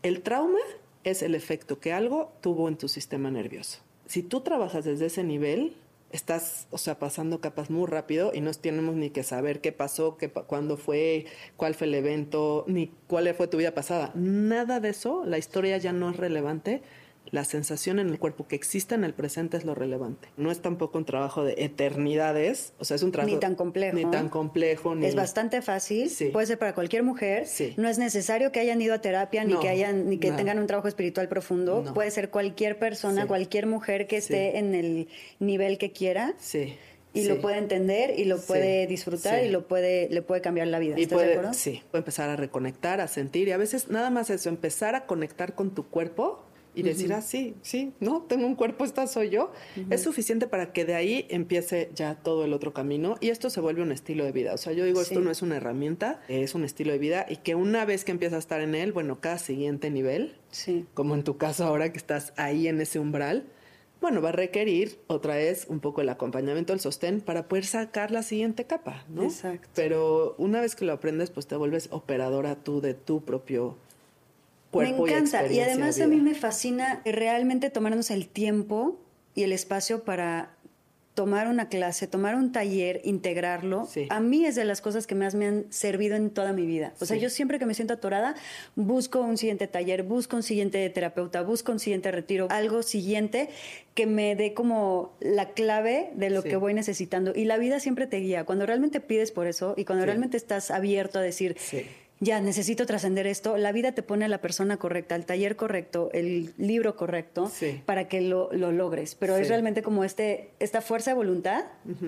el 0.03 0.23
trauma 0.23 0.61
es 1.05 1.23
el 1.23 1.35
efecto 1.35 1.81
que 1.81 1.93
algo 1.93 2.33
tuvo 2.41 2.69
en 2.69 2.77
tu 2.77 2.89
sistema 2.89 3.31
nervioso. 3.31 3.81
Si 4.07 4.23
tú 4.23 4.41
trabajas 4.41 4.85
desde 4.85 5.07
ese 5.07 5.25
nivel, 5.25 5.77
estás, 6.11 6.67
o 6.71 6.79
sea, 6.79 6.99
pasando 6.99 7.41
capas 7.41 7.71
muy 7.71 7.87
rápido 7.87 8.33
y 8.35 8.41
no 8.41 8.53
tenemos 8.53 8.95
ni 8.95 9.11
que 9.11 9.23
saber 9.23 9.61
qué 9.61 9.73
pasó, 9.73 10.17
qué, 10.17 10.31
cuándo 10.31 10.77
fue, 10.77 11.27
cuál 11.57 11.75
fue 11.75 11.87
el 11.87 11.95
evento, 11.95 12.65
ni 12.67 12.93
cuál 13.07 13.33
fue 13.35 13.49
tu 13.49 13.59
vida 13.59 13.75
pasada. 13.75 14.13
Nada 14.15 14.81
de 14.81 14.91
eso, 14.91 15.25
la 15.25 15.39
historia 15.39 15.77
ya 15.79 15.93
no 15.93 16.11
es 16.11 16.17
relevante 16.17 16.83
la 17.31 17.45
sensación 17.45 17.99
en 17.99 18.09
el 18.09 18.19
cuerpo 18.19 18.47
que 18.47 18.57
exista 18.57 18.95
en 18.95 19.05
el 19.05 19.15
presente 19.15 19.57
es 19.57 19.65
lo 19.65 19.75
relevante. 19.75 20.29
No 20.37 20.51
es 20.51 20.61
tampoco 20.61 20.99
un 20.99 21.05
trabajo 21.05 21.45
de 21.45 21.55
eternidades, 21.59 22.73
o 22.79 22.85
sea, 22.85 22.97
es 22.97 23.03
un 23.03 23.13
trabajo... 23.13 23.35
Ni 23.35 23.41
tan 23.41 23.55
complejo. 23.55 23.97
Ni 23.97 24.05
tan 24.05 24.29
complejo. 24.29 24.95
Ni... 24.95 25.07
Es 25.07 25.15
bastante 25.15 25.63
fácil, 25.63 26.11
puede 26.33 26.47
ser 26.47 26.59
para 26.59 26.75
cualquier 26.75 27.03
mujer. 27.03 27.47
No 27.77 27.89
es 27.89 27.99
necesario 27.99 28.53
que 28.53 28.61
hayan 28.61 28.81
ido 28.81 28.95
a 28.95 29.01
terapia, 29.01 29.45
ni 29.45 29.59
que, 29.59 29.69
hayan, 29.69 30.09
ni 30.09 30.19
que 30.19 30.33
tengan 30.33 30.59
un 30.59 30.67
trabajo 30.67 30.89
espiritual 30.89 31.29
profundo. 31.29 31.85
Puede 31.95 32.11
ser 32.11 32.31
cualquier 32.31 32.79
persona, 32.79 33.27
cualquier 33.27 33.67
mujer 33.67 34.07
que 34.07 34.17
esté 34.17 34.59
en 34.59 34.75
el 34.75 35.09
nivel 35.39 35.79
que 35.79 35.93
quiera. 35.93 36.35
Sí 36.39 36.77
y 37.13 37.25
lo 37.25 37.41
puede 37.41 37.59
entender 37.59 38.19
y 38.19 38.25
lo 38.25 38.39
puede 38.41 38.87
disfrutar 38.87 39.45
y 39.45 39.49
lo 39.49 39.67
puede 39.67 40.09
le 40.11 40.23
puede 40.23 40.41
cambiar 40.41 40.69
la 40.69 40.79
vida. 40.79 40.97
¿Estás 40.97 41.21
de 41.21 41.33
acuerdo? 41.33 41.55
Sí, 41.55 41.83
puede 41.91 42.01
empezar 42.01 42.31
a 42.31 42.37
reconectar, 42.37 43.01
a 43.01 43.09
sentir 43.09 43.49
y 43.49 43.53
a 43.53 43.57
veces 43.57 43.89
nada 43.89 44.11
más 44.11 44.31
eso, 44.31 44.49
empezar 44.49 44.95
a 44.95 45.07
conectar 45.07 45.55
con 45.55 45.75
tu 45.75 45.89
cuerpo 45.89 46.45
y 46.75 46.83
decir, 46.83 47.13
ah, 47.13 47.23
sí, 47.23 47.55
sí, 47.63 47.93
no, 48.01 48.23
tengo 48.23 48.47
un 48.47 48.55
cuerpo, 48.55 48.85
esta 48.85 49.07
soy 49.07 49.31
yo, 49.31 49.53
es 49.91 50.03
suficiente 50.03 50.47
para 50.47 50.73
que 50.73 50.85
de 50.85 50.95
ahí 50.95 51.27
empiece 51.29 51.91
ya 51.95 52.15
todo 52.15 52.45
el 52.45 52.53
otro 52.53 52.73
camino 52.73 53.17
y 53.21 53.31
esto 53.31 53.51
se 53.51 53.61
vuelve 53.61 53.83
un 53.83 53.93
estilo 53.93 54.25
de 54.25 54.33
vida. 54.33 54.55
O 54.55 54.59
sea, 54.59 54.73
yo 54.73 54.85
digo, 54.85 55.01
esto 55.01 55.21
no 55.21 55.31
es 55.31 55.43
una 55.43 55.57
herramienta, 55.57 56.21
es 56.29 56.55
un 56.55 56.65
estilo 56.65 56.93
de 56.93 56.99
vida 56.99 57.27
y 57.29 57.37
que 57.37 57.55
una 57.55 57.85
vez 57.85 58.05
que 58.05 58.13
empiezas 58.13 58.37
a 58.37 58.39
estar 58.39 58.61
en 58.61 58.75
él, 58.75 58.93
bueno, 58.93 59.21
cada 59.21 59.39
siguiente 59.39 59.91
nivel, 59.91 60.37
sí. 60.51 60.87
como 60.95 61.15
en 61.15 61.25
tu 61.25 61.37
caso 61.37 61.65
ahora 61.65 61.93
que 61.93 61.99
estás 61.99 62.33
ahí 62.37 62.69
en 62.69 62.81
ese 62.81 62.99
umbral, 62.99 63.47
bueno, 64.01 64.23
va 64.23 64.29
a 64.29 64.33
requerir 64.33 65.01
otra 65.09 65.35
vez 65.35 65.67
un 65.69 65.81
poco 65.81 66.01
el 66.01 66.09
acompañamiento, 66.09 66.73
el 66.73 66.81
sostén 66.81 67.21
para 67.21 67.49
poder 67.49 67.65
sacar 67.65 68.11
la 68.11 68.23
siguiente 68.23 68.65
capa, 68.65 69.05
¿no? 69.09 69.25
Exacto. 69.25 69.69
Pero 69.75 70.37
una 70.39 70.61
vez 70.61 70.77
que 70.77 70.85
lo 70.85 70.93
aprendes, 70.93 71.31
pues 71.31 71.49
te 71.49 71.57
vuelves 71.57 71.89
operadora 71.91 72.63
tú 72.63 72.81
de 72.81 72.95
tu 72.95 73.25
propio 73.25 73.77
me 74.73 74.89
encanta. 74.89 75.47
Y, 75.47 75.61
además 75.61 76.01
a 76.01 76.07
mí 76.07 76.17
me 76.17 76.35
fascina 76.35 77.03
realmente 77.05 77.71
tomarnos 77.71 78.11
el 78.11 78.29
tiempo 78.29 79.01
y 79.35 79.43
el 79.45 79.53
espacio 79.53 80.05
para 80.05 80.59
tomar 81.19 81.49
una 81.49 81.69
clase, 81.69 82.07
tomar 82.07 82.37
un 82.37 82.53
taller, 82.53 83.01
integrarlo, 83.03 83.89
a 84.09 84.21
mí 84.21 84.47
es 84.47 84.55
de 84.55 84.65
las 84.65 84.81
cosas 84.81 85.09
que 85.09 85.17
más 85.17 85.35
me 85.35 85.49
han 85.49 85.67
servido 85.69 86.15
en 86.15 86.31
toda 86.31 86.53
mi 86.53 86.65
vida. 86.65 86.95
O 87.01 87.07
sea, 87.07 87.17
yo 87.17 87.29
siempre 87.29 87.59
que 87.59 87.67
me 87.67 87.75
siento 87.75 87.95
atorada, 87.95 88.37
busco 88.77 89.21
un 89.21 89.37
siguiente 89.37 89.67
taller, 89.67 90.05
busco 90.05 90.37
un 90.37 90.45
siguiente 90.45 90.89
terapeuta, 90.91 91.43
busco 91.43 91.73
un 91.73 91.81
siguiente 91.81 92.13
retiro, 92.13 92.47
algo 92.51 92.85
siguiente 92.85 93.49
que 93.95 94.07
me 94.07 94.37
dé 94.37 94.55
como 94.55 95.13
la 95.19 95.51
clave 95.55 96.11
de 96.15 96.31
lo 96.31 96.45
que 96.45 96.55
voy 96.55 96.73
necesitando. 96.73 97.33
Y 97.35 97.47
la 97.47 97.59
vida 97.59 97.81
siempre 97.81 98.07
te 98.07 98.19
guía. 98.19 98.45
Cuando 98.45 98.65
realmente 98.65 99.01
pides 99.01 99.33
por 99.33 99.49
eso 99.49 99.75
y 99.77 99.85
cuando 99.85 100.07
realmente 100.07 100.37
estás 100.37 100.71
abierto 100.71 101.19
a 101.19 101.23
decir 101.23 101.57
ya 102.21 102.41
necesito 102.41 102.87
trascender 102.87 103.27
esto, 103.27 103.57
la 103.57 103.73
vida 103.73 103.93
te 103.93 104.03
pone 104.03 104.25
a 104.25 104.29
la 104.29 104.41
persona 104.41 104.77
correcta, 104.77 105.15
el 105.15 105.25
taller 105.25 105.57
correcto, 105.57 106.11
el 106.13 106.53
libro 106.57 106.97
correcto 106.97 107.51
para 107.87 108.09
que 108.09 108.21
lo, 108.21 108.53
logres. 108.53 109.15
Pero 109.15 109.37
es 109.37 109.49
realmente 109.49 109.83
como 109.83 110.05
este, 110.05 110.51
esta 110.59 110.81
fuerza 110.81 111.13
de 111.13 111.17
voluntad, 111.17 111.65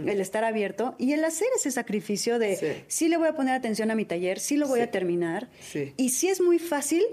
el 0.06 0.20
estar 0.20 0.44
abierto 0.44 0.94
y 0.98 1.12
el 1.12 1.24
hacer 1.24 1.48
ese 1.56 1.70
sacrificio 1.70 2.38
de 2.38 2.84
sí. 2.88 3.08
le 3.08 3.16
voy 3.16 3.28
a 3.28 3.34
poner 3.34 3.54
atención 3.54 3.90
a 3.90 3.94
mi 3.94 4.04
taller, 4.04 4.40
sí 4.40 4.56
lo 4.56 4.66
voy 4.66 4.80
a 4.80 4.90
terminar. 4.90 5.48
Y 5.96 6.10
sí 6.10 6.28
es 6.28 6.40
muy 6.40 6.58
fácil 6.58 7.04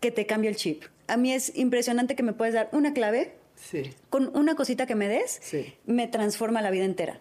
que 0.00 0.10
te 0.10 0.26
cambie 0.26 0.50
el 0.50 0.56
chip. 0.56 0.84
A 1.06 1.16
mí 1.16 1.32
es 1.32 1.56
impresionante 1.56 2.16
que 2.16 2.22
me 2.22 2.32
puedes 2.32 2.54
dar 2.54 2.68
una 2.72 2.94
clave 2.94 3.34
con 4.10 4.30
una 4.36 4.54
cosita 4.54 4.86
que 4.86 4.94
me 4.94 5.08
des, 5.08 5.40
me 5.86 6.08
transforma 6.08 6.62
la 6.62 6.70
vida 6.70 6.84
entera. 6.84 7.20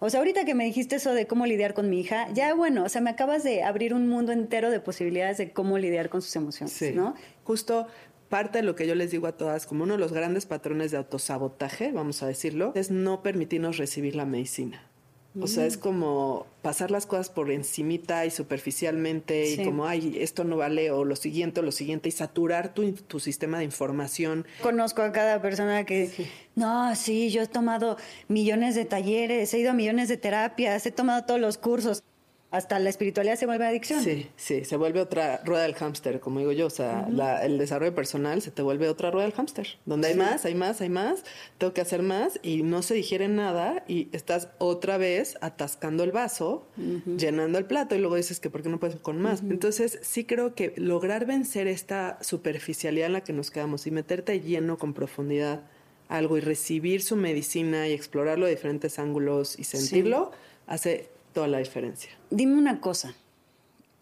O 0.00 0.10
sea, 0.10 0.20
ahorita 0.20 0.44
que 0.44 0.54
me 0.54 0.64
dijiste 0.64 0.96
eso 0.96 1.14
de 1.14 1.26
cómo 1.26 1.46
lidiar 1.46 1.74
con 1.74 1.90
mi 1.90 2.00
hija, 2.00 2.28
ya 2.32 2.54
bueno, 2.54 2.84
o 2.84 2.88
sea, 2.88 3.00
me 3.00 3.10
acabas 3.10 3.44
de 3.44 3.62
abrir 3.62 3.94
un 3.94 4.08
mundo 4.08 4.32
entero 4.32 4.70
de 4.70 4.80
posibilidades 4.80 5.38
de 5.38 5.52
cómo 5.52 5.78
lidiar 5.78 6.08
con 6.08 6.22
sus 6.22 6.34
emociones, 6.36 6.94
¿no? 6.94 7.14
Justo 7.44 7.86
parte 8.28 8.58
de 8.58 8.64
lo 8.64 8.74
que 8.74 8.86
yo 8.86 8.94
les 8.94 9.10
digo 9.10 9.26
a 9.26 9.36
todas, 9.36 9.66
como 9.66 9.84
uno 9.84 9.94
de 9.94 10.00
los 10.00 10.12
grandes 10.12 10.46
patrones 10.46 10.90
de 10.90 10.96
autosabotaje, 10.96 11.92
vamos 11.92 12.22
a 12.22 12.26
decirlo, 12.26 12.72
es 12.74 12.90
no 12.90 13.22
permitirnos 13.22 13.76
recibir 13.76 14.16
la 14.16 14.26
medicina. 14.26 14.85
O 15.40 15.46
sea, 15.46 15.66
es 15.66 15.76
como 15.76 16.46
pasar 16.62 16.90
las 16.90 17.06
cosas 17.06 17.28
por 17.28 17.50
encimita 17.50 18.24
y 18.26 18.30
superficialmente 18.30 19.50
y 19.50 19.64
como, 19.64 19.86
ay, 19.86 20.16
esto 20.20 20.44
no 20.44 20.56
vale 20.56 20.90
o 20.90 21.04
lo 21.04 21.16
siguiente 21.16 21.60
o 21.60 21.62
lo 21.62 21.72
siguiente 21.72 22.08
y 22.08 22.12
saturar 22.12 22.72
tu, 22.72 22.92
tu 22.92 23.20
sistema 23.20 23.58
de 23.58 23.64
información. 23.64 24.46
Conozco 24.62 25.02
a 25.02 25.12
cada 25.12 25.42
persona 25.42 25.84
que, 25.84 26.10
no, 26.54 26.94
sí, 26.96 27.30
yo 27.30 27.42
he 27.42 27.46
tomado 27.46 27.96
millones 28.28 28.74
de 28.74 28.84
talleres, 28.84 29.52
he 29.52 29.58
ido 29.58 29.70
a 29.70 29.74
millones 29.74 30.08
de 30.08 30.16
terapias, 30.16 30.86
he 30.86 30.90
tomado 30.90 31.24
todos 31.24 31.40
los 31.40 31.58
cursos. 31.58 32.02
Hasta 32.50 32.78
la 32.78 32.88
espiritualidad 32.90 33.36
se 33.36 33.44
vuelve 33.44 33.66
adicción. 33.66 34.02
Sí, 34.02 34.28
sí, 34.36 34.64
se 34.64 34.76
vuelve 34.76 35.00
otra 35.00 35.42
rueda 35.44 35.64
del 35.64 35.74
hámster, 35.74 36.20
como 36.20 36.38
digo 36.38 36.52
yo. 36.52 36.66
O 36.66 36.70
sea, 36.70 37.06
la- 37.10 37.44
el 37.44 37.58
desarrollo 37.58 37.94
personal 37.94 38.40
se 38.40 38.50
te 38.50 38.62
vuelve 38.62 38.88
otra 38.88 39.10
rueda 39.10 39.26
del 39.26 39.34
hámster, 39.34 39.66
donde 39.84 40.08
hay 40.08 40.14
más, 40.14 40.44
hay 40.44 40.54
más, 40.54 40.80
hay 40.80 40.88
más, 40.88 41.24
tengo 41.58 41.72
que 41.74 41.80
hacer 41.80 42.02
más 42.02 42.38
y 42.42 42.62
no 42.62 42.82
se 42.82 42.94
digiere 42.94 43.28
nada 43.28 43.84
y 43.88 44.08
estás 44.12 44.48
otra 44.58 44.96
vez 44.96 45.36
atascando 45.40 46.04
el 46.04 46.12
vaso, 46.12 46.66
llenando 47.18 47.58
el 47.58 47.64
plato 47.66 47.94
y 47.94 47.98
luego 47.98 48.14
dices 48.16 48.38
que 48.40 48.48
por 48.48 48.62
qué 48.62 48.68
no 48.68 48.78
puedes 48.78 48.96
con 48.96 49.20
más. 49.20 49.40
Entonces, 49.40 49.98
sí 50.02 50.24
creo 50.24 50.54
que 50.54 50.72
lograr 50.76 51.26
vencer 51.26 51.66
esta 51.66 52.18
superficialidad 52.22 53.06
en 53.08 53.12
la 53.14 53.20
que 53.22 53.32
nos 53.32 53.50
quedamos 53.50 53.86
y 53.86 53.90
meterte 53.90 54.40
lleno 54.40 54.78
con 54.78 54.94
profundidad 54.94 55.62
algo 56.08 56.38
y 56.38 56.40
recibir 56.40 57.02
su 57.02 57.16
medicina 57.16 57.88
y 57.88 57.92
explorarlo 57.92 58.46
de 58.46 58.52
diferentes 58.52 59.00
ángulos 59.00 59.58
y 59.58 59.64
sentirlo, 59.64 60.30
hace 60.68 61.08
toda 61.36 61.48
la 61.48 61.58
diferencia. 61.58 62.12
Dime 62.30 62.56
una 62.56 62.80
cosa. 62.80 63.14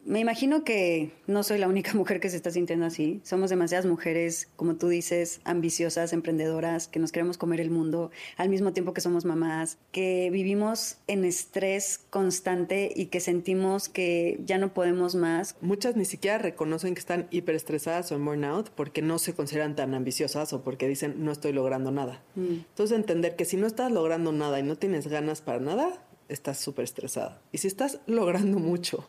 Me 0.05 0.21
imagino 0.21 0.63
que 0.63 1.11
no 1.27 1.43
soy 1.43 1.59
la 1.59 1.67
única 1.67 1.93
mujer 1.95 2.21
que 2.21 2.31
se 2.31 2.37
está 2.37 2.53
sintiendo 2.53 2.87
así. 2.87 3.21
Somos 3.25 3.51
demasiadas 3.51 3.87
mujeres, 3.87 4.47
como 4.55 4.77
tú 4.77 4.87
dices, 4.87 5.41
ambiciosas, 5.43 6.13
emprendedoras, 6.13 6.87
que 6.87 7.01
nos 7.01 7.11
queremos 7.11 7.37
comer 7.37 7.61
el 7.61 7.73
mundo 7.73 8.13
al 8.37 8.51
mismo 8.51 8.73
tiempo 8.73 8.95
que 8.95 9.01
somos 9.01 9.25
mamás, 9.25 9.79
que 9.91 10.31
vivimos 10.31 10.99
en 11.09 11.25
estrés 11.25 11.99
constante 12.09 12.93
y 12.95 13.07
que 13.07 13.19
sentimos 13.19 13.89
que 13.89 14.39
ya 14.45 14.59
no 14.59 14.73
podemos 14.73 15.17
más. 15.17 15.57
Muchas 15.61 15.97
ni 15.97 16.05
siquiera 16.05 16.39
reconocen 16.39 16.95
que 16.95 17.01
están 17.01 17.27
hiperestresadas 17.33 18.13
o 18.13 18.15
en 18.15 18.25
burnout 18.25 18.71
porque 18.71 19.03
no 19.03 19.19
se 19.19 19.35
consideran 19.35 19.75
tan 19.75 19.93
ambiciosas 19.93 20.53
o 20.53 20.63
porque 20.63 20.87
dicen 20.87 21.25
no 21.25 21.33
estoy 21.33 21.53
logrando 21.53 21.91
nada. 21.91 22.23
Entonces 22.37 22.97
entender 22.97 23.35
que 23.35 23.45
si 23.45 23.57
no 23.57 23.67
estás 23.67 23.91
logrando 23.91 24.31
nada 24.31 24.61
y 24.61 24.63
no 24.63 24.77
tienes 24.77 25.09
ganas 25.09 25.41
para 25.41 25.59
nada, 25.59 26.01
estás 26.29 26.59
súper 26.59 26.85
estresada. 26.85 27.41
Y 27.53 27.59
si 27.59 27.69
estás 27.69 28.01
logrando 28.07 28.59
mucho 28.59 29.09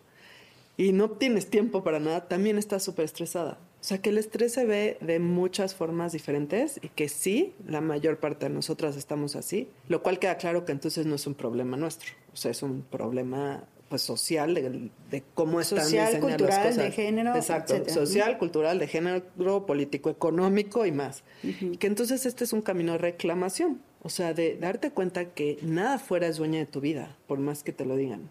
y 0.77 0.91
no 0.91 1.11
tienes 1.11 1.49
tiempo 1.49 1.83
para 1.83 1.99
nada, 1.99 2.27
también 2.27 2.57
estás 2.57 2.83
súper 2.83 3.05
estresada. 3.05 3.57
O 3.79 3.87
sea 3.87 3.99
que 4.01 4.09
el 4.09 4.17
estrés 4.17 4.53
se 4.53 4.65
ve 4.65 4.97
de 4.99 5.19
muchas 5.19 5.75
formas 5.75 6.11
diferentes 6.11 6.79
y 6.81 6.89
que 6.89 7.07
sí, 7.07 7.53
la 7.67 7.81
mayor 7.81 8.17
parte 8.19 8.47
de 8.47 8.49
nosotras 8.53 8.97
estamos 8.97 9.35
así, 9.35 9.69
lo 9.87 10.01
cual 10.01 10.17
queda 10.17 10.37
claro 10.37 10.65
que 10.65 10.71
entonces 10.71 11.05
no 11.05 11.15
es 11.15 11.27
un 11.27 11.35
problema 11.35 11.77
nuestro, 11.77 12.11
o 12.33 12.35
sea, 12.35 12.49
es 12.51 12.63
un 12.63 12.81
problema 12.81 13.63
pues 13.87 14.01
social 14.01 14.55
de, 14.55 14.89
de 15.11 15.23
cómo 15.35 15.61
están 15.61 15.83
Social, 15.83 16.07
diseñadas 16.07 16.19
cultural, 16.31 16.49
las 16.63 16.67
cosas. 16.75 16.83
de 16.83 16.91
género, 16.91 17.35
Exacto, 17.35 17.73
etcétera. 17.75 17.93
social, 17.93 18.37
cultural, 18.39 18.79
de 18.79 18.87
género, 18.87 19.65
político, 19.67 20.09
económico 20.09 20.87
y 20.87 20.91
más. 20.91 21.23
Y 21.43 21.77
que 21.77 21.85
entonces 21.85 22.25
este 22.25 22.43
es 22.43 22.53
un 22.53 22.63
camino 22.63 22.93
de 22.93 22.97
reclamación, 22.97 23.81
o 24.05 24.09
sea, 24.09 24.35
de 24.35 24.55
darte 24.55 24.91
cuenta 24.91 25.33
que 25.33 25.57
nada 25.63 25.97
fuera 25.97 26.27
es 26.27 26.37
dueña 26.37 26.59
de 26.59 26.67
tu 26.67 26.79
vida, 26.79 27.17
por 27.25 27.39
más 27.39 27.63
que 27.63 27.73
te 27.73 27.85
lo 27.85 27.95
digan, 27.95 28.29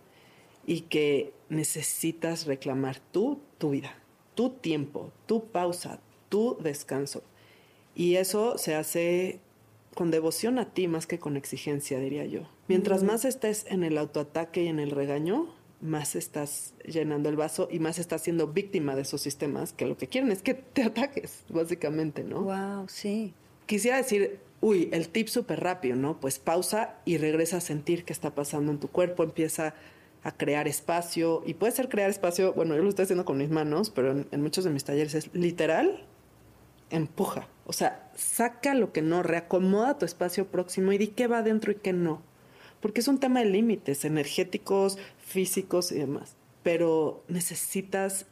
y 0.64 0.82
que 0.82 1.32
necesitas 1.48 2.46
reclamar 2.46 3.00
tú 3.00 3.40
tu 3.58 3.70
vida, 3.70 3.92
tu 4.36 4.50
tiempo, 4.50 5.10
tu 5.26 5.46
pausa, 5.46 5.98
tu 6.28 6.56
descanso. 6.62 7.24
Y 7.96 8.14
eso 8.14 8.56
se 8.56 8.76
hace 8.76 9.40
con 9.96 10.12
devoción 10.12 10.60
a 10.60 10.72
ti 10.72 10.86
más 10.86 11.08
que 11.08 11.18
con 11.18 11.36
exigencia, 11.36 11.98
diría 11.98 12.24
yo. 12.24 12.48
Mientras 12.68 13.02
más 13.02 13.24
estés 13.24 13.66
en 13.68 13.82
el 13.82 13.98
autoataque 13.98 14.62
y 14.62 14.68
en 14.68 14.78
el 14.78 14.92
regaño, 14.92 15.52
más 15.80 16.14
estás 16.14 16.74
llenando 16.84 17.28
el 17.28 17.34
vaso 17.36 17.66
y 17.68 17.80
más 17.80 17.98
estás 17.98 18.22
siendo 18.22 18.46
víctima 18.46 18.94
de 18.94 19.02
esos 19.02 19.22
sistemas 19.22 19.72
que 19.72 19.86
lo 19.86 19.96
que 19.96 20.06
quieren 20.06 20.30
es 20.30 20.40
que 20.40 20.54
te 20.54 20.82
ataques, 20.84 21.42
básicamente, 21.48 22.22
¿no? 22.22 22.42
Wow, 22.42 22.88
sí. 22.88 23.34
Quisiera 23.66 23.96
decir, 23.96 24.38
uy, 24.64 24.88
el 24.92 25.10
tip 25.10 25.28
súper 25.28 25.60
rápido, 25.60 25.94
¿no? 25.94 26.18
Pues 26.18 26.38
pausa 26.38 26.94
y 27.04 27.18
regresa 27.18 27.58
a 27.58 27.60
sentir 27.60 28.06
qué 28.06 28.14
está 28.14 28.34
pasando 28.34 28.72
en 28.72 28.78
tu 28.78 28.88
cuerpo, 28.88 29.22
empieza 29.22 29.74
a 30.22 30.32
crear 30.32 30.66
espacio 30.66 31.42
y 31.44 31.52
puede 31.52 31.72
ser 31.72 31.90
crear 31.90 32.08
espacio, 32.08 32.54
bueno, 32.54 32.74
yo 32.74 32.82
lo 32.82 32.88
estoy 32.88 33.02
haciendo 33.02 33.26
con 33.26 33.36
mis 33.36 33.50
manos, 33.50 33.90
pero 33.90 34.12
en, 34.12 34.42
muchos 34.42 34.64
de 34.64 34.70
mis 34.70 34.82
talleres 34.82 35.14
es 35.14 35.28
literal, 35.34 36.06
empuja, 36.88 37.46
o 37.66 37.74
sea, 37.74 38.10
saca 38.16 38.72
lo 38.72 38.90
que 38.90 39.02
no, 39.02 39.22
reacomoda 39.22 39.98
tu 39.98 40.06
espacio 40.06 40.46
próximo 40.46 40.92
y 40.92 40.98
di 40.98 41.08
qué 41.08 41.26
va 41.26 41.38
adentro 41.38 41.70
y 41.70 41.74
qué 41.74 41.92
no, 41.92 42.22
porque 42.80 43.02
es 43.02 43.08
un 43.08 43.20
tema 43.20 43.40
de 43.40 43.50
límites 43.50 44.06
energéticos, 44.06 44.96
físicos 45.18 45.92
y 45.92 45.96
demás, 45.96 46.36
pero 46.62 47.22
necesitas 47.28 48.24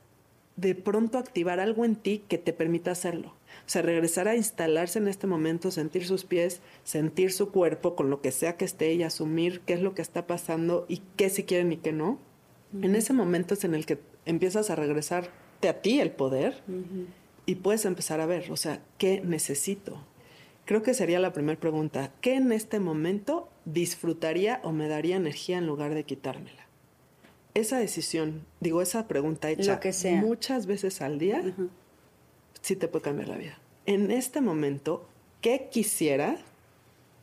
de 0.56 0.74
pronto 0.74 1.18
activar 1.18 1.60
algo 1.60 1.84
en 1.84 1.96
ti 1.96 2.24
que 2.26 2.38
te 2.38 2.54
permita 2.54 2.90
hacerlo. 2.90 3.34
O 3.66 3.68
sea, 3.68 3.82
regresar 3.82 4.28
a 4.28 4.36
instalarse 4.36 4.98
en 4.98 5.08
este 5.08 5.26
momento, 5.26 5.70
sentir 5.70 6.06
sus 6.06 6.24
pies, 6.24 6.60
sentir 6.84 7.32
su 7.32 7.50
cuerpo 7.50 7.94
con 7.94 8.10
lo 8.10 8.20
que 8.20 8.32
sea 8.32 8.56
que 8.56 8.64
esté 8.64 8.94
y 8.94 9.02
asumir 9.02 9.60
qué 9.60 9.74
es 9.74 9.82
lo 9.82 9.94
que 9.94 10.02
está 10.02 10.26
pasando 10.26 10.84
y 10.88 11.02
qué 11.16 11.30
si 11.30 11.44
quieren 11.44 11.72
y 11.72 11.76
qué 11.76 11.92
no. 11.92 12.18
En 12.80 12.96
ese 12.96 13.12
momento 13.12 13.54
es 13.54 13.64
en 13.64 13.74
el 13.74 13.84
que 13.84 13.98
empiezas 14.24 14.70
a 14.70 14.76
regresarte 14.76 15.68
a 15.68 15.82
ti 15.82 16.00
el 16.00 16.10
poder 16.10 16.62
y 17.46 17.56
puedes 17.56 17.84
empezar 17.84 18.20
a 18.20 18.26
ver, 18.26 18.50
o 18.50 18.56
sea, 18.56 18.80
¿qué 18.98 19.20
necesito? 19.20 20.02
Creo 20.64 20.82
que 20.82 20.94
sería 20.94 21.18
la 21.18 21.32
primera 21.32 21.58
pregunta. 21.58 22.12
¿Qué 22.20 22.34
en 22.34 22.52
este 22.52 22.78
momento 22.78 23.48
disfrutaría 23.64 24.60
o 24.62 24.72
me 24.72 24.88
daría 24.88 25.16
energía 25.16 25.58
en 25.58 25.66
lugar 25.66 25.94
de 25.94 26.04
quitármela? 26.04 26.66
Esa 27.54 27.78
decisión, 27.78 28.46
digo, 28.60 28.80
esa 28.80 29.08
pregunta 29.08 29.50
hecha 29.50 29.74
Lo 29.74 29.80
que 29.80 29.92
sea. 29.92 30.20
muchas 30.20 30.66
veces 30.66 31.02
al 31.02 31.18
día, 31.18 31.42
sí 32.62 32.76
te 32.76 32.88
puede 32.88 33.02
cambiar 33.04 33.28
la 33.28 33.36
vida. 33.36 33.58
En 33.86 34.10
este 34.10 34.40
momento, 34.40 35.06
¿qué 35.40 35.68
quisiera, 35.70 36.36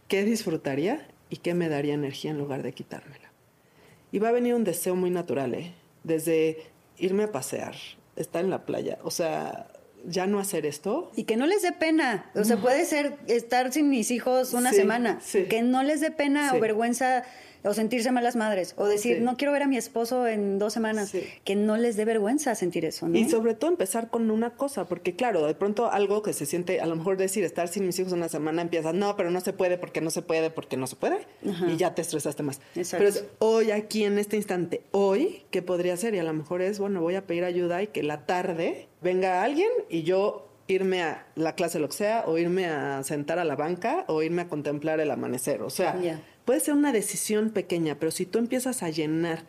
qué 0.08 0.24
disfrutaría 0.24 1.08
y 1.30 1.38
qué 1.38 1.54
me 1.54 1.70
daría 1.70 1.94
energía 1.94 2.32
en 2.32 2.38
lugar 2.38 2.62
de 2.64 2.74
quitármela? 2.74 3.32
Y 4.12 4.20
va 4.20 4.30
a 4.30 4.32
venir 4.32 4.54
un 4.56 4.64
deseo 4.64 4.96
muy 4.96 5.10
natural, 5.10 5.54
¿eh? 5.54 5.74
Desde 6.04 6.58
irme 6.98 7.24
a 7.24 7.32
pasear, 7.32 7.76
estar 8.16 8.44
en 8.44 8.50
la 8.50 8.66
playa, 8.66 8.98
o 9.04 9.12
sea, 9.12 9.68
ya 10.06 10.28
no 10.28 10.40
hacer 10.40 10.66
esto. 10.66 11.12
Y 11.16 11.24
que 11.26 11.38
no 11.38 11.46
les 11.46 11.62
dé 11.62 11.72
pena. 11.74 12.30
O 12.36 12.44
sea, 12.44 12.58
puede 12.58 12.86
ser 12.86 13.18
estar 13.28 13.72
sin 13.72 13.90
mis 13.90 14.12
hijos 14.12 14.54
una 14.54 14.72
Sí, 14.72 14.78
semana. 14.78 15.20
sí. 15.22 15.44
Que 15.46 15.62
no 15.62 15.84
les 15.84 16.02
dé 16.02 16.10
pena 16.12 16.50
Sí. 16.52 16.58
o 16.58 16.60
vergüenza 16.60 17.24
o 17.64 17.74
sentirse 17.74 18.12
malas 18.12 18.36
madres. 18.36 18.74
O 18.78 18.86
decir, 18.88 19.18
Sí. 19.18 19.24
no 19.24 19.38
quiero 19.38 19.52
ver 19.52 19.64
a 19.64 19.68
mi 19.68 19.78
esposo 19.78 20.28
en 20.28 20.60
dos 20.60 20.74
semanas. 20.74 21.10
Sí. 21.10 21.24
Que 21.44 21.56
no 21.56 21.78
les 21.78 21.96
dé 21.98 22.06
vergüenza 22.06 22.56
sentir 22.56 22.86
eso, 22.86 23.08
¿no? 23.08 23.18
Y 23.18 23.30
sobre 23.30 23.54
todo 23.54 23.70
empezar 23.70 24.10
con 24.10 24.32
una 24.32 24.52
cosa, 24.52 24.86
porque 24.86 25.16
claro, 25.16 25.46
de 25.46 25.56
pronto 25.56 25.92
algo 25.92 26.22
que 26.22 26.34
se 26.34 26.46
siente, 26.46 26.80
a 26.82 26.86
lo 26.86 26.96
mejor 26.96 27.18
decir, 27.18 27.44
estar 27.44 27.68
sin 27.68 27.86
mis 27.86 28.00
hijos 28.00 28.14
una 28.14 28.30
semana, 28.30 28.62
empiezas, 28.62 28.94
no, 28.94 29.16
pero 29.16 29.32
no 29.32 29.42
se 29.42 29.54
puede, 29.54 29.78
porque 29.78 30.02
no 30.02 30.10
se 30.12 30.22
puede, 30.22 30.50
porque 30.50 30.78
no 30.78 30.88
se 30.88 30.96
puede, 30.96 31.18
y 31.68 31.78
ya 31.78 31.94
te 31.96 32.02
estresaste 32.02 32.44
más. 32.44 32.62
Exacto. 32.76 33.06
Pero 33.06 33.10
es 33.10 33.26
hoy, 33.40 33.72
aquí, 33.72 34.04
en 34.04 34.18
este 34.20 34.36
instante, 34.38 34.82
hoy, 34.92 35.44
¿qué 35.52 35.62
podría 35.62 35.98
ser? 35.98 36.16
Y 36.16 36.20
a 36.20 36.24
lo 36.24 36.34
mejor 36.34 36.62
es, 36.62 36.80
bueno, 36.80 37.02
voy 37.02 37.16
a 37.16 37.26
pedir 37.28 37.44
ayuda 37.44 37.82
y 37.84 37.88
que 37.88 38.04
la 38.04 38.26
tarde 38.26 38.88
venga 39.02 39.44
alguien 39.44 39.70
y 39.90 40.04
yo 40.04 40.46
irme 40.68 41.02
a 41.02 41.26
la 41.36 41.56
clase, 41.56 41.80
lo 41.80 41.90
que 41.90 41.96
sea, 41.96 42.24
o 42.28 42.38
irme 42.38 42.68
a 42.68 43.02
sentar 43.04 43.40
a 43.40 43.44
la 43.44 43.56
banca, 43.56 44.06
o 44.08 44.22
irme 44.22 44.44
a 44.44 44.48
contemplar 44.48 45.00
el 45.00 45.10
amanecer. 45.10 45.64
O 45.64 45.70
sea, 45.72 46.00
Ya. 46.00 46.22
Puede 46.50 46.62
ser 46.62 46.74
una 46.74 46.92
decisión 46.92 47.52
pequeña, 47.52 48.00
pero 48.00 48.10
si 48.10 48.26
tú 48.26 48.40
empiezas 48.40 48.82
a 48.82 48.90
llenar 48.90 49.44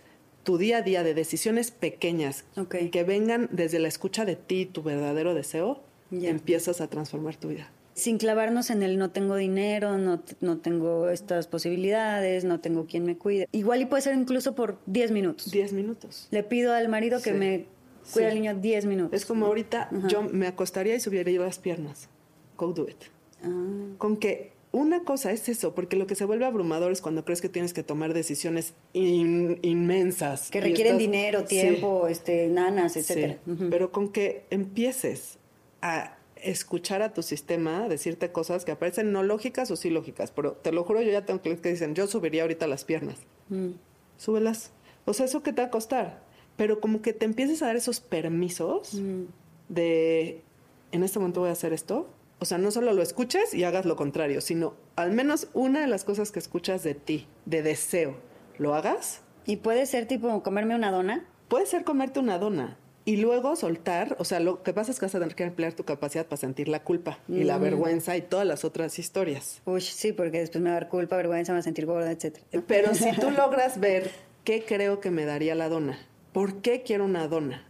tu 0.45 0.59
día 0.59 0.77
a 0.77 0.83
día 0.83 1.03
de 1.03 1.15
decisiones 1.15 1.71
pequeñas 1.71 2.45
que 2.93 3.05
vengan 3.05 3.49
desde 3.53 3.79
la 3.79 3.89
escucha 3.89 4.27
de 4.27 4.37
ti, 4.37 4.67
tu 4.67 4.83
verdadero 4.83 5.33
deseo, 5.33 5.81
Ya. 6.11 6.29
empiezas 6.29 6.83
a 6.83 6.89
transformar 6.91 7.37
tu 7.37 7.49
vida. 7.49 7.73
Sin 7.95 8.19
clavarnos 8.19 8.69
en 8.69 8.83
el 8.83 8.99
no 8.99 9.13
tengo 9.13 9.37
dinero, 9.37 9.97
no, 9.97 10.23
no 10.43 10.59
tengo 10.59 11.09
estas 11.09 11.47
posibilidades, 11.47 12.45
no 12.45 12.61
tengo 12.61 12.85
quien 12.85 13.07
me 13.07 13.17
cuide. 13.17 13.49
Igual 13.51 13.81
y 13.81 13.87
puede 13.87 14.03
ser 14.03 14.15
incluso 14.15 14.55
por 14.55 14.77
10 14.85 15.11
minutos. 15.11 15.51
Diez 15.51 15.73
minutos. 15.73 16.29
Le 16.31 16.43
pido 16.43 16.75
al 16.75 16.91
marido 16.91 17.23
que 17.23 17.33
me 17.33 17.65
cuide 18.13 18.27
Sí. 18.27 18.31
al 18.31 18.35
niño 18.35 18.55
10 18.57 18.85
minutos. 18.85 19.15
Es 19.19 19.25
como 19.25 19.47
ahorita 19.47 19.89
yo 20.07 20.23
me 20.25 20.47
acostaría 20.47 20.95
y 20.97 21.01
subiría 21.01 21.41
las 21.41 21.59
piernas. 21.59 22.11
Go 22.59 22.75
do 22.75 22.87
it. 22.87 23.05
Ah, 23.43 23.95
Con 23.97 24.19
que 24.19 24.53
una 24.73 25.03
cosa 25.05 25.33
es 25.33 25.49
eso, 25.49 25.75
porque 25.75 25.97
lo 25.97 26.07
que 26.07 26.15
se 26.15 26.25
vuelve 26.25 26.45
abrumador 26.47 26.93
es 26.93 27.01
cuando 27.01 27.25
crees 27.25 27.41
que 27.41 27.49
tienes 27.49 27.73
que 27.73 27.83
tomar 27.83 28.15
decisiones 28.15 28.75
in- 28.93 29.59
inmensas. 29.63 30.51
que 30.51 30.61
requieren 30.61 30.93
estás- 30.95 30.99
dinero, 30.99 31.41
Sí. 31.41 31.47
tiempo, 31.47 32.07
este, 32.09 32.47
nanas, 32.49 32.93
Sí. 32.93 33.37
Ujú. 33.47 33.69
Pero 33.71 33.91
con 33.91 34.11
que 34.11 34.45
empieces 34.51 35.39
a 35.83 36.17
escuchar 36.37 37.03
a 37.03 37.13
tu 37.13 37.23
sistema, 37.23 37.89
decirte 37.89 38.33
cosas 38.33 38.65
que 38.65 38.73
aparecen 38.73 39.13
no 39.13 39.23
lógicas 39.23 39.71
o 39.71 39.77
sí 39.77 39.91
lógicas, 39.91 40.31
pero 40.31 40.53
te 40.53 40.73
lo 40.73 40.85
juro, 40.85 41.03
yo 41.03 41.11
ya 41.11 41.27
tengo 41.27 41.41
clientes 41.41 41.63
que 41.63 41.71
dicen, 41.71 41.95
yo 41.95 42.07
subiría 42.07 42.43
ahorita 42.43 42.67
las 42.67 42.85
piernas. 42.85 43.17
Mm. 43.49 43.71
Súbelas. 44.17 44.71
O 45.05 45.13
sea, 45.15 45.27
¿eso 45.27 45.43
qué 45.43 45.53
te 45.53 45.63
va 45.63 45.69
a 45.69 45.71
costar? 45.71 46.23
Pero 46.57 46.81
como 46.81 47.03
que 47.03 47.13
te 47.13 47.25
empieces 47.25 47.61
a 47.63 47.67
dar 47.67 47.77
esos 47.77 48.01
permisos 48.01 48.95
Mm. 48.95 49.25
de, 49.69 50.43
en 50.93 51.03
este 51.03 51.19
momento 51.19 51.41
voy 51.41 51.49
a 51.49 51.53
hacer 51.53 51.73
esto. 51.73 52.09
O 52.41 52.45
sea, 52.45 52.59
no 52.59 52.71
solo 52.71 52.93
lo 52.93 53.03
escuches 53.03 53.55
y 53.55 53.65
hagas 53.65 53.85
lo 53.85 53.97
contrario, 53.97 54.41
sino 54.41 54.75
al 54.97 55.13
menos 55.13 55.49
una 55.53 55.81
de 55.81 55.87
las 55.87 56.05
cosas 56.05 56.33
que 56.33 56.39
escuchas 56.39 56.83
de 56.83 56.95
ti, 56.95 57.27
de 57.47 57.63
deseo, 57.63 58.17
lo 58.59 58.75
hagas. 58.75 59.21
Y 59.47 59.57
puede 59.59 59.87
ser 59.87 60.07
tipo 60.07 60.43
comerme 60.43 60.75
una 60.75 60.91
dona. 60.91 61.27
Puede 61.49 61.67
ser 61.67 61.85
comerte 61.85 62.21
una 62.21 62.39
dona 62.39 62.79
y 63.05 63.17
luego 63.17 63.57
soltar, 63.57 64.17
o 64.19 64.25
sea, 64.25 64.41
lo 64.41 64.63
que 64.63 64.73
pasa 64.73 64.93
es 64.93 64.99
que 64.99 65.07
vas 65.07 65.15
a 65.15 65.19
tener 65.19 65.35
que 65.35 65.45
emplear 65.45 65.73
tu 65.73 65.85
capacidad 65.85 66.27
para 66.27 66.37
sentir 66.37 66.69
la 66.69 66.85
culpa 66.85 67.19
y 67.29 67.45
la 67.45 67.59
vergüenza 67.59 68.17
y 68.17 68.23
todas 68.23 68.47
las 68.47 68.65
otras 68.65 68.99
historias. 68.99 69.63
Uy, 69.65 69.81
sí, 69.81 70.13
porque 70.13 70.39
después 70.39 70.63
me 70.63 70.71
va 70.71 70.77
a 70.77 70.81
dar 70.81 70.89
culpa, 70.89 71.17
vergüenza, 71.17 71.53
me 71.53 71.57
va 71.57 71.61
a 71.61 71.65
sentir 71.65 71.87
gorda, 71.87 72.11
etcétera. 72.11 72.45
Pero 72.67 72.95
si 72.95 73.11
tú 73.13 73.31
logras 73.37 73.81
ver 73.81 74.11
¿qué 74.45 74.65
creo 74.65 75.01
que 75.01 75.11
me 75.11 75.25
daría 75.25 75.55
la 75.55 75.69
dona? 75.69 75.99
¿Por 76.33 76.61
qué 76.61 76.83
quiero 76.83 77.05
una 77.05 77.27
dona? 77.27 77.67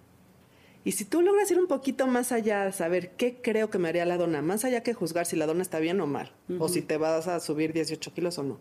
Y 0.85 0.93
si 0.93 1.05
tú 1.05 1.21
logras 1.21 1.51
ir 1.51 1.59
un 1.59 1.67
poquito 1.67 2.07
más 2.07 2.33
allá, 2.33 2.73
saber 2.73 3.11
qué 3.17 3.41
creo 3.43 3.69
que 3.69 3.79
me 3.79 3.89
haría 3.89 4.07
la 4.07 4.17
dona, 4.17 4.41
más 4.41 4.65
allá 4.65 4.83
que 4.83 4.95
juzgar 4.95 5.27
si 5.27 5.37
la 5.37 5.47
dona 5.47 5.63
está 5.63 5.79
bien 5.79 6.01
o 6.01 6.07
mal, 6.07 6.33
o 6.59 6.69
si 6.69 6.81
te 6.81 6.97
vas 6.97 7.29
a 7.29 7.39
subir 7.41 7.73
18 7.73 8.15
kilos 8.15 8.39
o 8.39 8.43
no. 8.43 8.59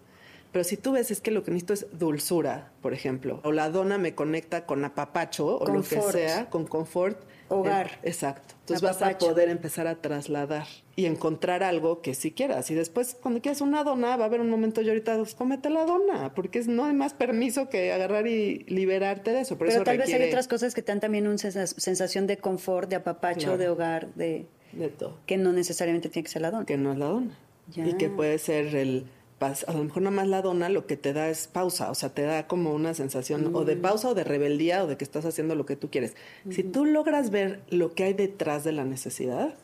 Pero 0.51 0.63
si 0.63 0.77
tú 0.77 0.93
ves 0.93 1.11
es 1.11 1.21
que 1.21 1.31
lo 1.31 1.43
que 1.43 1.51
necesito 1.51 1.73
es 1.73 1.87
dulzura, 1.97 2.71
por 2.81 2.93
ejemplo, 2.93 3.39
o 3.43 3.51
la 3.51 3.69
dona 3.69 3.97
me 3.97 4.15
conecta 4.15 4.65
con 4.65 4.83
apapacho 4.83 5.59
o 5.59 5.65
lo 5.67 5.83
que 5.83 6.01
sea, 6.01 6.49
con 6.49 6.65
confort, 6.65 7.21
Hogar. 7.49 7.99
exacto. 8.03 8.55
Entonces 8.61 8.81
vas 8.81 9.01
a 9.01 9.17
poder 9.17 9.49
empezar 9.49 9.87
a 9.87 9.95
trasladar 9.95 10.65
y 10.95 11.05
encontrar 11.05 11.63
algo 11.63 12.01
que 12.01 12.13
sí 12.13 12.31
quieras. 12.31 12.69
Y 12.71 12.75
después, 12.75 13.15
cuando 13.19 13.41
quieras 13.41 13.61
una 13.61 13.83
dona, 13.83 14.17
va 14.17 14.23
a 14.23 14.27
haber 14.27 14.41
un 14.41 14.49
momento, 14.49 14.81
yo 14.81 14.91
ahorita, 14.91 15.17
pues, 15.17 15.35
cómete 15.35 15.69
la 15.69 15.85
dona, 15.85 16.33
porque 16.33 16.61
no 16.61 16.85
hay 16.85 16.93
más 16.93 17.13
permiso 17.13 17.69
que 17.69 17.91
agarrar 17.91 18.27
y 18.27 18.65
liberarte 18.67 19.31
de 19.31 19.41
eso. 19.41 19.57
Pero 19.57 19.83
tal 19.83 19.97
vez 19.97 20.13
hay 20.13 20.27
otras 20.27 20.47
cosas 20.47 20.73
que 20.73 20.81
te 20.81 20.91
dan 20.91 20.99
también 20.99 21.27
una 21.27 21.37
sensación 21.37 22.27
de 22.27 22.37
confort, 22.37 22.89
de 22.89 22.97
apapacho, 22.97 23.57
de 23.57 23.69
hogar, 23.69 24.13
de... 24.15 24.47
De 24.71 24.89
todo. 24.89 25.17
Que 25.25 25.37
no 25.37 25.51
necesariamente 25.51 26.09
tiene 26.09 26.25
que 26.25 26.31
ser 26.31 26.43
la 26.43 26.51
dona. 26.51 26.65
Que 26.65 26.77
no 26.77 26.91
es 26.91 26.99
la 26.99 27.05
dona. 27.05 27.37
Y 27.75 27.93
que 27.93 28.09
puede 28.09 28.37
ser 28.37 28.75
el 28.75 29.05
a 29.39 29.73
lo 29.73 29.83
mejor 29.83 30.03
nada 30.03 30.15
más 30.15 30.27
la 30.27 30.41
dona 30.41 30.69
lo 30.69 30.85
que 30.85 30.97
te 30.97 31.13
da 31.13 31.29
es 31.29 31.47
pausa, 31.47 31.89
o 31.91 31.95
sea, 31.95 32.09
te 32.09 32.23
da 32.23 32.47
como 32.47 32.73
una 32.73 32.93
sensación 32.93 33.55
o 33.55 33.63
de 33.63 33.75
mm. 33.75 33.81
pausa 33.81 34.09
o 34.09 34.13
de 34.13 34.23
rebeldía 34.23 34.83
o 34.83 34.87
de 34.87 34.97
que 34.97 35.03
estás 35.03 35.25
haciendo 35.25 35.55
lo 35.55 35.65
que 35.65 35.75
tú 35.75 35.89
quieres. 35.89 36.15
Si 36.49 36.63
tú 36.63 36.85
logras 36.85 37.29
ver 37.29 37.61
lo 37.69 37.93
que 37.93 38.03
hay 38.03 38.13
detrás 38.13 38.63
de 38.63 38.73
la 38.73 38.83
necesidad, 38.83 39.55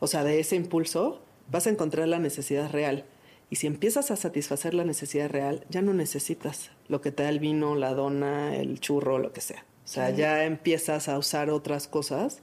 o 0.00 0.06
sea, 0.06 0.24
de 0.24 0.40
ese 0.40 0.56
impulso, 0.56 1.20
vas 1.50 1.66
a 1.66 1.70
encontrar 1.70 2.08
la 2.08 2.18
necesidad 2.18 2.70
real. 2.70 3.04
Y 3.48 3.56
si 3.56 3.66
empiezas 3.66 4.10
a 4.10 4.16
satisfacer 4.16 4.74
la 4.74 4.84
necesidad 4.84 5.28
real, 5.28 5.64
ya 5.70 5.82
no 5.82 5.92
necesitas 5.92 6.70
lo 6.88 7.00
que 7.00 7.10
te 7.10 7.24
da 7.24 7.30
el 7.30 7.40
vino, 7.40 7.74
la 7.74 7.94
dona, 7.94 8.56
el 8.56 8.80
churro, 8.80 9.18
lo 9.18 9.32
que 9.32 9.40
sea. 9.40 9.64
O 9.84 9.88
sea, 9.88 10.10
ya 10.10 10.44
empiezas 10.44 11.08
a 11.08 11.18
usar 11.18 11.50
otras 11.50 11.88
cosas 11.88 12.42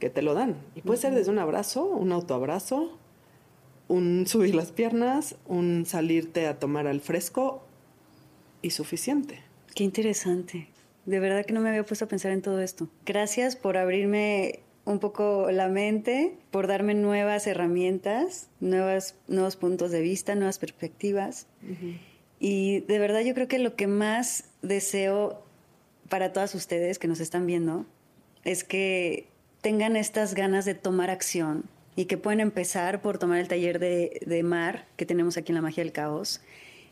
que 0.00 0.10
te 0.10 0.22
lo 0.22 0.34
dan. 0.34 0.56
Y 0.74 0.80
puede 0.80 0.98
ser 0.98 1.14
desde 1.14 1.30
un 1.30 1.38
abrazo, 1.38 1.84
un 1.84 2.10
autoabrazo, 2.10 2.98
un 3.88 4.26
subir 4.26 4.54
las 4.54 4.72
piernas, 4.72 5.36
un 5.46 5.86
salirte 5.86 6.46
a 6.46 6.58
tomar 6.58 6.86
al 6.86 7.00
fresco 7.00 7.64
y 8.62 8.70
suficiente. 8.70 9.40
Qué 9.74 9.84
interesante. 9.84 10.68
De 11.04 11.20
verdad 11.20 11.44
que 11.44 11.52
no 11.52 11.60
me 11.60 11.68
había 11.68 11.84
puesto 11.84 12.06
a 12.06 12.08
pensar 12.08 12.32
en 12.32 12.42
todo 12.42 12.60
esto. 12.60 12.88
Gracias 13.04 13.54
por 13.54 13.76
abrirme 13.76 14.60
un 14.84 14.98
poco 15.00 15.50
la 15.50 15.68
mente, 15.68 16.36
por 16.50 16.66
darme 16.66 16.94
nuevas 16.94 17.46
herramientas, 17.46 18.48
nuevas, 18.60 19.16
nuevos 19.28 19.56
puntos 19.56 19.90
de 19.90 20.00
vista, 20.00 20.34
nuevas 20.34 20.58
perspectivas. 20.58 21.46
Y 22.38 22.80
de 22.80 22.98
verdad 22.98 23.20
yo 23.20 23.34
creo 23.34 23.48
que 23.48 23.58
lo 23.58 23.74
que 23.76 23.86
más 23.86 24.44
deseo 24.62 25.42
para 26.08 26.32
todas 26.32 26.54
ustedes 26.54 26.98
que 26.98 27.08
nos 27.08 27.20
están 27.20 27.46
viendo 27.46 27.84
es 28.44 28.62
que 28.62 29.28
tengan 29.60 29.96
estas 29.96 30.34
ganas 30.34 30.64
de 30.64 30.74
tomar 30.74 31.10
acción, 31.10 31.64
y 31.96 32.04
que 32.04 32.18
pueden 32.18 32.40
empezar 32.40 33.00
por 33.00 33.18
tomar 33.18 33.40
el 33.40 33.48
taller 33.48 33.78
de, 33.78 34.42
mar 34.44 34.86
que 34.96 35.06
tenemos 35.06 35.36
aquí 35.38 35.50
en 35.50 35.56
la 35.56 35.62
magia 35.62 35.82
del 35.82 35.92
caos 35.92 36.42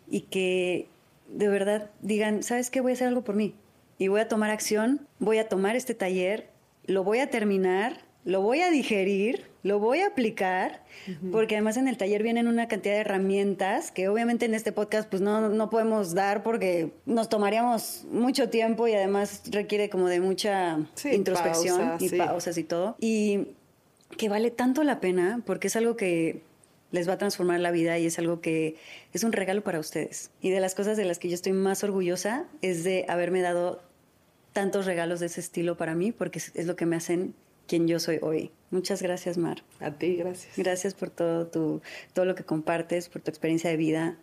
y 0.08 0.22
que 0.22 0.88
de 1.28 1.48
verdad 1.48 1.90
digan, 2.00 2.42
¿sabes 2.42 2.70
qué? 2.70 2.80
Voy 2.80 2.92
a 2.92 2.94
hacer 2.94 3.08
algo 3.08 3.22
por 3.22 3.36
mí 3.36 3.54
y 3.98 4.08
voy 4.08 4.20
a 4.20 4.28
tomar 4.28 4.50
acción, 4.50 5.06
voy 5.18 5.38
a 5.38 5.48
tomar 5.48 5.76
este 5.76 5.94
taller, 5.94 6.48
lo 6.86 7.04
voy 7.04 7.18
a 7.18 7.30
terminar, 7.30 8.00
lo 8.24 8.40
voy 8.40 8.62
a 8.62 8.70
digerir, 8.70 9.46
lo 9.62 9.78
voy 9.78 10.00
a 10.00 10.08
aplicar, 10.08 10.82
porque 11.30 11.56
además 11.56 11.76
en 11.76 11.88
el 11.88 11.96
taller 11.98 12.22
vienen 12.22 12.48
una 12.48 12.68
cantidad 12.68 12.94
de 12.94 13.00
herramientas 13.00 13.90
que 13.90 14.08
obviamente 14.08 14.46
en 14.46 14.54
este 14.54 14.72
podcast 14.72 15.08
pues 15.08 15.20
no, 15.20 15.48
no 15.50 15.70
podemos 15.70 16.14
dar 16.14 16.42
porque 16.42 16.92
nos 17.04 17.28
tomaríamos 17.28 18.04
mucho 18.10 18.48
tiempo 18.48 18.88
y 18.88 18.94
además 18.94 19.42
requiere 19.50 19.90
como 19.90 20.08
de 20.08 20.20
mucha 20.20 20.78
introspección 21.10 21.96
y 22.00 22.08
pausas 22.10 22.56
y 22.56 22.64
todo. 22.64 22.96
Y 23.00 23.48
que 24.16 24.28
vale 24.28 24.50
tanto 24.50 24.84
la 24.84 25.00
pena 25.00 25.42
porque 25.44 25.68
es 25.68 25.76
algo 25.76 25.96
que 25.96 26.42
les 26.92 27.08
va 27.08 27.14
a 27.14 27.18
transformar 27.18 27.60
la 27.60 27.72
vida 27.72 27.98
y 27.98 28.06
es 28.06 28.18
algo 28.18 28.40
que 28.40 28.76
es 29.12 29.24
un 29.24 29.32
regalo 29.32 29.62
para 29.62 29.80
ustedes. 29.80 30.30
Y 30.40 30.50
de 30.50 30.60
las 30.60 30.74
cosas 30.74 30.96
de 30.96 31.04
las 31.04 31.18
que 31.18 31.28
yo 31.28 31.34
estoy 31.34 31.52
más 31.52 31.82
orgullosa 31.82 32.44
es 32.62 32.84
de 32.84 33.04
haberme 33.08 33.42
dado 33.42 33.82
tantos 34.52 34.86
regalos 34.86 35.18
de 35.20 35.26
ese 35.26 35.40
estilo 35.40 35.76
para 35.76 35.94
mí 35.94 36.12
porque 36.12 36.38
es 36.38 36.66
lo 36.66 36.76
que 36.76 36.86
me 36.86 36.96
hacen 36.96 37.34
quien 37.66 37.88
yo 37.88 37.98
soy 37.98 38.18
hoy. 38.22 38.50
Muchas 38.70 39.02
gracias, 39.02 39.38
Mar. 39.38 39.62
A 39.80 39.90
ti, 39.90 40.16
gracias. 40.16 40.56
Gracias 40.56 40.94
por 40.94 41.10
todo 41.10 41.46
tu 41.46 41.82
todo 42.12 42.24
lo 42.24 42.34
que 42.34 42.44
compartes, 42.44 43.08
por 43.08 43.22
tu 43.22 43.30
experiencia 43.30 43.70
de 43.70 43.76
vida, 43.76 44.16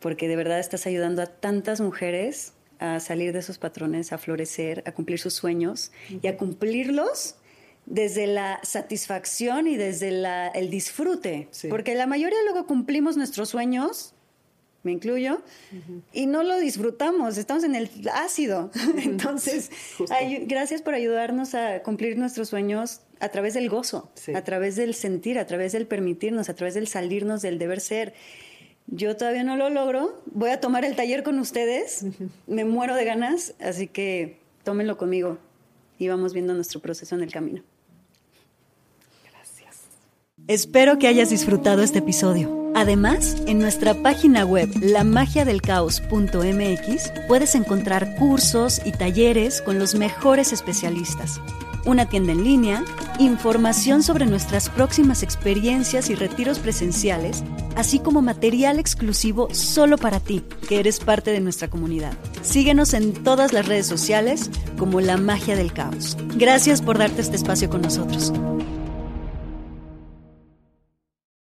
porque 0.00 0.28
de 0.28 0.36
verdad 0.36 0.60
estás 0.60 0.86
ayudando 0.86 1.22
a 1.22 1.26
tantas 1.26 1.80
mujeres 1.80 2.52
a 2.78 3.00
salir 3.00 3.32
de 3.32 3.38
esos 3.38 3.58
patrones, 3.58 4.12
a 4.12 4.18
florecer, 4.18 4.82
a 4.86 4.92
cumplir 4.92 5.18
sus 5.18 5.34
sueños 5.34 5.92
y 6.22 6.26
a 6.26 6.36
cumplirlos 6.36 7.36
desde 7.86 8.26
la 8.26 8.60
satisfacción 8.62 9.66
y 9.66 9.76
desde 9.76 10.08
el 10.54 10.70
disfrute. 10.70 11.48
Porque 11.68 11.94
la 11.94 12.06
mayoría 12.06 12.38
luego 12.44 12.66
cumplimos 12.66 13.16
nuestros 13.16 13.50
sueños, 13.50 14.14
me 14.82 14.92
incluyo, 14.92 15.42
y 16.12 16.26
no 16.26 16.42
lo 16.42 16.58
disfrutamos, 16.58 17.38
estamos 17.38 17.64
en 17.64 17.74
el 17.74 17.90
ácido. 18.12 18.70
Entonces, 19.02 19.70
gracias 20.42 20.82
por 20.82 20.94
ayudarnos 20.94 21.54
a 21.54 21.82
cumplir 21.82 22.18
nuestros 22.18 22.48
sueños 22.50 23.00
a 23.20 23.28
través 23.28 23.54
del 23.54 23.68
gozo, 23.68 24.10
a 24.34 24.42
través 24.42 24.76
del 24.76 24.94
sentir, 24.94 25.38
a 25.38 25.46
través 25.46 25.72
del 25.72 25.86
permitirnos, 25.86 26.48
a 26.48 26.54
través 26.54 26.74
del 26.74 26.86
salirnos 26.86 27.42
del 27.42 27.58
deber 27.58 27.80
ser. 27.80 28.14
Yo 28.86 29.16
todavía 29.16 29.44
no 29.44 29.56
lo 29.56 29.70
logro, 29.70 30.22
voy 30.26 30.50
a 30.50 30.60
tomar 30.60 30.84
el 30.84 30.94
taller 30.94 31.22
con 31.22 31.38
ustedes, 31.38 32.04
me 32.46 32.66
muero 32.66 32.94
de 32.94 33.06
ganas, 33.06 33.54
así 33.58 33.88
que 33.88 34.38
tómenlo 34.62 34.98
conmigo 34.98 35.38
y 35.98 36.08
vamos 36.08 36.34
viendo 36.34 36.52
nuestro 36.52 36.80
proceso 36.80 37.14
en 37.14 37.22
el 37.22 37.32
camino. 37.32 37.62
Espero 40.46 40.98
que 40.98 41.08
hayas 41.08 41.30
disfrutado 41.30 41.82
este 41.82 42.00
episodio. 42.00 42.70
Además, 42.74 43.38
en 43.46 43.60
nuestra 43.60 43.94
página 43.94 44.44
web 44.44 44.68
lamagiadelcaos.mx 44.78 47.12
puedes 47.28 47.54
encontrar 47.54 48.14
cursos 48.16 48.82
y 48.84 48.92
talleres 48.92 49.62
con 49.62 49.78
los 49.78 49.94
mejores 49.94 50.52
especialistas, 50.52 51.40
una 51.86 52.10
tienda 52.10 52.32
en 52.32 52.44
línea, 52.44 52.84
información 53.18 54.02
sobre 54.02 54.26
nuestras 54.26 54.68
próximas 54.68 55.22
experiencias 55.22 56.10
y 56.10 56.14
retiros 56.14 56.58
presenciales, 56.58 57.42
así 57.74 57.98
como 57.98 58.20
material 58.20 58.78
exclusivo 58.78 59.48
solo 59.54 59.96
para 59.96 60.20
ti, 60.20 60.44
que 60.68 60.78
eres 60.78 61.00
parte 61.00 61.30
de 61.30 61.40
nuestra 61.40 61.68
comunidad. 61.68 62.12
Síguenos 62.42 62.92
en 62.92 63.14
todas 63.14 63.54
las 63.54 63.66
redes 63.66 63.86
sociales 63.86 64.50
como 64.76 65.00
La 65.00 65.16
Magia 65.16 65.56
del 65.56 65.72
Caos. 65.72 66.18
Gracias 66.36 66.82
por 66.82 66.98
darte 66.98 67.22
este 67.22 67.36
espacio 67.36 67.70
con 67.70 67.80
nosotros. 67.80 68.30